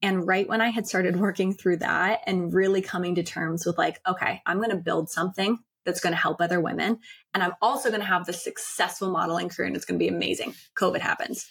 And 0.03 0.27
right 0.27 0.49
when 0.49 0.61
I 0.61 0.71
had 0.71 0.87
started 0.87 1.17
working 1.21 1.53
through 1.53 1.79
that 1.79 2.21
and 2.27 2.53
really 2.53 2.83
coming 2.83 3.15
to 3.17 3.23
terms 3.23 3.65
with 3.65 3.79
like, 3.79 4.01
okay, 4.07 4.43
I'm 4.45 4.59
going 4.59 4.71
to 4.71 4.77
build 4.77 5.11
something 5.11 5.59
that's 5.85 6.01
going 6.01 6.15
to 6.15 6.21
help 6.21 6.41
other 6.41 6.61
women. 6.61 6.99
And 7.33 7.43
I'm 7.43 7.53
also 7.61 7.91
going 7.91 8.01
to 8.01 8.07
have 8.07 8.25
this 8.25 8.43
successful 8.43 9.11
modeling 9.11 9.51
career 9.51 9.67
and 9.67 9.77
it's 9.77 9.85
going 9.85 9.99
to 9.99 10.03
be 10.03 10.09
amazing. 10.09 10.55
COVID 10.79 11.01
happens. 11.01 11.47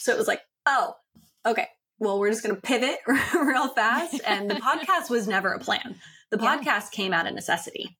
So 0.00 0.12
it 0.12 0.18
was 0.18 0.28
like, 0.28 0.42
oh, 0.66 0.94
okay. 1.46 1.68
Well, 1.98 2.18
we're 2.18 2.30
just 2.30 2.42
going 2.42 2.54
to 2.54 2.60
pivot 2.60 2.98
real 3.34 3.68
fast. 3.68 4.20
And 4.26 4.50
the 4.50 4.54
podcast 4.56 5.08
was 5.08 5.26
never 5.26 5.52
a 5.52 5.58
plan. 5.58 5.96
The 6.30 6.36
podcast 6.36 6.64
yeah. 6.64 6.88
came 6.92 7.12
out 7.14 7.26
of 7.26 7.34
necessity 7.34 7.96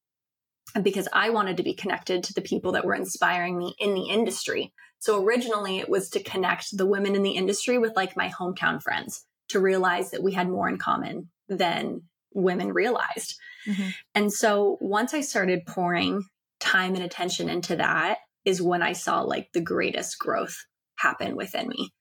because 0.83 1.09
I 1.12 1.31
wanted 1.31 1.57
to 1.59 1.62
be 1.62 1.74
connected 1.74 2.24
to 2.24 2.35
the 2.35 2.40
people 2.40 2.72
that 2.72 2.85
were 2.85 2.94
inspiring 2.94 3.57
me 3.59 3.74
in 3.79 3.94
the 3.94 4.09
industry. 4.09 4.72
So 4.98 5.22
originally 5.22 5.79
it 5.79 5.88
was 5.88 6.09
to 6.11 6.22
connect 6.22 6.77
the 6.77 6.87
women 6.87 7.14
in 7.14 7.22
the 7.22 7.33
industry 7.33 7.79
with 7.79 7.94
like 7.94 8.16
my 8.16 8.31
hometown 8.31 8.83
friends 8.83 9.24
to 9.50 9.61
realize 9.61 10.11
that 10.11 10.22
we 10.22 10.33
had 10.33 10.48
more 10.48 10.68
in 10.68 10.79
common 10.79 11.31
than 11.48 12.03
women 12.33 12.72
realized. 12.72 13.38
Mm-hmm. 13.66 13.88
And 14.14 14.33
so 14.33 14.79
once 14.81 15.14
I 15.14 15.20
started 15.20 15.66
pouring 15.66 16.24
time 16.61 16.94
and 16.94 17.05
attention 17.05 17.48
into 17.48 17.77
that 17.77 18.18
is 18.44 18.62
when 18.62 18.83
I 18.83 18.92
saw 18.92 19.20
like 19.20 19.50
the 19.53 19.61
greatest 19.61 20.18
growth 20.18 20.57
happen 20.96 21.37
within 21.37 21.68
me. 21.68 21.92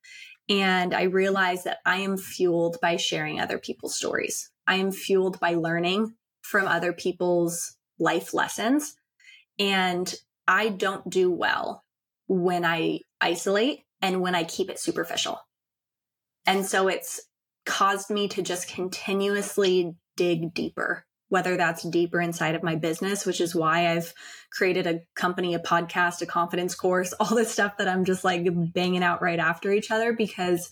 And 0.49 0.93
I 0.93 1.03
realized 1.03 1.65
that 1.65 1.77
I 1.85 1.97
am 1.97 2.17
fueled 2.17 2.77
by 2.81 2.97
sharing 2.97 3.39
other 3.39 3.57
people's 3.57 3.95
stories. 3.95 4.49
I 4.67 4.75
am 4.75 4.91
fueled 4.91 5.39
by 5.39 5.55
learning 5.55 6.15
from 6.41 6.67
other 6.67 6.91
people's 6.91 7.77
life 7.99 8.33
lessons. 8.33 8.95
And 9.59 10.13
I 10.47 10.69
don't 10.69 11.09
do 11.09 11.31
well 11.31 11.83
when 12.27 12.65
I 12.65 12.99
isolate 13.21 13.83
and 14.01 14.21
when 14.21 14.35
I 14.35 14.43
keep 14.43 14.69
it 14.69 14.79
superficial. 14.79 15.39
And 16.45 16.65
so 16.65 16.87
it's 16.87 17.21
caused 17.65 18.09
me 18.09 18.27
to 18.29 18.41
just 18.41 18.67
continuously 18.67 19.95
dig 20.17 20.53
deeper, 20.53 21.05
whether 21.29 21.55
that's 21.55 21.83
deeper 21.83 22.19
inside 22.19 22.55
of 22.55 22.63
my 22.63 22.75
business, 22.75 23.25
which 23.25 23.39
is 23.39 23.55
why 23.55 23.91
I've 23.91 24.13
created 24.51 24.85
a 24.87 25.01
company, 25.15 25.53
a 25.53 25.59
podcast, 25.59 26.21
a 26.21 26.25
confidence 26.25 26.75
course, 26.75 27.13
all 27.19 27.35
this 27.35 27.51
stuff 27.51 27.77
that 27.77 27.87
I'm 27.87 28.05
just 28.05 28.23
like 28.23 28.45
banging 28.73 29.03
out 29.03 29.21
right 29.21 29.39
after 29.39 29.71
each 29.71 29.91
other 29.91 30.13
because 30.13 30.69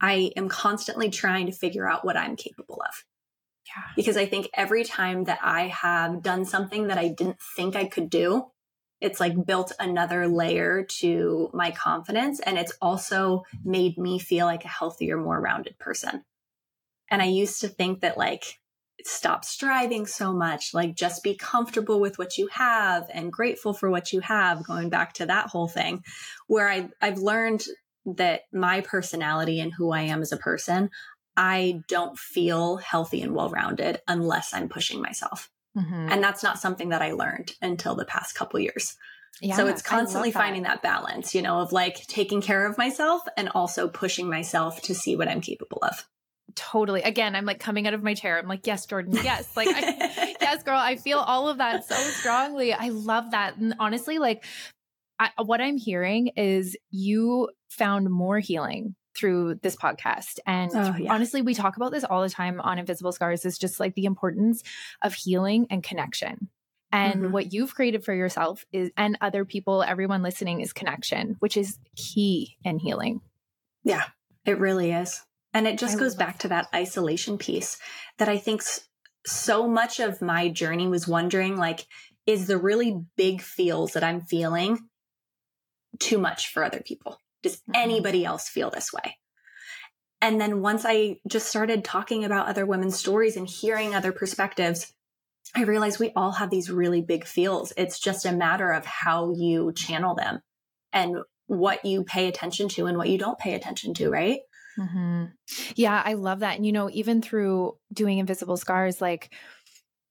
I 0.00 0.32
am 0.36 0.48
constantly 0.48 1.10
trying 1.10 1.46
to 1.46 1.52
figure 1.52 1.88
out 1.88 2.04
what 2.04 2.16
I'm 2.16 2.36
capable 2.36 2.82
of. 2.86 3.04
Because 3.96 4.16
I 4.16 4.26
think 4.26 4.48
every 4.54 4.84
time 4.84 5.24
that 5.24 5.38
I 5.42 5.68
have 5.68 6.22
done 6.22 6.44
something 6.44 6.88
that 6.88 6.98
I 6.98 7.08
didn't 7.08 7.40
think 7.56 7.76
I 7.76 7.86
could 7.86 8.10
do, 8.10 8.46
it's 9.00 9.20
like 9.20 9.46
built 9.46 9.72
another 9.78 10.26
layer 10.26 10.84
to 11.00 11.50
my 11.52 11.70
confidence. 11.70 12.40
And 12.40 12.58
it's 12.58 12.72
also 12.82 13.44
made 13.64 13.96
me 13.98 14.18
feel 14.18 14.46
like 14.46 14.64
a 14.64 14.68
healthier, 14.68 15.16
more 15.16 15.40
rounded 15.40 15.78
person. 15.78 16.24
And 17.10 17.22
I 17.22 17.26
used 17.26 17.60
to 17.60 17.68
think 17.68 18.00
that 18.00 18.18
like, 18.18 18.58
stop 19.04 19.44
striving 19.44 20.06
so 20.06 20.32
much, 20.32 20.74
like 20.74 20.96
just 20.96 21.22
be 21.22 21.36
comfortable 21.36 22.00
with 22.00 22.18
what 22.18 22.36
you 22.36 22.48
have 22.48 23.08
and 23.14 23.32
grateful 23.32 23.72
for 23.72 23.88
what 23.88 24.12
you 24.12 24.18
have, 24.20 24.66
going 24.66 24.90
back 24.90 25.12
to 25.14 25.26
that 25.26 25.46
whole 25.48 25.68
thing, 25.68 26.02
where 26.48 26.68
I, 26.68 26.88
I've 27.00 27.18
learned 27.18 27.62
that 28.16 28.42
my 28.52 28.80
personality 28.80 29.60
and 29.60 29.72
who 29.72 29.92
I 29.92 30.02
am 30.02 30.20
as 30.20 30.32
a 30.32 30.36
person, 30.36 30.90
I 31.38 31.84
don't 31.86 32.18
feel 32.18 32.78
healthy 32.78 33.22
and 33.22 33.32
well 33.32 33.48
rounded 33.48 34.00
unless 34.08 34.52
I'm 34.52 34.68
pushing 34.68 35.00
myself. 35.00 35.48
Mm-hmm. 35.76 36.08
And 36.10 36.22
that's 36.22 36.42
not 36.42 36.58
something 36.58 36.88
that 36.88 37.00
I 37.00 37.12
learned 37.12 37.54
until 37.62 37.94
the 37.94 38.04
past 38.04 38.34
couple 38.34 38.58
years. 38.58 38.96
Yeah, 39.40 39.54
so 39.54 39.68
it's 39.68 39.80
constantly 39.80 40.32
that. 40.32 40.38
finding 40.38 40.64
that 40.64 40.82
balance, 40.82 41.36
you 41.36 41.42
know, 41.42 41.60
of 41.60 41.70
like 41.70 42.04
taking 42.08 42.40
care 42.40 42.66
of 42.66 42.76
myself 42.76 43.22
and 43.36 43.50
also 43.50 43.86
pushing 43.86 44.28
myself 44.28 44.82
to 44.82 44.96
see 44.96 45.14
what 45.14 45.28
I'm 45.28 45.40
capable 45.40 45.78
of. 45.82 46.04
Totally. 46.56 47.02
Again, 47.02 47.36
I'm 47.36 47.44
like 47.44 47.60
coming 47.60 47.86
out 47.86 47.94
of 47.94 48.02
my 48.02 48.14
chair. 48.14 48.36
I'm 48.36 48.48
like, 48.48 48.66
yes, 48.66 48.84
Jordan, 48.86 49.12
yes. 49.22 49.56
Like, 49.56 49.68
I, 49.70 50.34
yes, 50.40 50.64
girl, 50.64 50.78
I 50.78 50.96
feel 50.96 51.18
all 51.18 51.48
of 51.48 51.58
that 51.58 51.86
so 51.86 51.94
strongly. 51.94 52.72
I 52.72 52.88
love 52.88 53.30
that. 53.30 53.58
And 53.58 53.76
honestly, 53.78 54.18
like, 54.18 54.44
I, 55.20 55.30
what 55.44 55.60
I'm 55.60 55.76
hearing 55.76 56.28
is 56.36 56.76
you 56.90 57.50
found 57.68 58.10
more 58.10 58.40
healing 58.40 58.96
through 59.18 59.56
this 59.56 59.76
podcast. 59.76 60.38
And 60.46 60.70
oh, 60.74 60.94
yeah. 60.98 61.12
honestly, 61.12 61.42
we 61.42 61.54
talk 61.54 61.76
about 61.76 61.90
this 61.90 62.04
all 62.04 62.22
the 62.22 62.30
time 62.30 62.60
on 62.60 62.78
Invisible 62.78 63.12
Scars 63.12 63.44
is 63.44 63.58
just 63.58 63.80
like 63.80 63.94
the 63.94 64.04
importance 64.04 64.62
of 65.02 65.14
healing 65.14 65.66
and 65.70 65.82
connection. 65.82 66.48
And 66.90 67.14
mm-hmm. 67.22 67.32
what 67.32 67.52
you've 67.52 67.74
created 67.74 68.04
for 68.04 68.14
yourself 68.14 68.64
is, 68.72 68.90
and 68.96 69.18
other 69.20 69.44
people, 69.44 69.82
everyone 69.82 70.22
listening, 70.22 70.60
is 70.60 70.72
connection, 70.72 71.36
which 71.40 71.56
is 71.56 71.78
key 71.96 72.56
in 72.64 72.78
healing. 72.78 73.20
Yeah, 73.84 74.04
it 74.46 74.58
really 74.58 74.92
is. 74.92 75.22
And 75.52 75.66
it 75.66 75.78
just 75.78 75.96
I 75.96 76.00
goes 76.00 76.14
back 76.14 76.34
that. 76.34 76.40
to 76.40 76.48
that 76.48 76.68
isolation 76.74 77.36
piece 77.36 77.78
that 78.18 78.28
I 78.28 78.38
think 78.38 78.62
so 79.26 79.68
much 79.68 80.00
of 80.00 80.22
my 80.22 80.48
journey 80.48 80.88
was 80.88 81.08
wondering 81.08 81.56
like, 81.56 81.86
is 82.26 82.46
the 82.46 82.58
really 82.58 83.00
big 83.16 83.42
feels 83.42 83.92
that 83.92 84.04
I'm 84.04 84.20
feeling 84.20 84.78
too 85.98 86.18
much 86.18 86.48
for 86.48 86.62
other 86.62 86.80
people? 86.80 87.18
Does 87.42 87.56
mm-hmm. 87.56 87.72
anybody 87.74 88.24
else 88.24 88.48
feel 88.48 88.70
this 88.70 88.92
way? 88.92 89.16
And 90.20 90.40
then 90.40 90.62
once 90.62 90.84
I 90.86 91.18
just 91.28 91.46
started 91.46 91.84
talking 91.84 92.24
about 92.24 92.48
other 92.48 92.66
women's 92.66 92.98
stories 92.98 93.36
and 93.36 93.48
hearing 93.48 93.94
other 93.94 94.12
perspectives, 94.12 94.92
I 95.54 95.62
realized 95.62 96.00
we 96.00 96.12
all 96.16 96.32
have 96.32 96.50
these 96.50 96.70
really 96.70 97.00
big 97.00 97.24
feels. 97.24 97.72
It's 97.76 97.98
just 97.98 98.26
a 98.26 98.32
matter 98.32 98.70
of 98.72 98.84
how 98.84 99.32
you 99.32 99.72
channel 99.72 100.14
them 100.14 100.40
and 100.92 101.18
what 101.46 101.84
you 101.84 102.04
pay 102.04 102.28
attention 102.28 102.68
to 102.68 102.86
and 102.86 102.98
what 102.98 103.08
you 103.08 103.16
don't 103.16 103.38
pay 103.38 103.54
attention 103.54 103.94
to, 103.94 104.10
right? 104.10 104.40
Mm-hmm. 104.78 105.24
Yeah, 105.74 106.02
I 106.04 106.14
love 106.14 106.40
that. 106.40 106.56
And, 106.56 106.66
you 106.66 106.72
know, 106.72 106.90
even 106.92 107.22
through 107.22 107.76
doing 107.92 108.18
Invisible 108.18 108.56
Scars, 108.56 109.00
like 109.00 109.32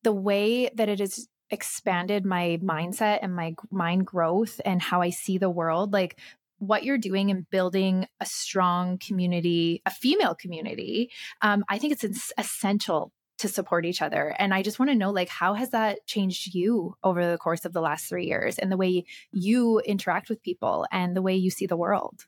the 0.04 0.12
way 0.12 0.70
that 0.76 0.90
it 0.90 1.00
has 1.00 1.28
expanded 1.50 2.26
my 2.26 2.60
mindset 2.62 3.20
and 3.22 3.36
my 3.36 3.56
mind 3.72 4.06
growth 4.06 4.60
and 4.66 4.82
how 4.82 5.02
I 5.02 5.12
see 5.12 5.38
the 5.38 5.50
world, 5.50 5.94
like 5.94 6.20
what 6.58 6.84
you're 6.84 6.98
doing 6.98 7.30
in 7.30 7.46
building 7.50 8.08
a 8.20 8.26
strong 8.26 8.98
community, 8.98 9.82
a 9.86 9.92
female 9.92 10.36
community, 10.36 11.12
um, 11.42 11.64
I 11.70 11.78
think 11.78 11.94
it's 11.94 12.32
essential 12.38 13.12
to 13.40 13.48
support 13.48 13.86
each 13.86 14.02
other. 14.02 14.36
And 14.40 14.54
I 14.54 14.64
just 14.64 14.80
want 14.80 14.90
to 14.90 14.96
know, 14.96 15.12
like, 15.12 15.30
how 15.30 15.54
has 15.54 15.70
that 15.70 16.06
changed 16.08 16.54
you 16.56 16.96
over 17.04 17.30
the 17.30 17.38
course 17.38 17.66
of 17.66 17.74
the 17.74 17.82
last 17.82 18.08
three 18.08 18.26
years 18.26 18.58
and 18.58 18.72
the 18.72 18.78
way 18.78 19.06
you 19.32 19.80
interact 19.80 20.30
with 20.30 20.42
people 20.42 20.88
and 20.92 21.16
the 21.16 21.22
way 21.22 21.36
you 21.36 21.52
see 21.52 21.68
the 21.68 21.78
world? 21.78 22.26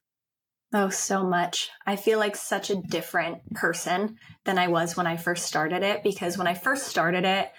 Oh, 0.72 0.90
so 0.90 1.24
much. 1.24 1.72
I 1.88 1.96
feel 1.96 2.20
like 2.20 2.36
such 2.36 2.70
a 2.70 2.76
different 2.76 3.56
person 3.56 4.18
than 4.46 4.60
I 4.60 4.68
was 4.68 4.96
when 4.96 5.08
I 5.08 5.18
first 5.18 5.48
started 5.48 5.82
it 5.82 6.04
because 6.04 6.38
when 6.38 6.46
I 6.46 6.54
first 6.54 6.88
started 6.88 7.26
it, 7.26 7.52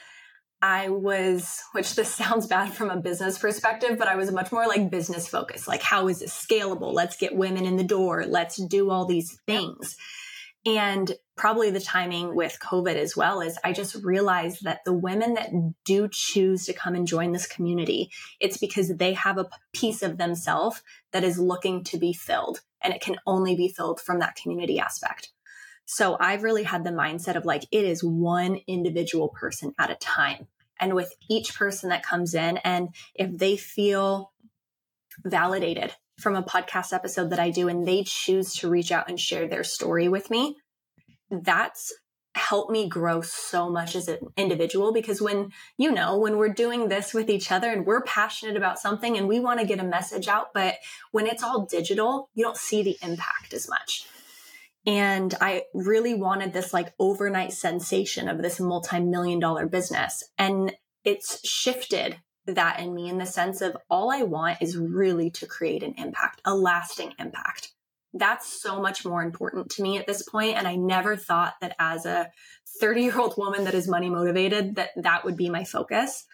I 0.62 0.90
was, 0.90 1.62
which 1.72 1.94
this 1.94 2.14
sounds 2.14 2.46
bad 2.46 2.72
from 2.72 2.90
a 2.90 3.00
business 3.00 3.38
perspective, 3.38 3.98
but 3.98 4.08
I 4.08 4.16
was 4.16 4.30
much 4.30 4.52
more 4.52 4.66
like 4.66 4.90
business 4.90 5.26
focused. 5.26 5.66
Like, 5.66 5.82
how 5.82 6.08
is 6.08 6.20
this 6.20 6.32
scalable? 6.34 6.92
Let's 6.92 7.16
get 7.16 7.34
women 7.34 7.64
in 7.64 7.76
the 7.76 7.84
door. 7.84 8.24
Let's 8.26 8.56
do 8.56 8.90
all 8.90 9.06
these 9.06 9.38
things. 9.46 9.96
And 10.66 11.10
probably 11.38 11.70
the 11.70 11.80
timing 11.80 12.34
with 12.34 12.58
COVID 12.60 12.94
as 12.94 13.16
well 13.16 13.40
is 13.40 13.58
I 13.64 13.72
just 13.72 13.94
realized 14.04 14.64
that 14.64 14.80
the 14.84 14.92
women 14.92 15.34
that 15.34 15.50
do 15.86 16.06
choose 16.12 16.66
to 16.66 16.74
come 16.74 16.94
and 16.94 17.06
join 17.06 17.32
this 17.32 17.46
community, 17.46 18.10
it's 18.40 18.58
because 18.58 18.88
they 18.88 19.14
have 19.14 19.38
a 19.38 19.48
piece 19.72 20.02
of 20.02 20.18
themselves 20.18 20.82
that 21.12 21.24
is 21.24 21.38
looking 21.38 21.82
to 21.84 21.98
be 21.98 22.12
filled 22.12 22.60
and 22.82 22.92
it 22.92 23.00
can 23.00 23.16
only 23.26 23.56
be 23.56 23.68
filled 23.68 24.00
from 24.00 24.18
that 24.18 24.36
community 24.36 24.78
aspect. 24.78 25.32
So 25.92 26.16
I've 26.20 26.44
really 26.44 26.62
had 26.62 26.84
the 26.84 26.90
mindset 26.90 27.34
of 27.34 27.44
like, 27.44 27.64
it 27.72 27.84
is 27.84 28.04
one 28.04 28.60
individual 28.68 29.28
person 29.28 29.74
at 29.76 29.90
a 29.90 29.96
time. 29.96 30.46
And 30.78 30.94
with 30.94 31.12
each 31.28 31.56
person 31.56 31.88
that 31.88 32.04
comes 32.04 32.32
in, 32.32 32.58
and 32.58 32.94
if 33.16 33.36
they 33.36 33.56
feel 33.56 34.30
validated 35.24 35.92
from 36.20 36.36
a 36.36 36.44
podcast 36.44 36.92
episode 36.92 37.30
that 37.30 37.40
I 37.40 37.50
do 37.50 37.66
and 37.66 37.88
they 37.88 38.04
choose 38.04 38.54
to 38.58 38.70
reach 38.70 38.92
out 38.92 39.08
and 39.08 39.18
share 39.18 39.48
their 39.48 39.64
story 39.64 40.08
with 40.08 40.30
me, 40.30 40.54
that's 41.28 41.92
helped 42.36 42.70
me 42.70 42.88
grow 42.88 43.20
so 43.20 43.68
much 43.68 43.96
as 43.96 44.06
an 44.06 44.18
individual 44.36 44.92
because 44.92 45.20
when 45.20 45.50
you 45.76 45.90
know 45.90 46.16
when 46.16 46.36
we're 46.36 46.54
doing 46.54 46.88
this 46.88 47.12
with 47.12 47.28
each 47.28 47.50
other 47.50 47.68
and 47.68 47.84
we're 47.84 48.02
passionate 48.02 48.56
about 48.56 48.78
something 48.78 49.16
and 49.16 49.26
we 49.26 49.40
want 49.40 49.58
to 49.58 49.66
get 49.66 49.80
a 49.80 49.84
message 49.84 50.28
out 50.28 50.54
but 50.54 50.76
when 51.10 51.26
it's 51.26 51.42
all 51.42 51.66
digital 51.66 52.30
you 52.34 52.44
don't 52.44 52.56
see 52.56 52.84
the 52.84 52.96
impact 53.02 53.52
as 53.52 53.68
much 53.68 54.06
and 54.86 55.34
i 55.40 55.62
really 55.74 56.14
wanted 56.14 56.52
this 56.52 56.72
like 56.72 56.92
overnight 56.98 57.52
sensation 57.52 58.28
of 58.28 58.42
this 58.42 58.60
multi-million 58.60 59.38
dollar 59.38 59.66
business 59.66 60.24
and 60.38 60.72
it's 61.04 61.46
shifted 61.48 62.18
that 62.46 62.80
in 62.80 62.94
me 62.94 63.08
in 63.08 63.18
the 63.18 63.26
sense 63.26 63.60
of 63.60 63.76
all 63.88 64.10
I 64.10 64.22
want 64.22 64.58
is 64.60 64.76
really 64.76 65.30
to 65.32 65.46
create 65.46 65.82
an 65.82 65.94
impact, 65.98 66.40
a 66.44 66.54
lasting 66.54 67.12
impact. 67.18 67.72
That's 68.12 68.60
so 68.60 68.80
much 68.80 69.04
more 69.04 69.22
important 69.22 69.70
to 69.72 69.82
me 69.82 69.98
at 69.98 70.06
this 70.06 70.22
point. 70.22 70.56
And 70.56 70.66
I 70.66 70.74
never 70.74 71.16
thought 71.16 71.54
that 71.60 71.76
as 71.78 72.06
a 72.06 72.28
30 72.80 73.02
year 73.02 73.18
old 73.18 73.34
woman 73.36 73.64
that 73.64 73.74
is 73.74 73.88
money 73.88 74.10
motivated, 74.10 74.76
that 74.76 74.90
that 74.96 75.24
would 75.24 75.36
be 75.36 75.48
my 75.48 75.64
focus. 75.64 76.24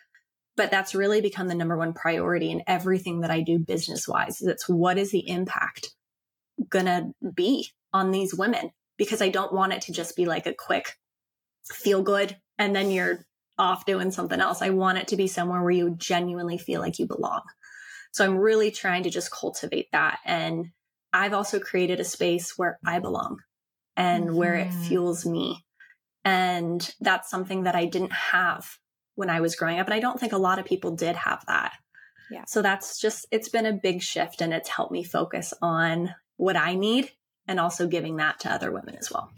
But 0.56 0.70
that's 0.70 0.94
really 0.94 1.20
become 1.20 1.48
the 1.48 1.54
number 1.54 1.76
one 1.76 1.92
priority 1.92 2.50
in 2.50 2.62
everything 2.66 3.20
that 3.20 3.30
I 3.30 3.42
do 3.42 3.58
business 3.58 4.08
wise. 4.08 4.40
It's 4.40 4.66
what 4.66 4.96
is 4.96 5.10
the 5.10 5.28
impact 5.28 5.90
gonna 6.70 7.10
be 7.34 7.72
on 7.92 8.10
these 8.10 8.34
women? 8.34 8.70
Because 8.96 9.20
I 9.20 9.28
don't 9.28 9.52
want 9.52 9.72
it 9.72 9.82
to 9.82 9.92
just 9.92 10.16
be 10.16 10.26
like 10.26 10.46
a 10.46 10.54
quick 10.54 10.94
feel 11.72 12.02
good 12.02 12.36
and 12.58 12.74
then 12.74 12.90
you're 12.90 13.26
off 13.58 13.86
doing 13.86 14.10
something 14.10 14.40
else. 14.40 14.62
I 14.62 14.70
want 14.70 14.98
it 14.98 15.08
to 15.08 15.16
be 15.16 15.26
somewhere 15.26 15.62
where 15.62 15.70
you 15.70 15.94
genuinely 15.96 16.58
feel 16.58 16.80
like 16.80 16.98
you 16.98 17.06
belong. 17.06 17.42
So 18.12 18.24
I'm 18.24 18.38
really 18.38 18.70
trying 18.70 19.02
to 19.04 19.10
just 19.10 19.30
cultivate 19.30 19.88
that. 19.92 20.18
And 20.24 20.66
I've 21.12 21.32
also 21.32 21.58
created 21.58 22.00
a 22.00 22.04
space 22.04 22.54
where 22.56 22.78
I 22.84 22.98
belong 22.98 23.38
and 23.96 24.26
mm-hmm. 24.26 24.36
where 24.36 24.54
it 24.54 24.68
mm-hmm. 24.68 24.82
fuels 24.82 25.26
me. 25.26 25.64
And 26.24 26.88
that's 27.00 27.30
something 27.30 27.64
that 27.64 27.74
I 27.74 27.86
didn't 27.86 28.12
have 28.12 28.66
when 29.14 29.30
I 29.30 29.40
was 29.40 29.56
growing 29.56 29.78
up. 29.78 29.86
And 29.86 29.94
I 29.94 30.00
don't 30.00 30.18
think 30.18 30.32
a 30.32 30.38
lot 30.38 30.58
of 30.58 30.64
people 30.64 30.96
did 30.96 31.16
have 31.16 31.44
that. 31.46 31.72
Yeah. 32.30 32.44
So 32.46 32.60
that's 32.60 33.00
just, 33.00 33.26
it's 33.30 33.48
been 33.48 33.66
a 33.66 33.72
big 33.72 34.02
shift 34.02 34.40
and 34.40 34.52
it's 34.52 34.68
helped 34.68 34.92
me 34.92 35.04
focus 35.04 35.54
on 35.62 36.14
what 36.36 36.56
I 36.56 36.74
need 36.74 37.10
and 37.48 37.60
also 37.60 37.86
giving 37.86 38.16
that 38.16 38.40
to 38.40 38.50
other 38.50 38.70
women 38.70 38.96
as 38.96 39.10
well. 39.10 39.30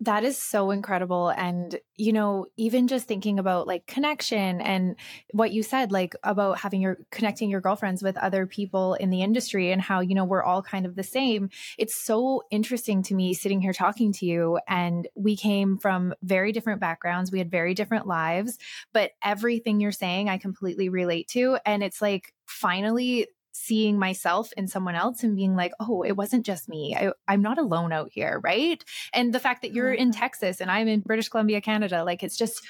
That 0.00 0.24
is 0.24 0.36
so 0.36 0.72
incredible. 0.72 1.30
And, 1.30 1.80
you 1.94 2.12
know, 2.12 2.44
even 2.58 2.86
just 2.86 3.08
thinking 3.08 3.38
about 3.38 3.66
like 3.66 3.86
connection 3.86 4.60
and 4.60 4.94
what 5.30 5.52
you 5.52 5.62
said, 5.62 5.90
like 5.90 6.14
about 6.22 6.58
having 6.58 6.82
your 6.82 6.98
connecting 7.10 7.48
your 7.48 7.62
girlfriends 7.62 8.02
with 8.02 8.18
other 8.18 8.46
people 8.46 8.92
in 8.92 9.08
the 9.08 9.22
industry 9.22 9.72
and 9.72 9.80
how, 9.80 10.00
you 10.00 10.14
know, 10.14 10.26
we're 10.26 10.42
all 10.42 10.62
kind 10.62 10.84
of 10.84 10.96
the 10.96 11.02
same. 11.02 11.48
It's 11.78 11.94
so 11.94 12.42
interesting 12.50 13.02
to 13.04 13.14
me 13.14 13.32
sitting 13.32 13.62
here 13.62 13.72
talking 13.72 14.12
to 14.12 14.26
you. 14.26 14.58
And 14.68 15.08
we 15.14 15.34
came 15.34 15.78
from 15.78 16.12
very 16.22 16.52
different 16.52 16.82
backgrounds. 16.82 17.32
We 17.32 17.38
had 17.38 17.50
very 17.50 17.72
different 17.72 18.06
lives, 18.06 18.58
but 18.92 19.12
everything 19.24 19.80
you're 19.80 19.92
saying, 19.92 20.28
I 20.28 20.36
completely 20.36 20.90
relate 20.90 21.28
to. 21.28 21.56
And 21.64 21.82
it's 21.82 22.02
like, 22.02 22.34
finally 22.46 23.26
seeing 23.56 23.98
myself 23.98 24.52
in 24.56 24.68
someone 24.68 24.94
else 24.94 25.22
and 25.22 25.34
being 25.34 25.56
like, 25.56 25.72
oh, 25.80 26.02
it 26.02 26.12
wasn't 26.12 26.44
just 26.44 26.68
me. 26.68 26.94
I, 26.94 27.12
I'm 27.26 27.42
not 27.42 27.58
alone 27.58 27.92
out 27.92 28.10
here, 28.12 28.40
right? 28.44 28.84
And 29.12 29.32
the 29.32 29.40
fact 29.40 29.62
that 29.62 29.72
you're 29.72 29.92
in 29.92 30.10
mm-hmm. 30.10 30.20
Texas 30.20 30.60
and 30.60 30.70
I'm 30.70 30.88
in 30.88 31.00
British 31.00 31.28
Columbia, 31.28 31.60
Canada, 31.60 32.04
like 32.04 32.22
it's 32.22 32.36
just, 32.36 32.60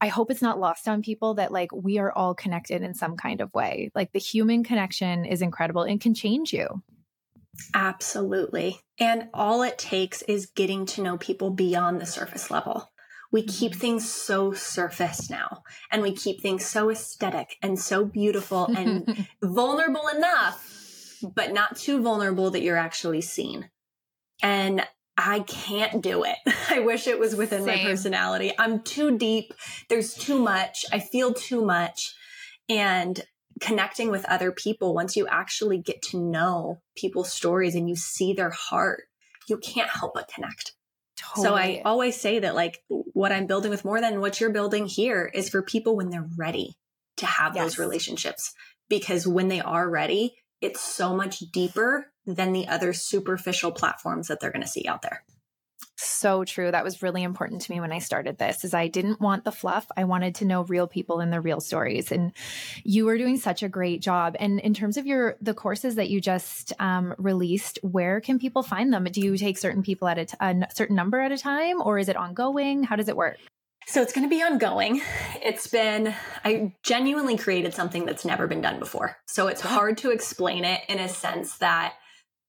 I 0.00 0.08
hope 0.08 0.30
it's 0.30 0.42
not 0.42 0.60
lost 0.60 0.86
on 0.86 1.02
people 1.02 1.34
that 1.34 1.50
like 1.50 1.72
we 1.72 1.98
are 1.98 2.12
all 2.12 2.34
connected 2.34 2.82
in 2.82 2.94
some 2.94 3.16
kind 3.16 3.40
of 3.40 3.52
way. 3.52 3.90
Like 3.94 4.12
the 4.12 4.20
human 4.20 4.62
connection 4.62 5.24
is 5.24 5.42
incredible 5.42 5.82
and 5.82 6.00
can 6.00 6.14
change 6.14 6.52
you. 6.52 6.82
Absolutely. 7.74 8.78
And 9.00 9.28
all 9.34 9.62
it 9.62 9.78
takes 9.78 10.22
is 10.22 10.46
getting 10.46 10.86
to 10.86 11.02
know 11.02 11.18
people 11.18 11.50
beyond 11.50 12.00
the 12.00 12.06
surface 12.06 12.50
level. 12.50 12.88
We 13.30 13.42
keep 13.42 13.72
mm-hmm. 13.72 13.80
things 13.80 14.10
so 14.10 14.52
surface 14.52 15.28
now 15.28 15.62
and 15.90 16.02
we 16.02 16.12
keep 16.12 16.40
things 16.40 16.64
so 16.64 16.90
aesthetic 16.90 17.56
and 17.62 17.78
so 17.78 18.04
beautiful 18.04 18.66
and 18.66 19.26
vulnerable 19.42 20.08
enough, 20.08 21.18
but 21.34 21.52
not 21.52 21.76
too 21.76 22.02
vulnerable 22.02 22.50
that 22.50 22.62
you're 22.62 22.76
actually 22.76 23.20
seen. 23.20 23.70
And 24.42 24.86
I 25.18 25.40
can't 25.40 26.00
do 26.00 26.24
it. 26.24 26.36
I 26.70 26.78
wish 26.78 27.06
it 27.06 27.18
was 27.18 27.34
within 27.34 27.64
Same. 27.64 27.84
my 27.84 27.90
personality. 27.90 28.52
I'm 28.58 28.80
too 28.80 29.18
deep. 29.18 29.52
There's 29.88 30.14
too 30.14 30.38
much. 30.38 30.86
I 30.92 31.00
feel 31.00 31.34
too 31.34 31.64
much. 31.64 32.14
And 32.68 33.20
connecting 33.60 34.10
with 34.10 34.24
other 34.26 34.52
people, 34.52 34.94
once 34.94 35.16
you 35.16 35.26
actually 35.26 35.78
get 35.78 36.02
to 36.02 36.20
know 36.20 36.80
people's 36.96 37.32
stories 37.32 37.74
and 37.74 37.88
you 37.88 37.96
see 37.96 38.32
their 38.32 38.50
heart, 38.50 39.04
you 39.48 39.58
can't 39.58 39.90
help 39.90 40.14
but 40.14 40.30
connect. 40.32 40.74
Totally. 41.18 41.46
So 41.46 41.54
I 41.54 41.82
always 41.84 42.20
say 42.20 42.38
that 42.38 42.54
like 42.54 42.80
what 42.88 43.32
I'm 43.32 43.46
building 43.46 43.70
with 43.70 43.84
more 43.84 44.00
than 44.00 44.20
what 44.20 44.40
you're 44.40 44.50
building 44.50 44.86
here 44.86 45.30
is 45.32 45.48
for 45.48 45.62
people 45.62 45.96
when 45.96 46.10
they're 46.10 46.28
ready 46.36 46.76
to 47.16 47.26
have 47.26 47.54
yes. 47.54 47.64
those 47.64 47.78
relationships. 47.78 48.52
Because 48.88 49.26
when 49.26 49.48
they 49.48 49.60
are 49.60 49.88
ready, 49.88 50.36
it's 50.60 50.80
so 50.80 51.14
much 51.14 51.40
deeper 51.52 52.06
than 52.26 52.52
the 52.52 52.68
other 52.68 52.92
superficial 52.92 53.72
platforms 53.72 54.28
that 54.28 54.40
they're 54.40 54.52
going 54.52 54.62
to 54.62 54.68
see 54.68 54.86
out 54.86 55.02
there. 55.02 55.24
So 56.00 56.44
true. 56.44 56.70
That 56.70 56.84
was 56.84 57.02
really 57.02 57.24
important 57.24 57.62
to 57.62 57.72
me 57.72 57.80
when 57.80 57.90
I 57.90 57.98
started 57.98 58.38
this 58.38 58.64
is 58.64 58.72
I 58.72 58.86
didn't 58.86 59.20
want 59.20 59.42
the 59.42 59.50
fluff. 59.50 59.84
I 59.96 60.04
wanted 60.04 60.36
to 60.36 60.44
know 60.44 60.62
real 60.62 60.86
people 60.86 61.18
and 61.18 61.32
the 61.32 61.40
real 61.40 61.60
stories. 61.60 62.12
And 62.12 62.32
you 62.84 63.04
were 63.04 63.18
doing 63.18 63.36
such 63.36 63.64
a 63.64 63.68
great 63.68 64.00
job. 64.00 64.36
And 64.38 64.60
in 64.60 64.74
terms 64.74 64.96
of 64.96 65.06
your 65.06 65.36
the 65.42 65.54
courses 65.54 65.96
that 65.96 66.08
you 66.08 66.20
just 66.20 66.72
um, 66.78 67.16
released, 67.18 67.80
where 67.82 68.20
can 68.20 68.38
people 68.38 68.62
find 68.62 68.92
them? 68.92 69.04
Do 69.04 69.20
you 69.20 69.36
take 69.36 69.58
certain 69.58 69.82
people 69.82 70.06
at 70.06 70.18
a, 70.18 70.24
t- 70.26 70.36
a 70.38 70.68
certain 70.72 70.94
number 70.94 71.20
at 71.20 71.32
a 71.32 71.36
time 71.36 71.82
or 71.82 71.98
is 71.98 72.08
it 72.08 72.16
ongoing? 72.16 72.84
How 72.84 72.94
does 72.94 73.08
it 73.08 73.16
work? 73.16 73.38
So 73.88 74.00
it's 74.00 74.12
going 74.12 74.28
to 74.28 74.30
be 74.30 74.40
ongoing. 74.40 75.00
It's 75.42 75.66
been, 75.66 76.14
I 76.44 76.74
genuinely 76.84 77.36
created 77.36 77.74
something 77.74 78.04
that's 78.04 78.24
never 78.24 78.46
been 78.46 78.60
done 78.60 78.78
before. 78.78 79.16
So 79.26 79.48
it's 79.48 79.62
hard 79.62 79.98
to 79.98 80.12
explain 80.12 80.64
it 80.64 80.82
in 80.88 81.00
a 81.00 81.08
sense 81.08 81.58
that 81.58 81.94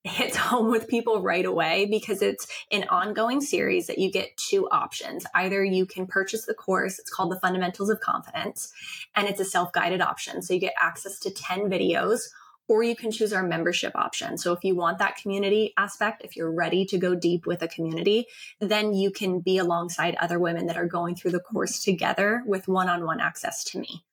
hits 0.03 0.35
home 0.37 0.69
with 0.71 0.87
people 0.87 1.21
right 1.21 1.45
away 1.45 1.85
because 1.89 2.21
it's 2.21 2.47
an 2.71 2.85
ongoing 2.89 3.41
series 3.41 3.87
that 3.87 3.99
you 3.99 4.11
get 4.11 4.37
two 4.37 4.67
options. 4.69 5.25
Either 5.35 5.63
you 5.63 5.85
can 5.85 6.07
purchase 6.07 6.45
the 6.45 6.53
course, 6.53 6.99
it's 6.99 7.09
called 7.09 7.31
The 7.31 7.39
Fundamentals 7.39 7.89
of 7.89 7.99
Confidence, 7.99 8.71
and 9.15 9.27
it's 9.27 9.39
a 9.39 9.45
self 9.45 9.71
guided 9.71 10.01
option. 10.01 10.41
So 10.41 10.53
you 10.53 10.59
get 10.59 10.73
access 10.81 11.19
to 11.19 11.31
10 11.31 11.69
videos, 11.69 12.21
or 12.69 12.83
you 12.83 12.95
can 12.95 13.11
choose 13.11 13.33
our 13.33 13.43
membership 13.43 13.93
option. 13.95 14.37
So 14.37 14.53
if 14.53 14.63
you 14.63 14.75
want 14.75 14.99
that 14.99 15.17
community 15.17 15.73
aspect, 15.75 16.23
if 16.23 16.35
you're 16.37 16.53
ready 16.53 16.85
to 16.85 16.97
go 16.99 17.15
deep 17.15 17.47
with 17.47 17.63
a 17.63 17.67
community, 17.67 18.27
then 18.59 18.93
you 18.93 19.09
can 19.09 19.39
be 19.39 19.57
alongside 19.57 20.15
other 20.15 20.39
women 20.39 20.67
that 20.67 20.77
are 20.77 20.85
going 20.85 21.15
through 21.15 21.31
the 21.31 21.39
course 21.39 21.83
together 21.83 22.43
with 22.45 22.67
one 22.67 22.87
on 22.87 23.03
one 23.03 23.19
access 23.19 23.63
to 23.65 23.79
me. 23.79 24.03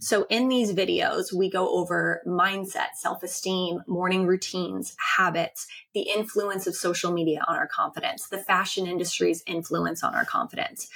So 0.00 0.26
in 0.30 0.48
these 0.48 0.72
videos, 0.72 1.30
we 1.30 1.50
go 1.50 1.68
over 1.76 2.22
mindset, 2.26 2.94
self-esteem, 2.94 3.82
morning 3.86 4.26
routines, 4.26 4.96
habits, 5.16 5.66
the 5.92 6.08
influence 6.14 6.66
of 6.66 6.74
social 6.74 7.12
media 7.12 7.42
on 7.46 7.56
our 7.56 7.68
confidence, 7.68 8.26
the 8.28 8.38
fashion 8.38 8.86
industry's 8.86 9.42
influence 9.46 10.02
on 10.02 10.14
our 10.14 10.24
confidence. 10.24 10.88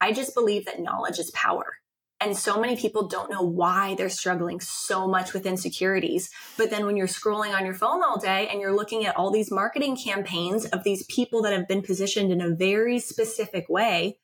I 0.00 0.12
just 0.12 0.32
believe 0.32 0.64
that 0.66 0.80
knowledge 0.80 1.18
is 1.18 1.32
power. 1.32 1.78
And 2.20 2.36
so 2.36 2.60
many 2.60 2.76
people 2.76 3.08
don't 3.08 3.32
know 3.32 3.42
why 3.42 3.96
they're 3.96 4.08
struggling 4.08 4.60
so 4.60 5.08
much 5.08 5.32
with 5.32 5.44
insecurities. 5.44 6.30
But 6.56 6.70
then 6.70 6.86
when 6.86 6.96
you're 6.96 7.08
scrolling 7.08 7.52
on 7.52 7.64
your 7.64 7.74
phone 7.74 8.04
all 8.04 8.20
day 8.20 8.46
and 8.46 8.60
you're 8.60 8.76
looking 8.76 9.04
at 9.04 9.16
all 9.16 9.32
these 9.32 9.50
marketing 9.50 9.96
campaigns 9.96 10.66
of 10.66 10.84
these 10.84 11.04
people 11.06 11.42
that 11.42 11.52
have 11.52 11.66
been 11.66 11.82
positioned 11.82 12.30
in 12.30 12.40
a 12.40 12.54
very 12.54 13.00
specific 13.00 13.68
way, 13.68 14.18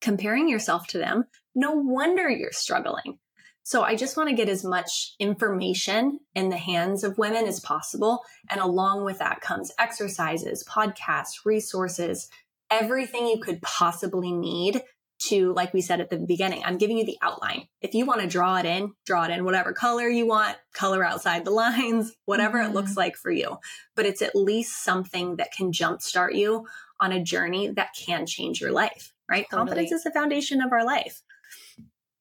comparing 0.00 0.48
yourself 0.48 0.86
to 0.86 0.98
them, 0.98 1.24
no 1.52 1.72
wonder 1.72 2.30
you're 2.30 2.52
struggling. 2.52 3.18
So 3.66 3.82
I 3.82 3.96
just 3.96 4.16
want 4.16 4.28
to 4.28 4.36
get 4.36 4.48
as 4.48 4.62
much 4.62 5.16
information 5.18 6.20
in 6.36 6.50
the 6.50 6.56
hands 6.56 7.02
of 7.02 7.18
women 7.18 7.48
as 7.48 7.58
possible. 7.58 8.20
And 8.48 8.60
along 8.60 9.04
with 9.04 9.18
that 9.18 9.40
comes 9.40 9.72
exercises, 9.76 10.62
podcasts, 10.62 11.44
resources, 11.44 12.28
everything 12.70 13.26
you 13.26 13.40
could 13.40 13.60
possibly 13.62 14.30
need 14.30 14.82
to, 15.30 15.52
like 15.54 15.74
we 15.74 15.80
said 15.80 16.00
at 16.00 16.10
the 16.10 16.16
beginning, 16.16 16.62
I'm 16.64 16.78
giving 16.78 16.96
you 16.96 17.04
the 17.04 17.18
outline. 17.20 17.66
If 17.80 17.92
you 17.92 18.06
want 18.06 18.20
to 18.20 18.28
draw 18.28 18.56
it 18.58 18.66
in, 18.66 18.92
draw 19.04 19.24
it 19.24 19.32
in 19.32 19.44
whatever 19.44 19.72
color 19.72 20.08
you 20.08 20.28
want, 20.28 20.56
color 20.72 21.02
outside 21.02 21.44
the 21.44 21.50
lines, 21.64 22.12
whatever 22.24 22.58
mm-hmm. 22.58 22.70
it 22.70 22.74
looks 22.74 22.92
mm-hmm. 22.92 23.00
like 23.00 23.16
for 23.16 23.32
you. 23.32 23.58
But 23.96 24.06
it's 24.06 24.22
at 24.22 24.36
least 24.36 24.84
something 24.84 25.38
that 25.38 25.50
can 25.50 25.72
jumpstart 25.72 26.36
you 26.36 26.68
on 27.00 27.10
a 27.10 27.20
journey 27.20 27.70
that 27.70 27.96
can 27.98 28.26
change 28.26 28.60
your 28.60 28.70
life, 28.70 29.12
right? 29.28 29.44
Totally. 29.50 29.66
Confidence 29.66 29.90
is 29.90 30.04
the 30.04 30.12
foundation 30.12 30.62
of 30.62 30.70
our 30.70 30.86
life. 30.86 31.20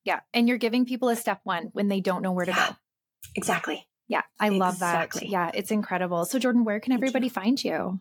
Yeah. 0.06 0.22
And 0.34 0.48
you're 0.48 0.58
giving 0.58 0.86
people 0.86 1.10
a 1.10 1.16
step 1.16 1.42
one 1.44 1.70
when 1.74 1.90
they 1.90 2.00
don't 2.00 2.22
know 2.22 2.32
where 2.32 2.46
to 2.46 2.52
yeah. 2.52 2.70
go. 2.70 2.76
Exactly. 3.36 3.86
Yeah. 4.08 4.22
I 4.40 4.48
exactly. 4.48 4.60
love 4.60 4.80
that. 4.80 5.24
Yeah. 5.24 5.52
It's 5.54 5.72
incredible. 5.72 6.26
So, 6.26 6.40
Jordan, 6.40 6.64
where 6.64 6.80
can 6.80 6.94
everybody 6.94 7.28
find 7.28 7.62
you? 7.62 8.00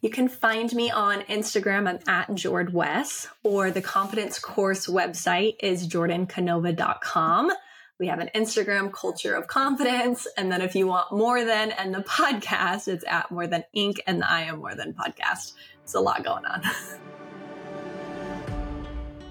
You 0.00 0.10
can 0.10 0.28
find 0.28 0.72
me 0.72 0.90
on 0.90 1.22
Instagram. 1.22 1.88
I'm 1.88 1.98
at 2.06 2.34
Jord 2.34 2.72
Wes, 2.72 3.28
or 3.42 3.70
the 3.70 3.82
confidence 3.82 4.38
course 4.38 4.86
website 4.86 5.56
is 5.60 5.88
jordancanova.com. 5.88 7.50
We 7.98 8.08
have 8.08 8.20
an 8.20 8.30
Instagram 8.34 8.92
culture 8.92 9.34
of 9.34 9.46
confidence. 9.46 10.26
And 10.36 10.52
then 10.52 10.60
if 10.60 10.74
you 10.74 10.86
want 10.86 11.12
more 11.12 11.44
than 11.44 11.72
and 11.72 11.94
the 11.94 12.00
podcast, 12.00 12.88
it's 12.88 13.04
at 13.08 13.30
more 13.30 13.46
than 13.46 13.64
Inc. 13.74 13.98
and 14.06 14.20
the 14.20 14.30
I 14.30 14.42
am 14.42 14.58
more 14.58 14.74
than 14.74 14.92
podcast. 14.92 15.54
It's 15.82 15.94
a 15.94 16.00
lot 16.00 16.22
going 16.22 16.44
on. 16.44 16.62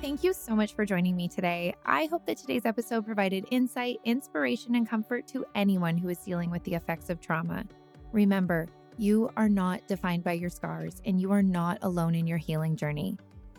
Thank 0.01 0.23
you 0.23 0.33
so 0.33 0.55
much 0.55 0.75
for 0.75 0.85
joining 0.85 1.15
me 1.15 1.27
today. 1.27 1.73
I 1.85 2.05
hope 2.05 2.25
that 2.27 2.37
today's 2.37 2.65
episode 2.65 3.05
provided 3.05 3.45
insight, 3.49 3.99
inspiration, 4.03 4.75
and 4.75 4.87
comfort 4.87 5.27
to 5.29 5.45
anyone 5.55 5.97
who 5.97 6.09
is 6.09 6.19
dealing 6.19 6.51
with 6.51 6.63
the 6.63 6.75
effects 6.75 7.09
of 7.09 7.19
trauma. 7.19 7.65
Remember, 8.11 8.67
you 8.97 9.31
are 9.35 9.49
not 9.49 9.87
defined 9.87 10.23
by 10.23 10.33
your 10.33 10.49
scars, 10.49 11.01
and 11.05 11.19
you 11.19 11.31
are 11.31 11.43
not 11.43 11.79
alone 11.81 12.13
in 12.13 12.27
your 12.27 12.37
healing 12.37 12.75
journey. 12.75 13.17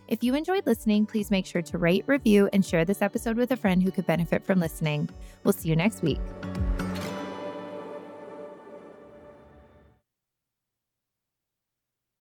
If 0.09 0.23
you 0.23 0.35
enjoyed 0.35 0.67
listening, 0.67 1.05
please 1.05 1.33
make 1.33 1.47
sure 1.47 1.63
to 1.63 1.79
rate, 1.79 2.05
review, 2.07 2.49
and 2.53 2.65
share 2.65 2.85
this 2.85 3.03
episode 3.03 3.37
with 3.37 3.51
a 3.51 3.57
friend 3.57 3.83
who 3.83 3.91
could 3.91 4.07
benefit 4.07 4.45
from 4.45 4.61
listening. 4.61 5.09
We'll 5.43 5.53
see 5.53 5.69
you 5.69 5.77
next 5.77 6.03
week. 6.03 6.21